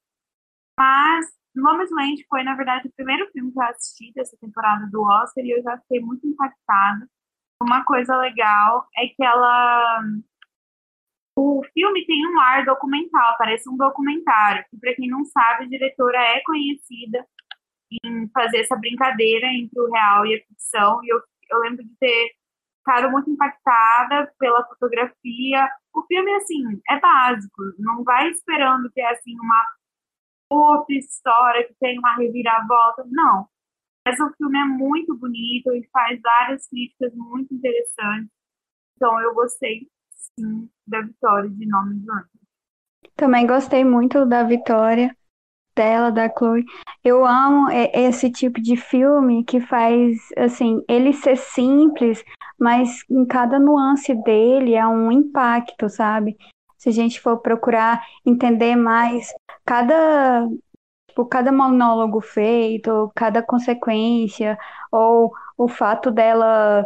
[0.78, 5.44] Mas Nomadland foi, na verdade, o primeiro filme que eu assisti dessa temporada do Oscar
[5.44, 7.06] e eu já fiquei muito impactada.
[7.62, 10.00] Uma coisa legal é que ela.
[11.38, 14.64] O filme tem um ar documental, parece um documentário.
[14.70, 17.26] Que, para quem não sabe, a diretora é conhecida
[17.92, 21.04] em fazer essa brincadeira entre o real e a ficção.
[21.04, 21.20] E eu,
[21.50, 22.30] eu lembro de ter
[22.86, 25.68] ficado muito impactada pela fotografia.
[25.92, 27.62] O filme, assim, é básico.
[27.78, 29.66] Não vai esperando ter, assim, uma
[30.48, 33.04] outra história que tem uma reviravolta.
[33.10, 33.48] Não.
[34.06, 38.30] Mas o filme é muito bonito e faz várias críticas muito interessantes.
[38.94, 42.06] Então eu gostei, sim, da vitória de Nome de.
[43.16, 45.14] Também gostei muito da vitória
[45.74, 46.64] dela, da Chloe.
[47.04, 52.24] Eu amo esse tipo de filme que faz, assim, ele ser simples,
[52.58, 56.36] mas em cada nuance dele é um impacto, sabe?
[56.78, 59.32] Se a gente for procurar entender mais
[59.64, 60.46] cada
[61.16, 64.58] tipo, cada monólogo feito, cada consequência,
[64.92, 66.84] ou o fato dela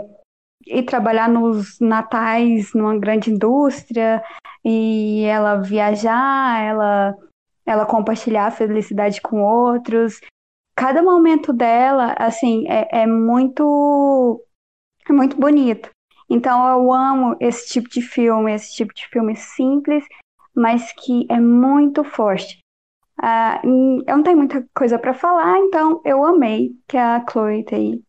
[0.67, 4.23] ir trabalhar nos natais numa grande indústria
[4.65, 7.17] e ela viajar, ela
[7.67, 10.21] ela compartilhar a felicidade com outros.
[10.75, 14.45] Cada momento dela, assim, é, é muito
[15.11, 15.91] é muito bonito.
[16.29, 20.05] Então eu amo esse tipo de filme, esse tipo de filme simples,
[20.55, 22.59] mas que é muito forte.
[23.19, 28.03] Uh, eu não tenho muita coisa para falar, então eu amei que a Chloe Tay,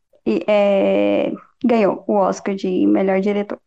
[0.47, 1.33] é,
[1.65, 3.59] ganhou o Oscar de melhor diretor.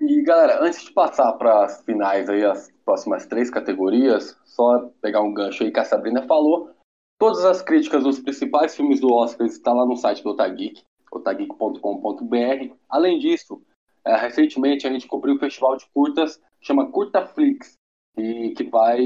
[0.00, 5.22] E galera, antes de passar para as finais aí, as próximas três categorias, só pegar
[5.22, 6.70] um gancho aí que a Sabrina falou.
[7.18, 10.82] Todas as críticas dos principais filmes do Oscar estão lá no site do Otageek,
[11.18, 12.74] otageek.com.br.
[12.88, 13.62] Além disso,
[14.04, 17.78] é, recentemente a gente cobriu o festival de curtas, chama Curta Flix,
[18.16, 18.98] e que vai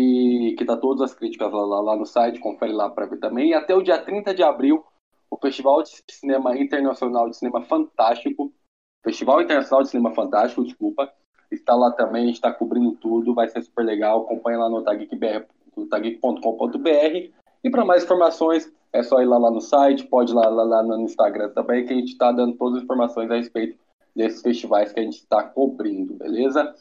[0.57, 3.51] que tá todas as críticas lá, lá, lá no site, confere lá para ver também.
[3.51, 4.85] E até o dia 30 de abril,
[5.31, 8.53] o Festival de Cinema Internacional de Cinema Fantástico,
[9.05, 11.11] Festival Internacional de Cinema Fantástico, desculpa,
[11.51, 14.23] está lá também, está cobrindo tudo, vai ser super legal.
[14.23, 16.29] Acompanha lá no tageek.com.br.
[17.65, 20.65] E para mais informações, é só ir lá, lá no site, pode ir lá, lá,
[20.65, 23.79] lá no Instagram também, que a gente está dando todas as informações a respeito
[24.15, 26.75] desses festivais que a gente está cobrindo, beleza?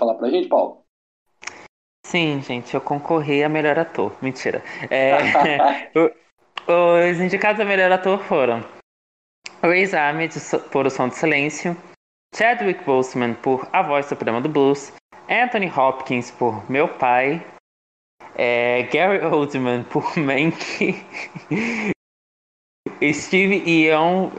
[0.00, 0.82] Falar pra gente, Paulo?
[2.04, 4.12] Sim, gente, eu concorri a melhor ator.
[4.20, 4.64] Mentira.
[4.90, 5.90] É,
[7.12, 8.64] os indicados a melhor ator foram
[9.62, 10.34] Riz Ahmed
[10.72, 11.76] por O Som do Silêncio,
[12.34, 14.92] Chadwick Boseman por A Voz Suprema do Blues,
[15.28, 17.46] Anthony Hopkins por Meu Pai,
[18.34, 20.96] é, Gary Oldman por Mank,
[23.12, 24.30] Steve Ion,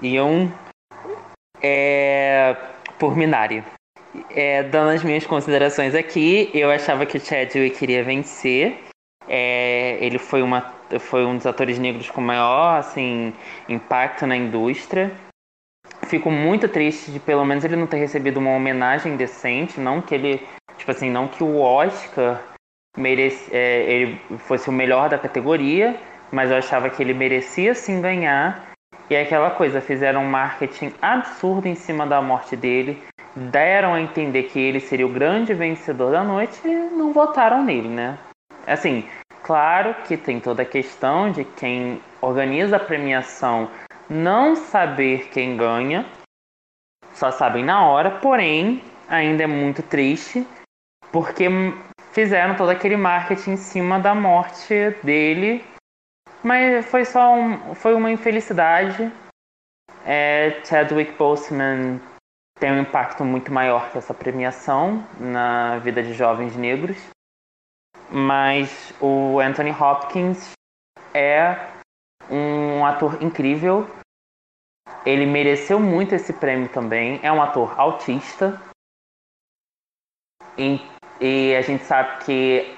[0.00, 0.48] Ion
[1.60, 2.56] é,
[2.98, 3.64] por Minari.
[4.30, 8.78] É, dando as minhas considerações aqui, eu achava que o Chadwick queria vencer.
[9.28, 13.32] É, ele foi, uma, foi um dos atores negros com maior assim,
[13.68, 15.12] impacto na indústria.
[16.06, 20.14] Fico muito triste de pelo menos ele não ter recebido uma homenagem decente, não que
[20.14, 20.46] ele,
[20.78, 22.42] tipo assim, não que o Oscar
[22.96, 25.96] merece, é, ele fosse o melhor da categoria,
[26.32, 28.67] mas eu achava que ele merecia sim ganhar
[29.10, 33.02] e é aquela coisa, fizeram um marketing absurdo em cima da morte dele,
[33.34, 37.88] deram a entender que ele seria o grande vencedor da noite e não votaram nele,
[37.88, 38.18] né?
[38.66, 39.04] Assim,
[39.42, 43.68] claro que tem toda a questão de quem organiza a premiação
[44.08, 46.06] não saber quem ganha,
[47.14, 50.46] só sabem na hora, porém, ainda é muito triste,
[51.12, 51.48] porque
[52.12, 55.64] fizeram todo aquele marketing em cima da morte dele
[56.48, 59.12] mas foi só um, foi uma infelicidade.
[60.02, 62.00] É, Chadwick Boseman
[62.58, 66.96] tem um impacto muito maior que essa premiação na vida de jovens negros.
[68.10, 70.52] Mas o Anthony Hopkins
[71.12, 71.68] é
[72.30, 73.86] um ator incrível.
[75.04, 77.20] Ele mereceu muito esse prêmio também.
[77.22, 78.58] É um ator autista.
[80.56, 80.80] E,
[81.20, 82.74] e a gente sabe que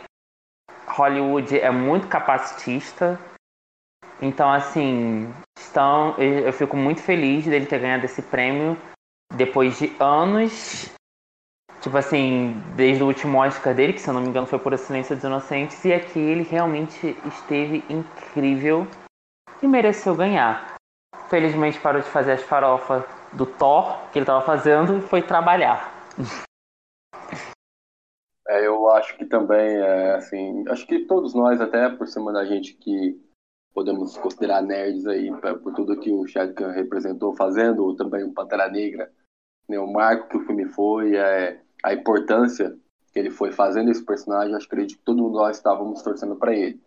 [0.88, 3.30] Hollywood é muito capacitista.
[4.22, 8.76] Então, assim, estão, eu fico muito feliz dele ter ganhado esse prêmio
[9.34, 10.92] depois de anos.
[11.80, 14.74] Tipo assim, desde o último Oscar dele, que se eu não me engano foi por
[14.74, 18.86] A Silêncio dos Inocentes, e aqui ele realmente esteve incrível
[19.62, 20.74] e mereceu ganhar.
[21.30, 23.02] Felizmente parou de fazer as farofas
[23.32, 25.90] do Thor que ele estava fazendo e foi trabalhar.
[28.47, 32.44] É, eu acho que também, é, assim, acho que todos nós, até por cima da
[32.44, 33.30] gente que
[33.74, 35.30] podemos considerar nerds aí,
[35.62, 39.10] por tudo que o Chadwick representou fazendo, também o Pantera Negra,
[39.68, 42.76] né, o marco que o filme foi, é, a importância
[43.12, 46.55] que ele foi fazendo esse personagem, acho que acredito que todos nós estávamos torcendo para
[46.55, 46.80] ele.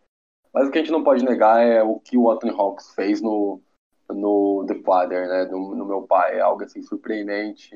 [0.53, 3.21] Mas o que a gente não pode negar é o que o Anthony Hawks fez
[3.21, 3.61] no,
[4.09, 7.75] no The Father, né, no, no meu pai, é algo assim surpreendente,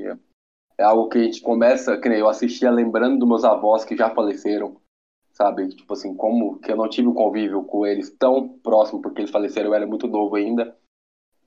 [0.78, 3.98] é algo que a gente começa, que nem eu assistia lembrando dos meus avós que
[3.98, 4.80] já faleceram,
[5.38, 5.70] sabe?
[5.70, 9.22] Tipo assim, como que eu não tive o um convívio com eles tão próximo, porque
[9.22, 10.76] eles faleceram, eu era muito novo ainda.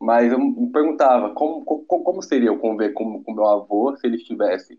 [0.01, 4.07] Mas eu me perguntava como, como, como seria eu conviver com, com meu avô se
[4.07, 4.79] ele tivesse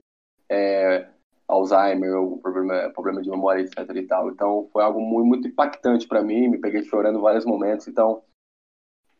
[0.49, 1.07] é,
[1.47, 4.31] Alzheimer ou problema, problema de memória, etc e tal.
[4.31, 7.87] Então foi algo muito, muito impactante para mim, me peguei chorando em vários momentos.
[7.87, 8.23] Então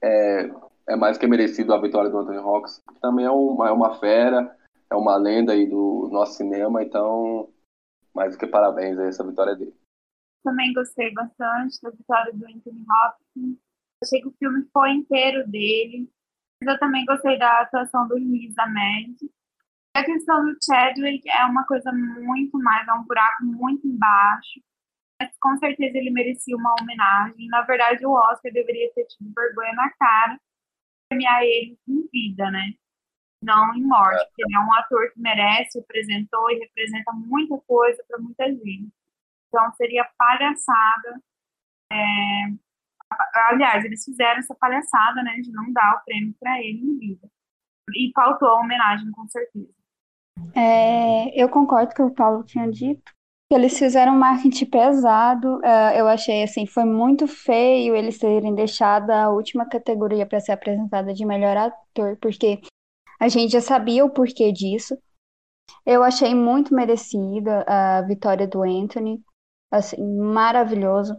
[0.02, 0.50] é,
[0.88, 4.00] é mais que merecido a vitória do Anthony Hawks, que também é uma, é uma
[4.00, 4.58] fera,
[4.90, 7.50] é uma lenda aí do nosso cinema, então
[8.14, 9.81] mais do que parabéns a essa vitória dele.
[10.44, 13.58] Também gostei bastante da vitória do Anthony Hopkins.
[14.04, 16.10] Achei que o filme foi inteiro dele.
[16.64, 19.18] Mas eu também gostei da atuação do Riz Ahmed.
[19.96, 24.62] A questão do Chadwick é uma coisa muito mais, é um buraco muito embaixo.
[25.22, 27.48] Mas com certeza ele merecia uma homenagem.
[27.48, 30.40] Na verdade, o Oscar deveria ter tido vergonha na cara
[31.12, 32.74] premiar ele em vida, né?
[33.44, 38.04] Não em morte, porque ele é um ator que merece, representou e representa muita coisa
[38.08, 38.92] para muita gente.
[39.52, 41.22] Então seria palhaçada.
[41.92, 41.98] É...
[43.50, 47.28] Aliás, eles fizeram essa palhaçada, né, de não dar o prêmio para ele em vida.
[47.94, 49.70] E faltou a homenagem, com certeza.
[50.56, 53.12] É, eu concordo com o que o Paulo tinha dito.
[53.52, 55.58] Eles fizeram um marketing pesado.
[55.58, 60.54] Uh, eu achei assim, foi muito feio eles terem deixado a última categoria para ser
[60.54, 62.62] apresentada de melhor ator, porque
[63.20, 64.98] a gente já sabia o porquê disso.
[65.86, 69.22] Eu achei muito merecida a vitória do Anthony
[69.72, 71.14] assim, maravilhoso.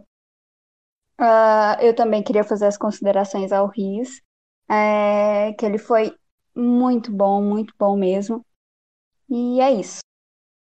[1.19, 4.21] Uh, eu também queria fazer as considerações ao Riz,
[4.69, 6.15] é, que ele foi
[6.55, 8.45] muito bom, muito bom mesmo.
[9.29, 9.99] E é isso.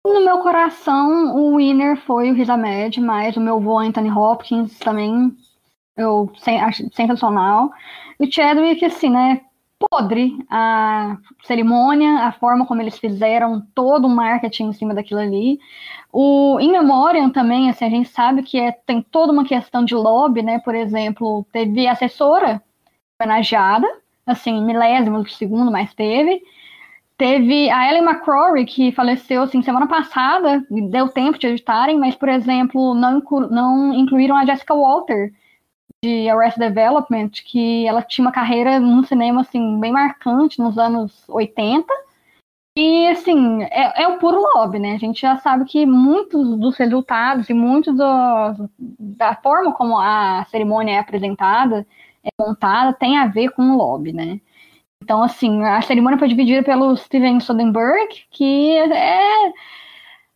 [0.06, 4.78] No meu coração, o winner foi o Riz Ahmed, mas o meu vô Anthony Hopkins
[4.80, 5.36] também
[5.96, 6.32] eu
[6.62, 7.72] acho sensacional.
[8.20, 9.42] E o Chadwick, assim, né?
[9.90, 15.60] Podre a cerimônia, a forma como eles fizeram todo o marketing em cima daquilo ali.
[16.12, 19.96] O In Memoriam também, assim, a gente sabe que é, tem toda uma questão de
[19.96, 20.60] lobby, né?
[20.60, 22.62] Por exemplo, teve assessora
[23.20, 23.88] homenageada,
[24.26, 26.42] assim, milésimo de segundo, mas teve.
[27.18, 32.30] Teve a Ellen McCrory, que faleceu, assim, semana passada, deu tempo de editarem, mas, por
[32.30, 35.32] exemplo, não, inclu não incluíram a Jessica Walter,
[36.04, 41.24] de Arrested Development, que ela tinha uma carreira no cinema, assim, bem marcante nos anos
[41.30, 41.88] 80,
[42.76, 44.94] e, assim, é, é o puro lobby, né?
[44.96, 50.44] A gente já sabe que muitos dos resultados e muitos do, da forma como a
[50.50, 51.86] cerimônia é apresentada,
[52.24, 54.42] é montada, tem a ver com o lobby, né?
[55.04, 59.52] Então, assim, a cerimônia foi dividida pelo Steven Soderbergh, que é.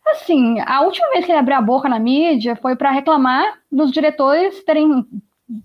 [0.06, 3.90] Assim, a última vez que ele abriu a boca na mídia foi para reclamar dos
[3.90, 5.06] diretores terem.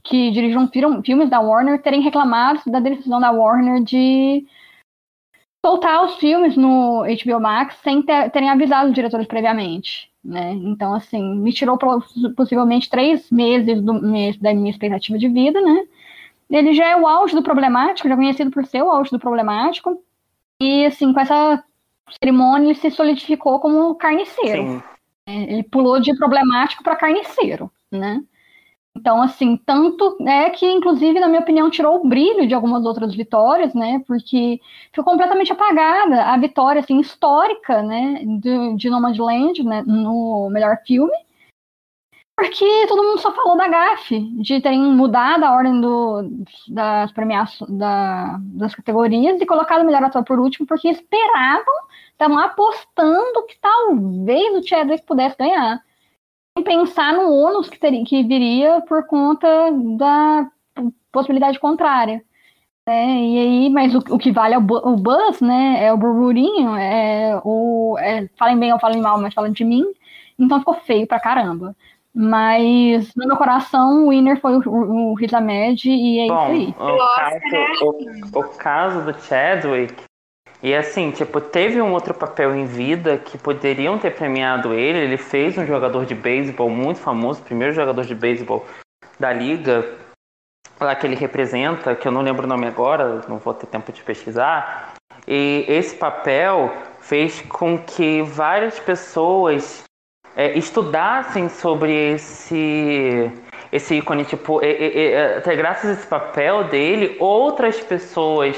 [0.03, 0.69] Que dirigiram
[1.03, 4.45] filmes da Warner terem reclamado da decisão da Warner de
[5.65, 10.11] soltar os filmes no HBO Max sem ter, terem avisado os diretores previamente.
[10.23, 10.53] Né?
[10.53, 11.77] Então, assim, me tirou
[12.35, 13.93] possivelmente três meses do,
[14.39, 15.85] da minha expectativa de vida, né?
[16.49, 19.19] Ele já é o auge do problemático, já é conhecido por ser o auge do
[19.19, 20.01] problemático.
[20.61, 21.63] E, assim, com essa
[22.21, 24.61] cerimônia, ele se solidificou como carniceiro.
[24.63, 24.83] Sim.
[25.27, 28.21] É, ele pulou de problemático para carniceiro, né?
[28.95, 33.15] Então, assim, tanto é que, inclusive, na minha opinião, tirou o brilho de algumas outras
[33.15, 34.03] vitórias, né?
[34.07, 34.61] Porque
[34.91, 38.23] ficou completamente apagada a vitória, assim, histórica, né?
[38.39, 39.83] De, de Nomadland, né?
[39.85, 41.11] No melhor filme.
[42.35, 47.69] Porque todo mundo só falou da GAF, de terem mudado a ordem do, das premiações
[47.69, 51.73] da, das categorias e colocado o melhor ator por último, porque esperavam,
[52.11, 55.83] estavam apostando que talvez o Chadwick pudesse ganhar.
[56.61, 59.47] Pensar no ônus que, teria, que viria por conta
[59.97, 60.47] da
[61.11, 62.23] possibilidade contrária.
[62.85, 65.85] É, e aí, mas o, o que vale é o, o Buzz, né?
[65.85, 67.95] É o burburinho, é o.
[67.97, 69.85] É, falem bem ou falem mal, mas falem de mim.
[70.37, 71.75] Então ficou feio pra caramba.
[72.13, 76.51] Mas no meu coração, o winner foi o, o Riz Ahmed e é Bom, isso
[76.51, 76.75] aí.
[76.77, 80.03] O caso, o, o caso do Chadwick,
[80.63, 84.97] e assim, tipo, teve um outro papel em vida que poderiam ter premiado ele.
[84.97, 88.65] Ele fez um jogador de beisebol muito famoso, primeiro jogador de beisebol
[89.19, 89.93] da liga,
[90.79, 93.91] lá que ele representa, que eu não lembro o nome agora, não vou ter tempo
[93.91, 94.93] de pesquisar.
[95.27, 99.83] E esse papel fez com que várias pessoas
[100.33, 103.29] é, estudassem sobre esse
[103.69, 108.55] esse ícone, tipo, é, é, até graças a esse papel dele, outras pessoas,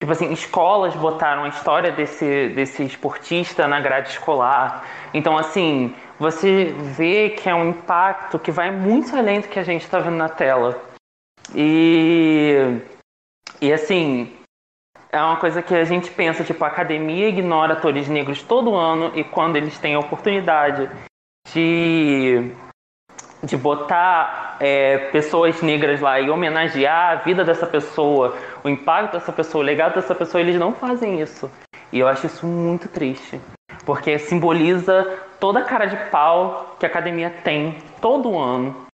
[0.00, 4.84] tipo assim, escolas botaram a história desse, desse esportista na grade escolar.
[5.12, 9.62] Então, assim, você vê que é um impacto que vai muito além do que a
[9.62, 10.82] gente está vendo na tela.
[11.54, 12.80] E,
[13.60, 14.32] e assim,
[15.12, 19.12] é uma coisa que a gente pensa, tipo, a academia ignora atores negros todo ano
[19.14, 20.88] e quando eles têm a oportunidade
[21.52, 22.52] de,
[23.42, 29.32] de botar é, pessoas negras lá e homenagear a vida dessa pessoa, o impacto dessa
[29.32, 31.50] pessoa, o legado dessa pessoa, eles não fazem isso.
[31.92, 33.40] E eu acho isso muito triste.
[33.84, 38.86] Porque simboliza toda a cara de pau que a academia tem todo ano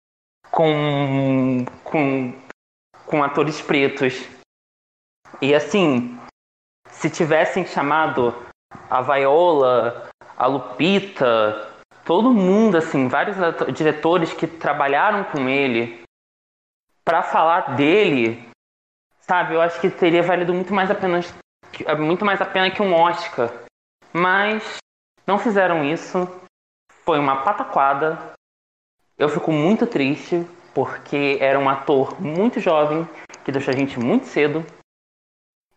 [0.49, 2.33] com, com,
[3.05, 4.27] com atores pretos.
[5.41, 6.17] E assim,
[6.89, 8.33] se tivessem chamado
[8.89, 11.76] a Viola, a Lupita,
[12.07, 13.35] todo mundo, assim, vários
[13.75, 16.01] diretores que trabalharam com ele
[17.03, 18.49] para falar dele,
[19.19, 19.53] sabe?
[19.53, 21.19] Eu acho que teria valido muito mais a pena,
[21.99, 23.51] muito mais a pena que um Oscar.
[24.13, 24.77] Mas
[25.27, 26.25] não fizeram isso.
[27.03, 28.33] Foi uma pataquada.
[29.17, 33.05] Eu fico muito triste porque era um ator muito jovem
[33.43, 34.65] que deixou a gente muito cedo.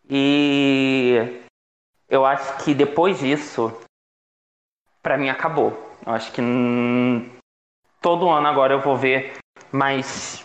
[0.08, 1.42] E
[2.08, 3.76] eu acho que depois disso,
[5.02, 5.89] para mim acabou.
[6.10, 6.42] Acho que
[8.00, 9.34] todo ano agora eu vou ver
[9.72, 10.42] mais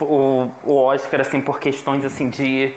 [0.00, 2.74] o, o Oscar assim por questões assim de,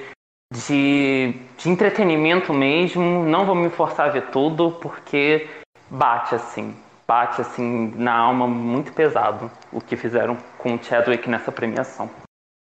[0.54, 3.24] de, de entretenimento mesmo.
[3.24, 5.48] Não vou me forçar a ver tudo porque
[5.90, 6.76] bate assim,
[7.08, 12.10] bate assim na alma muito pesado o que fizeram com o Chadwick nessa premiação.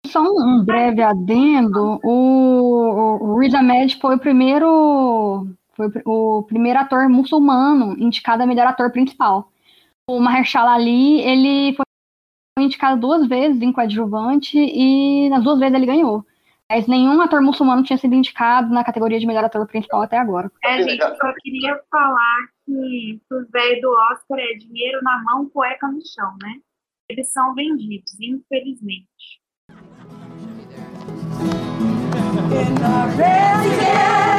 [0.07, 5.47] Só um breve adendo, o, o Ahmed foi o primeiro
[5.79, 9.53] foi o primeiro ator muçulmano indicado a melhor ator principal.
[10.11, 11.85] O Mahershala Ali, ele foi
[12.59, 16.27] indicado duas vezes em coadjuvante e nas duas vezes ele ganhou.
[16.69, 20.51] Mas nenhum ator muçulmano tinha sido indicado na categoria de melhor ator principal até agora.
[20.65, 25.49] É, gente, eu só queria falar que os velhos do Oscar é dinheiro na mão,
[25.49, 26.57] cueca no chão, né?
[27.09, 29.39] Eles são vendidos, infelizmente.
[32.51, 34.38] In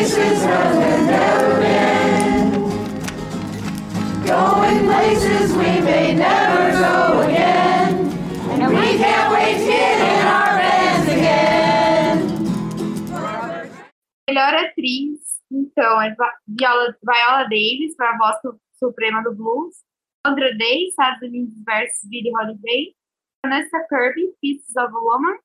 [0.00, 2.52] places we've never been.
[4.24, 6.39] Going places we may never
[14.30, 16.14] Melhor atriz, então, é
[16.46, 19.74] Viola, Viola Davis, para a voz su- suprema do blues.
[20.24, 22.94] Sandra Day, Estados Unidos versus Billie Holiday.
[23.44, 25.36] Vanessa Kirby, Pieces of a Woman.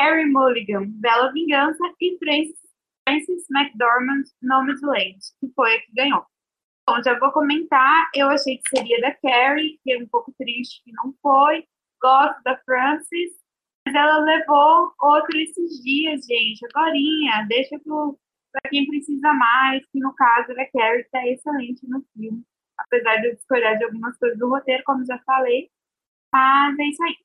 [0.00, 1.82] Harry Mulligan, Bela Vingança.
[2.00, 2.60] E Frances,
[3.08, 6.24] Frances McDormand, Nomadland, que foi a que ganhou.
[6.88, 8.08] Bom, já vou comentar.
[8.14, 11.64] Eu achei que seria da Carrie, fiquei um pouco triste que não foi.
[12.00, 13.45] Gosto da Frances, mas
[13.94, 16.66] ela levou outro esses dias, gente.
[16.66, 22.04] Agorinha, deixa para quem precisa mais, que no caso a Carrie, que tá excelente no
[22.14, 22.42] filme.
[22.78, 25.70] Apesar de eu discordar de algumas coisas do roteiro, como já falei.
[26.32, 27.16] Mas é isso aí.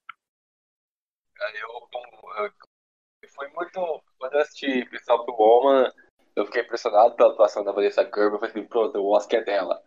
[1.60, 2.52] Eu,
[3.36, 4.04] foi muito.
[4.20, 5.92] Quando eu assisti Pistol of Woman,
[6.36, 8.36] eu fiquei impressionado pela atuação da Vanessa Kirby.
[8.36, 9.84] Eu falei assim, pronto, o Oscar é dela.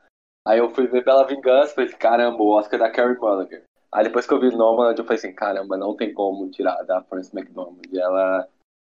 [0.47, 3.17] Aí eu fui ver Bela Vingança e falei assim, caramba, o Oscar é da Carrie
[3.17, 3.63] Mulligan.
[3.95, 7.01] Aí depois que eu vi Nomadland, eu falei assim, caramba, não tem como tirar da
[7.03, 7.81] Frances McDormand.
[7.95, 8.49] Ela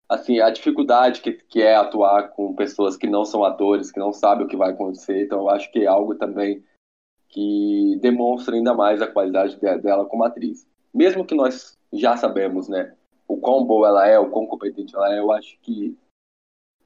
[0.08, 4.12] assim, a dificuldade que, que é atuar com pessoas que não são atores, que não
[4.12, 5.24] sabem o que vai acontecer.
[5.24, 6.64] Então, eu acho que é algo também
[7.28, 10.66] que demonstra ainda mais a qualidade dela como atriz.
[10.92, 12.94] Mesmo que nós já sabemos, né,
[13.28, 15.96] o quão boa ela é, o quão competente ela é, eu acho que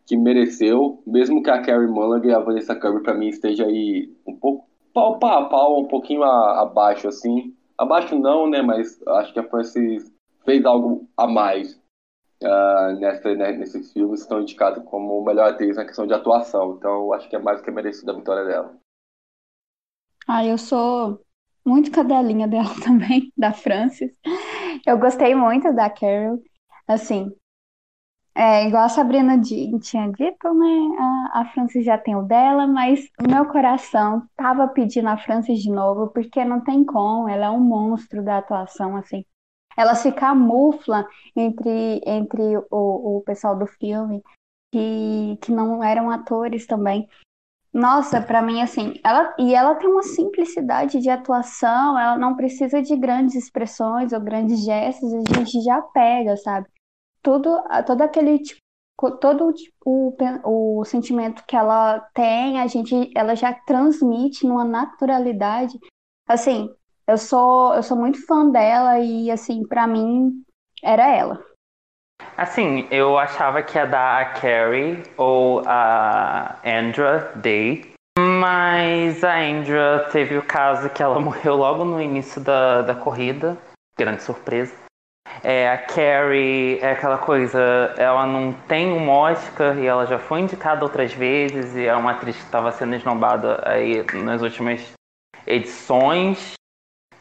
[0.05, 4.12] que mereceu, mesmo que a Carrie Mulligan e a Vanessa Kirby para mim esteja aí
[4.26, 7.55] um pouco pau a pau, um pouquinho abaixo assim.
[7.82, 10.09] Abaixo não, né, mas acho que a Frances
[10.44, 11.74] fez algo a mais
[12.40, 16.76] uh, nessa, né, nesses filmes, estão indicados como melhor atriz na questão de atuação.
[16.76, 18.76] Então, acho que é mais do que merecida a vitória dela.
[20.28, 21.20] Ah, eu sou
[21.66, 24.16] muito cadelinha dela também, da Frances.
[24.86, 26.40] Eu gostei muito da Carol.
[26.86, 27.34] Assim,
[28.34, 30.96] é, igual a Sabrina tinha dito, né?
[30.98, 35.60] A, a Frances já tem o dela, mas o meu coração tava pedindo a Frances
[35.60, 39.24] de novo, porque não tem como, ela é um monstro da atuação, assim.
[39.76, 41.06] Ela se camufla
[41.36, 44.22] entre, entre o, o pessoal do filme,
[44.72, 47.06] que, que não eram atores também.
[47.72, 52.82] Nossa, para mim, assim, ela, e ela tem uma simplicidade de atuação, ela não precisa
[52.82, 56.68] de grandes expressões ou grandes gestos, a gente já pega, sabe?
[57.23, 58.61] Tudo, todo aquele tipo,
[59.20, 59.53] todo
[59.85, 65.78] o, o sentimento que ela tem, a gente, ela já transmite numa naturalidade.
[66.28, 66.69] Assim,
[67.07, 70.43] eu sou, eu sou muito fã dela e, assim, para mim,
[70.82, 71.44] era ela.
[72.36, 80.09] Assim, eu achava que ia dar a Carrie ou a Andra Day, mas a Andra
[80.11, 83.59] teve o caso que ela morreu logo no início da, da corrida,
[83.97, 84.81] grande surpresa.
[85.42, 87.59] É, a Carrie é aquela coisa,
[87.96, 92.12] ela não tem um Oscar e ela já foi indicada outras vezes e é uma
[92.12, 94.92] atriz que estava sendo esnobada aí nas últimas
[95.46, 96.52] edições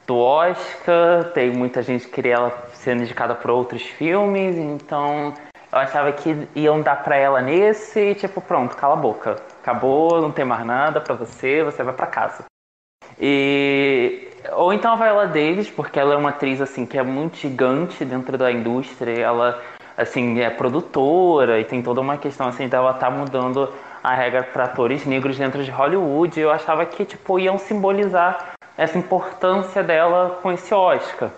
[0.05, 5.33] do Oscar, tem muita gente que queria ela sendo indicada por outros filmes, então
[5.71, 9.37] eu achava que iam dar pra ela nesse e tipo, pronto, cala a boca.
[9.61, 12.43] Acabou, não tem mais nada pra você, você vai pra casa.
[13.17, 17.37] E ou então a Viola Davis, porque ela é uma atriz assim que é muito
[17.37, 19.61] gigante dentro da indústria, ela
[19.97, 23.71] assim é produtora e tem toda uma questão assim dela tá mudando
[24.03, 26.39] a regra para atores negros dentro de Hollywood.
[26.39, 31.29] Eu achava que tipo iam simbolizar essa importância dela com esse Oscar.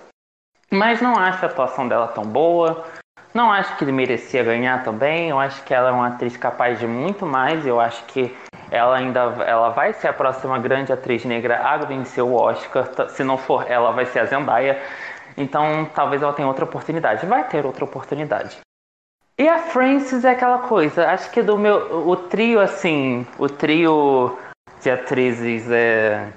[0.72, 2.86] Mas não acho a atuação dela tão boa.
[3.34, 5.30] Não acho que ele merecia ganhar também.
[5.30, 7.66] Eu acho que ela é uma atriz capaz de muito mais.
[7.66, 8.36] Eu acho que
[8.74, 12.90] ela ainda ela vai ser a próxima grande atriz negra a vencer o Oscar.
[13.08, 14.82] Se não for ela, vai ser a Zendaya.
[15.38, 17.24] Então talvez ela tenha outra oportunidade.
[17.28, 18.60] Vai ter outra oportunidade.
[19.38, 21.08] E a Frances é aquela coisa.
[21.08, 24.40] Acho que do meu o trio assim, o trio
[24.82, 26.34] de atrizes é,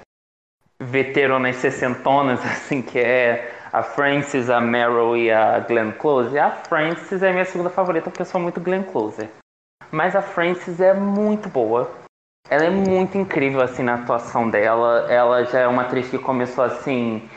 [0.79, 6.37] veteranas sessentonas, assim, que é a Frances, a Meryl e a Glenn Close.
[6.37, 9.27] A Frances é minha segunda favorita porque eu sou muito Glenn Close.
[9.91, 12.06] Mas a Frances é muito boa.
[12.49, 15.05] Ela é muito incrível assim na atuação dela.
[15.09, 17.27] Ela já é uma atriz que começou assim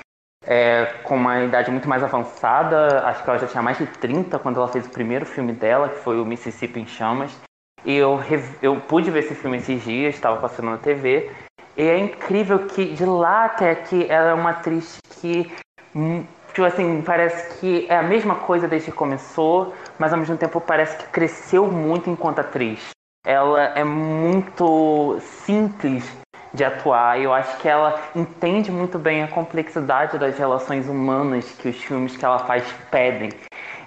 [0.44, 3.00] é, com uma idade muito mais avançada.
[3.06, 5.88] Acho que ela já tinha mais de 30 quando ela fez o primeiro filme dela,
[5.88, 7.36] que foi o Mississippi em Chamas.
[7.84, 8.20] E eu,
[8.62, 11.30] eu pude ver esse filme esses dias, estava passando na TV.
[11.76, 15.50] E é incrível que de lá até aqui ela é uma atriz que,
[15.94, 20.36] hum, tipo assim, parece que é a mesma coisa desde que começou, mas ao mesmo
[20.36, 22.90] tempo parece que cresceu muito enquanto atriz.
[23.24, 26.10] Ela é muito simples
[26.52, 27.20] de atuar.
[27.20, 32.16] Eu acho que ela entende muito bem a complexidade das relações humanas que os filmes
[32.16, 33.30] que ela faz pedem.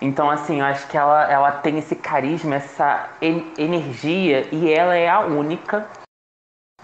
[0.01, 5.09] Então, assim, eu acho que ela, ela tem esse carisma, essa energia, e ela é
[5.09, 5.87] a única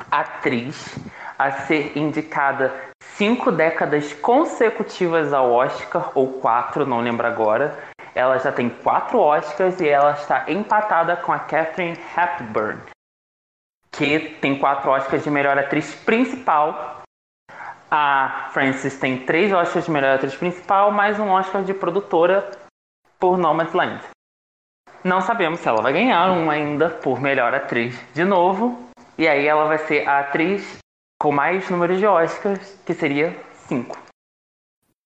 [0.10, 0.98] atriz
[1.38, 7.78] a ser indicada cinco décadas consecutivas ao Oscar, ou quatro, não lembro agora.
[8.16, 12.82] Ela já tem quatro Oscars e ela está empatada com a Catherine Hepburn,
[13.92, 17.02] que tem quatro Oscars de melhor atriz principal.
[17.92, 22.52] A Frances tem três Oscars de melhor atriz principal, mais um Oscar de produtora
[23.20, 24.02] por Nomadland.
[25.04, 29.48] Não sabemos se ela vai ganhar um ainda por melhor atriz de novo, e aí
[29.48, 30.78] ela vai ser a atriz
[31.22, 33.38] com mais números de Oscars, que seria
[33.68, 34.09] cinco.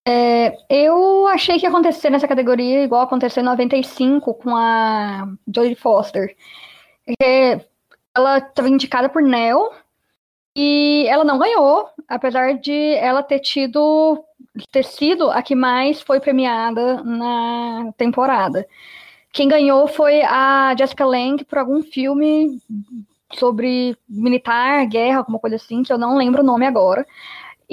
[0.06, 5.76] É, eu achei que ia acontecer nessa categoria igual aconteceu em 95 com a Jodie
[5.76, 6.36] Foster.
[7.06, 7.66] Porque
[8.16, 9.72] ela estava indicada por Nell
[10.56, 14.24] e ela não ganhou, apesar de ela ter tido
[14.72, 18.68] ter sido a que mais foi premiada na temporada.
[19.32, 22.62] Quem ganhou foi a Jessica Lange por algum filme
[23.34, 27.06] sobre militar, guerra, alguma coisa assim, que eu não lembro o nome agora.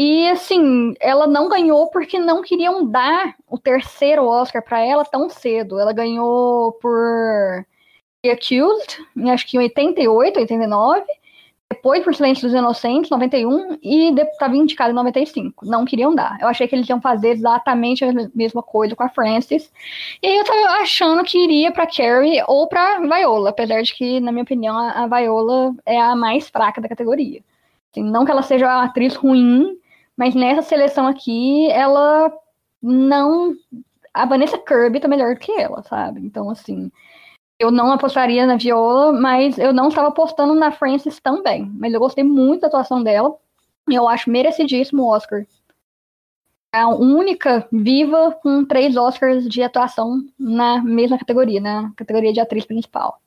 [0.03, 5.29] E assim, ela não ganhou porque não queriam dar o terceiro Oscar para ela tão
[5.29, 5.79] cedo.
[5.79, 7.67] Ela ganhou por
[8.23, 8.97] The Accused,
[9.31, 11.05] acho que em 88, 89
[11.69, 15.67] depois por Silêncio dos Inocentes, 91, e estava indicado em 95.
[15.67, 16.39] Não queriam dar.
[16.41, 19.71] Eu achei que eles iam fazer exatamente a mesma coisa com a Frances.
[20.23, 24.19] E aí eu tava achando que iria para Carrie ou para Viola, apesar de que,
[24.19, 27.43] na minha opinião, a Viola é a mais fraca da categoria.
[27.91, 29.79] Assim, não que ela seja uma atriz ruim,
[30.21, 32.31] mas nessa seleção aqui, ela
[32.83, 33.55] não.
[34.13, 36.21] A Vanessa Kirby tá melhor do que ela, sabe?
[36.21, 36.93] Então, assim,
[37.59, 41.73] eu não apostaria na Viola, mas eu não estava apostando na Frances também.
[41.75, 43.35] Mas eu gostei muito da atuação dela.
[43.89, 45.47] E eu acho merecidíssimo o Oscar.
[46.75, 52.41] É a única viva com três Oscars de atuação na mesma categoria, na categoria de
[52.41, 53.23] atriz principal.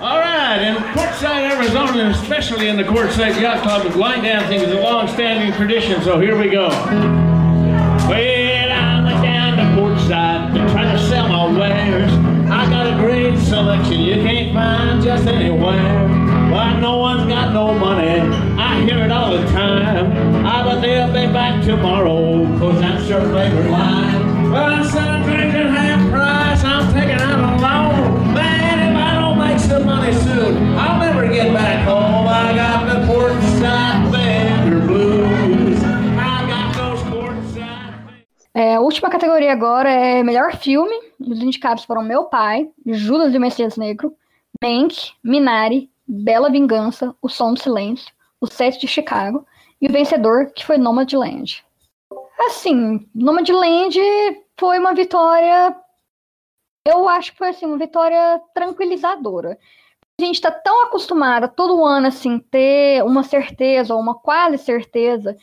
[0.00, 4.80] All right, in Portside, Arizona, especially in the Quartzsite Yacht Club, line dancing is a
[4.80, 6.68] long-standing tradition, so here we go.
[6.68, 12.12] Well, I went down to Portside to try to sell my wares.
[12.48, 16.08] I got a great selection you can't find just anywhere.
[16.48, 18.20] Why no one's got no money,
[18.56, 20.46] I hear it all the time.
[20.46, 24.52] Ah, I bet they'll be back tomorrow, cause that's your favorite line.
[24.52, 25.56] Well, I'm selling drinks
[29.78, 32.26] some money soon, I'll never get back home.
[32.26, 32.98] I got the
[38.54, 40.96] É, a última categoria agora é melhor filme.
[41.20, 44.12] Os indicados foram Meu Pai, Judas e o Messias Negro,
[44.60, 49.46] Mank, Minari, Bela Vingança, O Som do Silêncio, O Sete de Chicago
[49.80, 51.64] e o vencedor, que foi Nomadland.
[52.48, 53.96] Assim, Nomadland
[54.58, 55.76] foi uma vitória.
[56.86, 59.58] Eu acho que foi assim, uma vitória tranquilizadora.
[60.20, 65.36] A gente está tão acostumada todo ano assim ter uma certeza ou uma quase certeza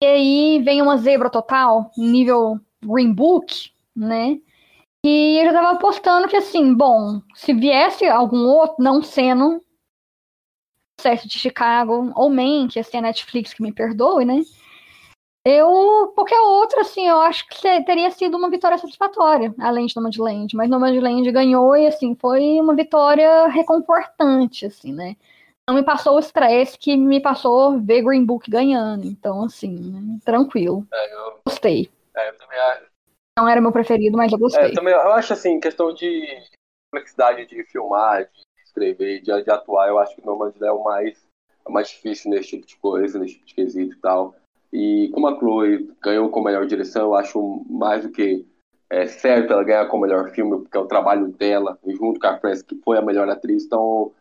[0.00, 4.38] e aí vem uma zebra total, nível Green Book, né?
[5.04, 9.62] E eu já tava apostando que assim, bom, se viesse algum outro, não sendo
[11.00, 14.42] Sete de Chicago ou Man, que assim, a Netflix que me perdoe, né?
[15.50, 20.54] Eu, qualquer outro, assim, eu acho que teria sido uma vitória satisfatória, além de Nomadland.
[20.54, 25.16] Mas Nomadland ganhou e, assim, foi uma vitória reconfortante, assim, né?
[25.66, 29.06] Não me passou o estresse que me passou ver Green Book ganhando.
[29.06, 30.86] Então, assim, tranquilo.
[30.92, 31.90] É, eu, Gostei.
[32.14, 32.58] é, eu também.
[33.38, 34.66] Não era meu preferido, mas eu É, gostei.
[34.66, 36.26] eu também eu acho assim, questão de
[36.92, 41.26] complexidade de filmar, de escrever, de, de atuar, eu acho que Nomadland é o mais,
[41.64, 44.34] é o mais difícil nesse tipo de coisa, nesse tipo de quesito e tal.
[44.72, 48.44] E como a Chloe ganhou com melhor direção, eu acho mais do que
[48.90, 52.38] é, certo ela ganhar com melhor filme, porque é o trabalho dela, junto com a
[52.38, 54.12] Frances, que foi a melhor atriz, então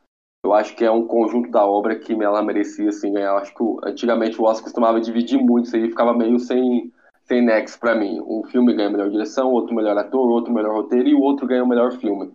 [0.45, 3.31] eu acho que é um conjunto da obra que ela merecia assim, ganhar.
[3.31, 6.91] Eu acho que o- antigamente o Oscar costumava dividir muito, isso aí ficava meio sem,
[7.25, 8.21] sem nexo pra mim.
[8.25, 11.63] Um filme ganha melhor direção, outro melhor ator, outro melhor roteiro e o outro ganha
[11.63, 12.33] o melhor filme.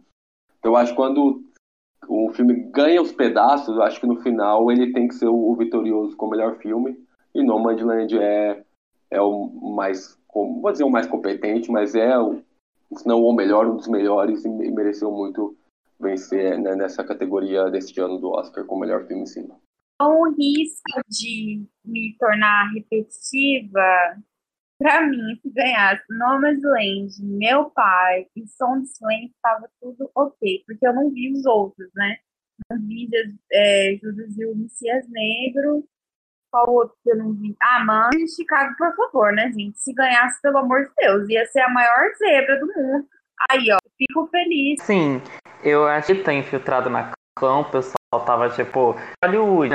[0.58, 1.42] Então eu acho que quando
[2.08, 5.34] o filme ganha os pedaços, eu acho que no final ele tem que ser o,
[5.34, 6.98] o vitorioso com o melhor filme.
[7.34, 8.62] E Nomadland é,
[9.10, 12.42] é o mais, vou dizer o mais competente, mas é, o,
[12.94, 15.56] se não o melhor, um dos melhores e me- mereceu muito
[15.98, 19.48] vencer né, nessa categoria deste ano do Oscar com o melhor filme sim.
[20.00, 24.16] com o risco de me tornar repetitiva,
[24.78, 30.86] pra mim, se ganhasse Nomadland, Meu Pai e Som do Silêncio, tava tudo ok, porque
[30.86, 32.16] eu não vi os outros, né?
[32.68, 33.08] Não vi
[33.52, 35.84] é, Judas e o Messias Negro,
[36.52, 37.56] qual outro que eu não vi?
[37.62, 39.78] Ah, Mano e Chicago, por favor, né, gente?
[39.80, 43.06] Se ganhasse, pelo amor de Deus, ia ser a maior zebra do mundo.
[43.50, 44.80] Aí, ó, fico feliz.
[44.82, 45.20] Sim,
[45.64, 49.74] eu acho que tá infiltrado na clã, o pessoal tava tipo, Hollywood,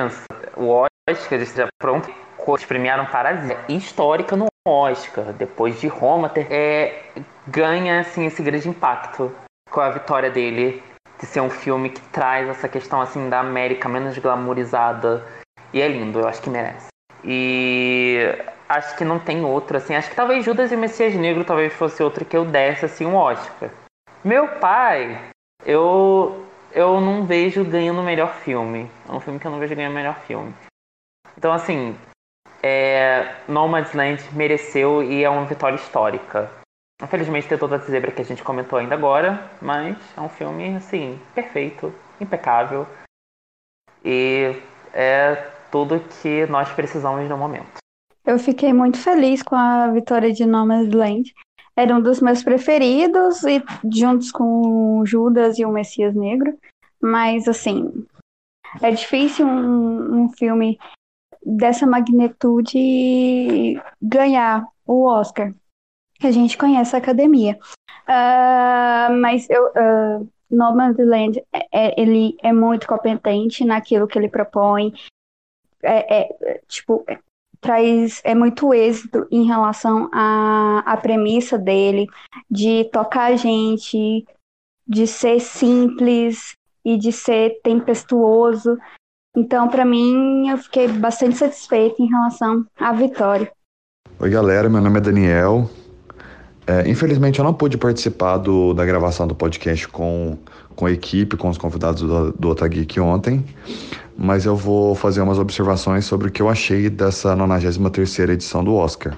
[0.55, 0.67] o
[1.09, 2.09] Oscar já pronto,
[2.47, 7.03] eles premiaram Parasita, histórica no Oscar, depois de Roma, ter- é,
[7.47, 9.35] ganha assim esse grande impacto
[9.69, 10.81] com a vitória dele
[11.19, 15.25] de ser um filme que traz essa questão assim da América menos glamourizada
[15.73, 16.87] e é lindo, eu acho que merece.
[17.23, 18.19] E
[18.69, 21.73] acho que não tem outro assim, acho que talvez Judas e o Messias Negro talvez
[21.73, 23.69] fosse outro que eu desse assim um Oscar.
[24.23, 25.29] Meu pai,
[25.65, 28.89] eu eu não vejo ganhando o melhor filme.
[29.07, 30.53] É um filme que eu não vejo ganhando o melhor filme.
[31.37, 31.97] Então, assim,
[32.61, 36.51] é, Nomadland mereceu e é uma vitória histórica.
[37.01, 40.75] Infelizmente tem toda essa zebra que a gente comentou ainda agora, mas é um filme,
[40.75, 42.87] assim, perfeito, impecável.
[44.03, 44.59] E
[44.93, 47.77] é tudo que nós precisamos no momento.
[48.25, 51.33] Eu fiquei muito feliz com a vitória de Nomadland.
[51.75, 53.63] Era um dos meus preferidos, e
[53.93, 56.57] juntos com Judas e o Messias Negro.
[57.01, 58.05] Mas, assim,
[58.81, 60.77] é difícil um, um filme
[61.45, 65.53] dessa magnitude ganhar o Oscar.
[66.21, 67.57] A gente conhece a academia.
[68.07, 74.93] Uh, mas eu, uh, Nomadland, é, é, ele é muito competente naquilo que ele propõe.
[75.83, 77.17] É, é tipo, é,
[77.59, 82.07] traz é muito êxito em relação à, à premissa dele
[82.49, 84.25] de tocar a gente,
[84.87, 88.77] de ser simples e de ser tempestuoso.
[89.35, 93.51] Então, para mim, eu fiquei bastante satisfeita em relação à vitória.
[94.19, 95.69] Oi, galera, meu nome é Daniel.
[96.65, 100.37] É, infelizmente, eu não pude participar do, da gravação do podcast com,
[100.75, 103.45] com a equipe, com os convidados do, do Otageek ontem,
[104.17, 108.73] mas eu vou fazer umas observações sobre o que eu achei dessa 93ª edição do
[108.73, 109.17] Oscar.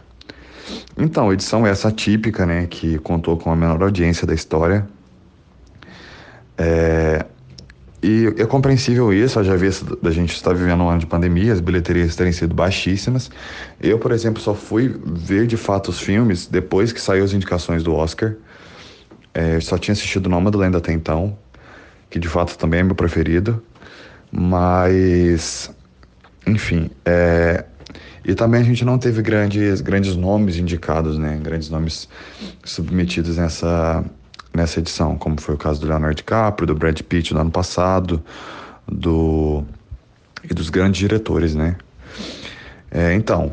[0.98, 4.86] Então, edição essa típica, né, que contou com a menor audiência da história.
[6.58, 7.26] É,
[8.04, 9.70] e é compreensível isso, já vi
[10.02, 13.30] da gente estar vivendo um ano de pandemia, as bilheterias terem sido baixíssimas.
[13.82, 17.84] Eu, por exemplo, só fui ver de fato os filmes depois que saiu as indicações
[17.84, 18.36] do Oscar.
[19.34, 21.38] É, só tinha assistido Nomadland até então,
[22.10, 23.62] que de fato também é meu preferido.
[24.32, 25.72] Mas,
[26.46, 27.66] enfim, é,
[28.24, 31.40] e também a gente não teve grandes, grandes nomes indicados, né?
[31.42, 32.08] Grandes nomes
[32.64, 34.04] submetidos nessa,
[34.54, 38.24] nessa edição, como foi o caso do Leonardo DiCaprio, do Brad Pitt no ano passado,
[38.88, 39.64] do
[40.44, 41.76] e dos grandes diretores, né?
[42.92, 43.52] É, então,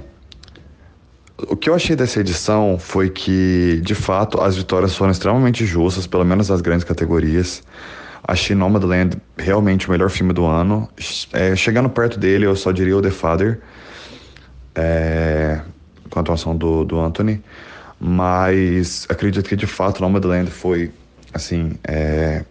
[1.48, 6.06] o que eu achei dessa edição foi que, de fato, as vitórias foram extremamente justas,
[6.06, 7.62] pelo menos nas grandes categorias.
[8.28, 10.88] Achei Nomadland realmente o melhor filme do ano.
[11.32, 13.60] É, chegando perto dele, eu só diria o The Father,
[14.74, 15.60] é,
[16.10, 17.40] com a atuação do, do Anthony.
[18.00, 20.90] Mas acredito que de fato Nomadland foi,
[21.32, 22.44] assim, é,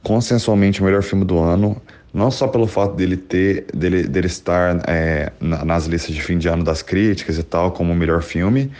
[0.00, 1.82] consensualmente o melhor filme do ano.
[2.14, 6.48] Não só pelo fato dele ter, dele, dele estar é, nas listas de fim de
[6.48, 8.70] ano das críticas e tal, como o melhor filme,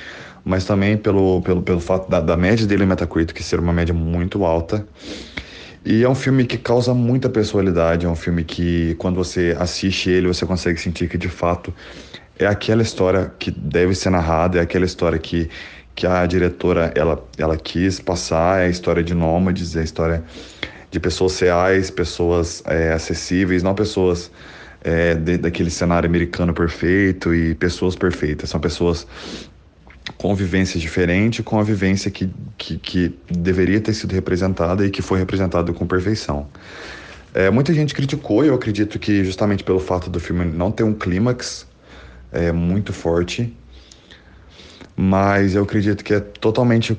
[0.45, 3.93] mas também pelo, pelo, pelo fato da, da média dele em Metacritic ser uma média
[3.93, 4.87] muito alta.
[5.89, 10.11] E é um filme que causa muita personalidade, é um filme que quando você assiste
[10.11, 11.73] ele, você consegue sentir que de fato
[12.37, 15.49] é aquela história que deve ser narrada, é aquela história que,
[15.95, 20.25] que a diretora ela, ela quis passar, é a história de nômades, é a história
[20.91, 24.33] de pessoas reais, pessoas é, acessíveis, não pessoas
[24.83, 29.07] é, de, daquele cenário americano perfeito e pessoas perfeitas, são pessoas
[30.17, 35.03] com vivência diferente, com a vivência que, que, que, deveria ter sido representada e que
[35.03, 36.47] foi representada com perfeição.
[37.35, 40.95] É, muita gente criticou, eu acredito que justamente pelo fato do filme não ter um
[40.95, 41.67] clímax
[42.33, 43.55] é, muito forte,
[44.97, 46.97] mas eu acredito que é totalmente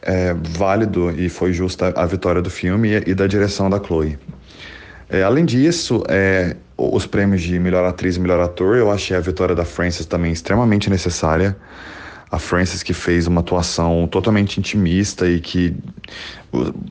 [0.00, 4.18] é, válido e foi justa a vitória do filme e, e da direção da Chloe.
[5.10, 9.20] É, além disso, é, os prêmios de melhor atriz e melhor ator, eu achei a
[9.20, 11.56] vitória da Frances também extremamente necessária
[12.30, 15.74] a Frances que fez uma atuação totalmente intimista e que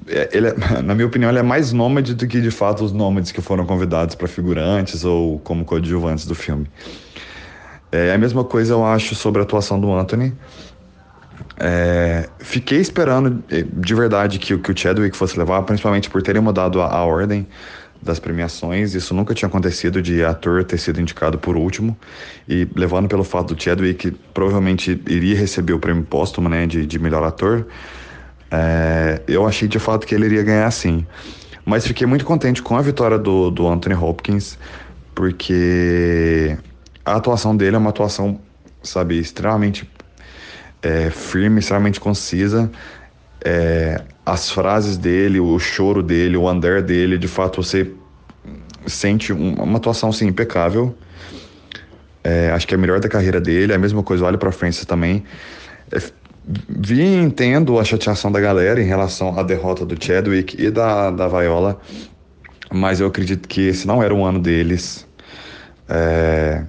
[0.07, 2.91] é, ele, é, na minha opinião, ele é mais nômade do que de fato os
[2.91, 6.68] nômades que foram convidados para figurantes ou como coadjuvantes do filme.
[7.91, 10.34] É a mesma coisa eu acho sobre a atuação do Anthony.
[11.59, 16.41] É, fiquei esperando é, de verdade que, que o Chadwick fosse levar, principalmente por terem
[16.41, 17.47] mudado a, a ordem
[18.02, 18.94] das premiações.
[18.94, 21.98] Isso nunca tinha acontecido de ator ter sido indicado por último.
[22.48, 26.99] E levando pelo fato do Chadwick provavelmente iria receber o prêmio póstumo né, de, de
[26.99, 27.68] melhor ator,
[28.49, 31.06] é, eu achei de fato que ele iria ganhar sim.
[31.65, 34.57] Mas fiquei muito contente com a vitória do, do Anthony Hopkins,
[35.14, 36.57] porque
[37.03, 38.40] a atuação dele é uma atuação,
[38.82, 39.90] sabe, extremamente
[40.82, 42.72] é, firme, extremamente concisa.
[43.43, 47.89] É, as frases dele, o choro dele, o andar dele, de fato você
[48.85, 50.95] sente uma atuação assim, impecável.
[52.23, 53.73] É, acho que é a melhor da carreira dele.
[53.73, 55.23] A mesma coisa, olha para Francis também.
[55.91, 55.99] É,
[56.68, 61.11] vi e entendo a chateação da galera em relação à derrota do Chadwick e da,
[61.11, 61.80] da Viola,
[62.72, 65.05] mas eu acredito que esse não era o ano deles.
[65.89, 66.64] É,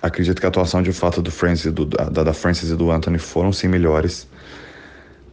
[0.00, 3.18] acredito que a atuação de fato do Francis, do, da, da Francis e do Anthony
[3.18, 4.26] foram sim melhores.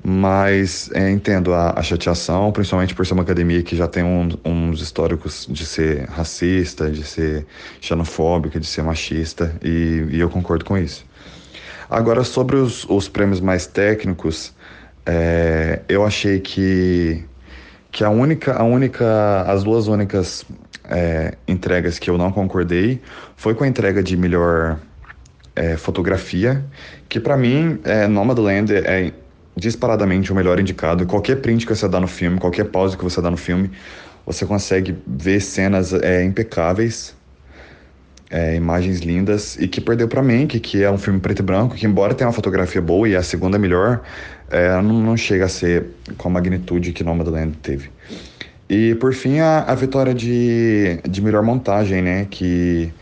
[0.03, 4.29] Mas é, entendo a, a, chateação, principalmente por ser uma academia que já tem um,
[4.45, 7.45] uns históricos de ser racista, de ser
[7.81, 11.05] xenofóbica, de ser machista, e, e eu concordo com isso.
[11.89, 14.53] Agora, sobre os, os prêmios mais técnicos,
[15.05, 17.23] é, eu achei que,
[17.91, 20.45] que a única, a única, as duas únicas
[20.85, 23.01] é, entregas que eu não concordei
[23.35, 24.79] foi com a entrega de melhor
[25.55, 26.63] é, fotografia,
[27.09, 29.11] que para mim, é, Nomadland é
[29.59, 31.05] disparadamente o melhor indicado.
[31.05, 33.71] Qualquer print que você dá no filme, qualquer pause que você dá no filme,
[34.25, 37.15] você consegue ver cenas é, impecáveis.
[38.29, 41.75] é, imagens lindas e que perdeu para mim, que, é um filme preto e branco,
[41.75, 44.01] que embora tenha uma fotografia boa e a segunda melhor,
[44.51, 45.87] é, não, não, chega a ser
[46.17, 47.89] com a magnitude que Nomadland teve.
[48.69, 52.93] E por fim a, a vitória de, de melhor montagem, né, que,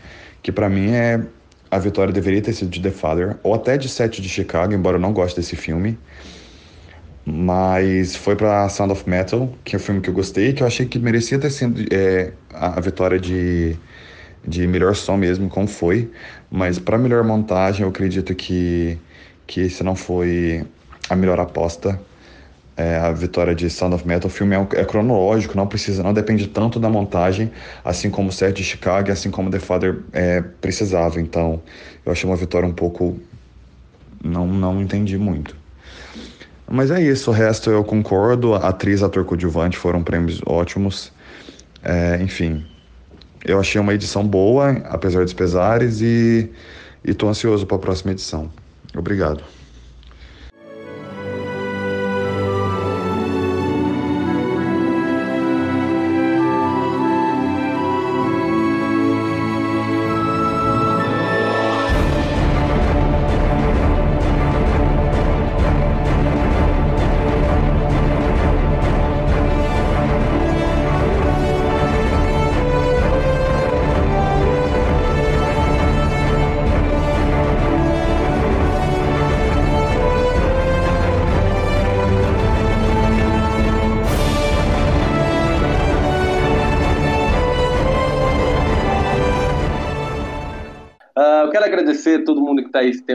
[0.42, 1.20] que para mim é
[1.70, 4.96] a vitória deveria ter sido de The Father, ou até de Sete de Chicago, embora
[4.96, 5.98] eu não goste desse filme.
[7.30, 10.66] Mas foi para Sound of Metal, que é um filme que eu gostei, que eu
[10.66, 13.76] achei que merecia ter sido é, a, a vitória de,
[14.46, 16.10] de melhor som mesmo, como foi.
[16.50, 18.98] Mas para melhor montagem, eu acredito que,
[19.46, 20.64] que esse não foi
[21.10, 22.00] a melhor aposta.
[22.78, 24.28] É, a vitória de Sound of Metal.
[24.28, 27.50] O filme é, é, cronológico, não precisa, não depende tanto da montagem,
[27.84, 31.20] assim como o set de Chicago, assim como The Father é, precisava.
[31.20, 31.60] Então,
[32.06, 33.18] eu achei uma vitória um pouco,
[34.24, 35.57] não, não entendi muito.
[36.70, 38.54] Mas é isso, o resto eu concordo.
[38.54, 41.12] Atriz, ator coadjuvante foram prêmios ótimos.
[41.82, 42.64] É, enfim,
[43.44, 46.50] eu achei uma edição boa, apesar dos pesares, e
[47.04, 48.50] estou ansioso para a próxima edição.
[48.94, 49.57] Obrigado.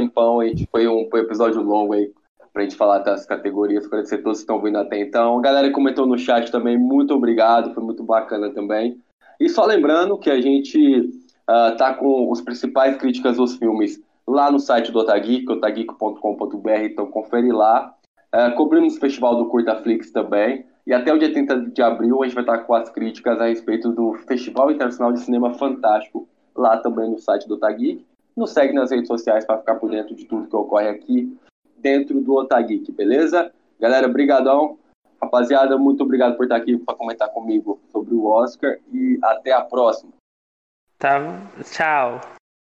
[0.04, 0.40] Tempão.
[0.72, 2.12] Foi um, episódio longo aí
[2.52, 3.86] pra gente falar das categorias.
[3.86, 5.42] Agradecer todos que estão vindo até então.
[5.42, 7.74] Galera que comentou no chat também, muito obrigado.
[7.74, 8.98] Foi muito bacana também.
[9.40, 11.00] E só lembrando que a gente
[11.50, 17.08] uh, tá com os principais críticas dos filmes lá no site do Otageek, otageek.com.br, então
[17.08, 17.94] confere lá.
[18.34, 20.66] Uh, cobrimos o Festival do Curtaflix também.
[20.86, 23.46] E até o dia 30 de abril a gente vai estar com as críticas a
[23.46, 28.06] respeito do Festival Internacional de Cinema Fantástico lá também no site do Otageek.
[28.36, 31.38] Nos segue nas redes sociais para ficar por dentro de tudo que ocorre aqui
[31.78, 33.52] dentro do Otageek, beleza?
[33.80, 34.78] Galera, brigadão.
[35.22, 39.62] Rapaziada, muito obrigado por estar aqui para comentar comigo sobre o Oscar e até a
[39.62, 40.12] próxima.
[40.98, 41.20] Tá,
[41.64, 42.20] tchau.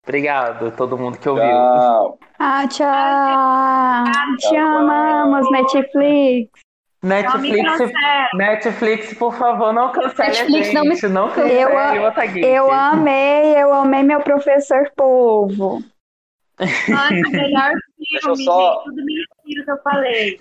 [0.03, 1.45] Obrigado a todo mundo que ouviu.
[1.45, 2.19] Tchau.
[2.39, 4.37] Ah, tchau.
[4.37, 6.49] Te amamos, Netflix.
[7.03, 7.91] Netflix,
[8.35, 10.73] Netflix, por favor, não cancele Netflix, a gente.
[10.73, 11.09] Não, me...
[11.09, 12.65] não cancele eu.
[12.67, 15.83] Eu amei, eu amei meu professor povo.
[16.59, 17.71] Nossa, melhor
[18.21, 18.83] filme, só...
[18.83, 20.39] tudo mentira que eu falei.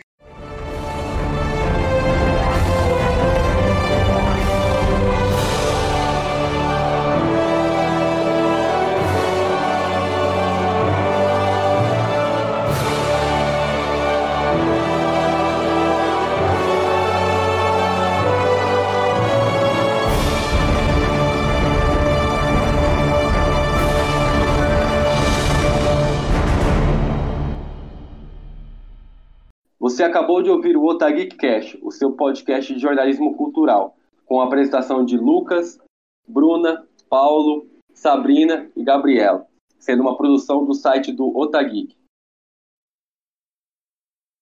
[29.80, 33.96] Você acabou de ouvir o Otageek Cash, o seu podcast de jornalismo cultural,
[34.26, 35.80] com a apresentação de Lucas,
[36.28, 39.46] Bruna, Paulo, Sabrina e Gabriela,
[39.78, 41.96] sendo uma produção do site do Otageek.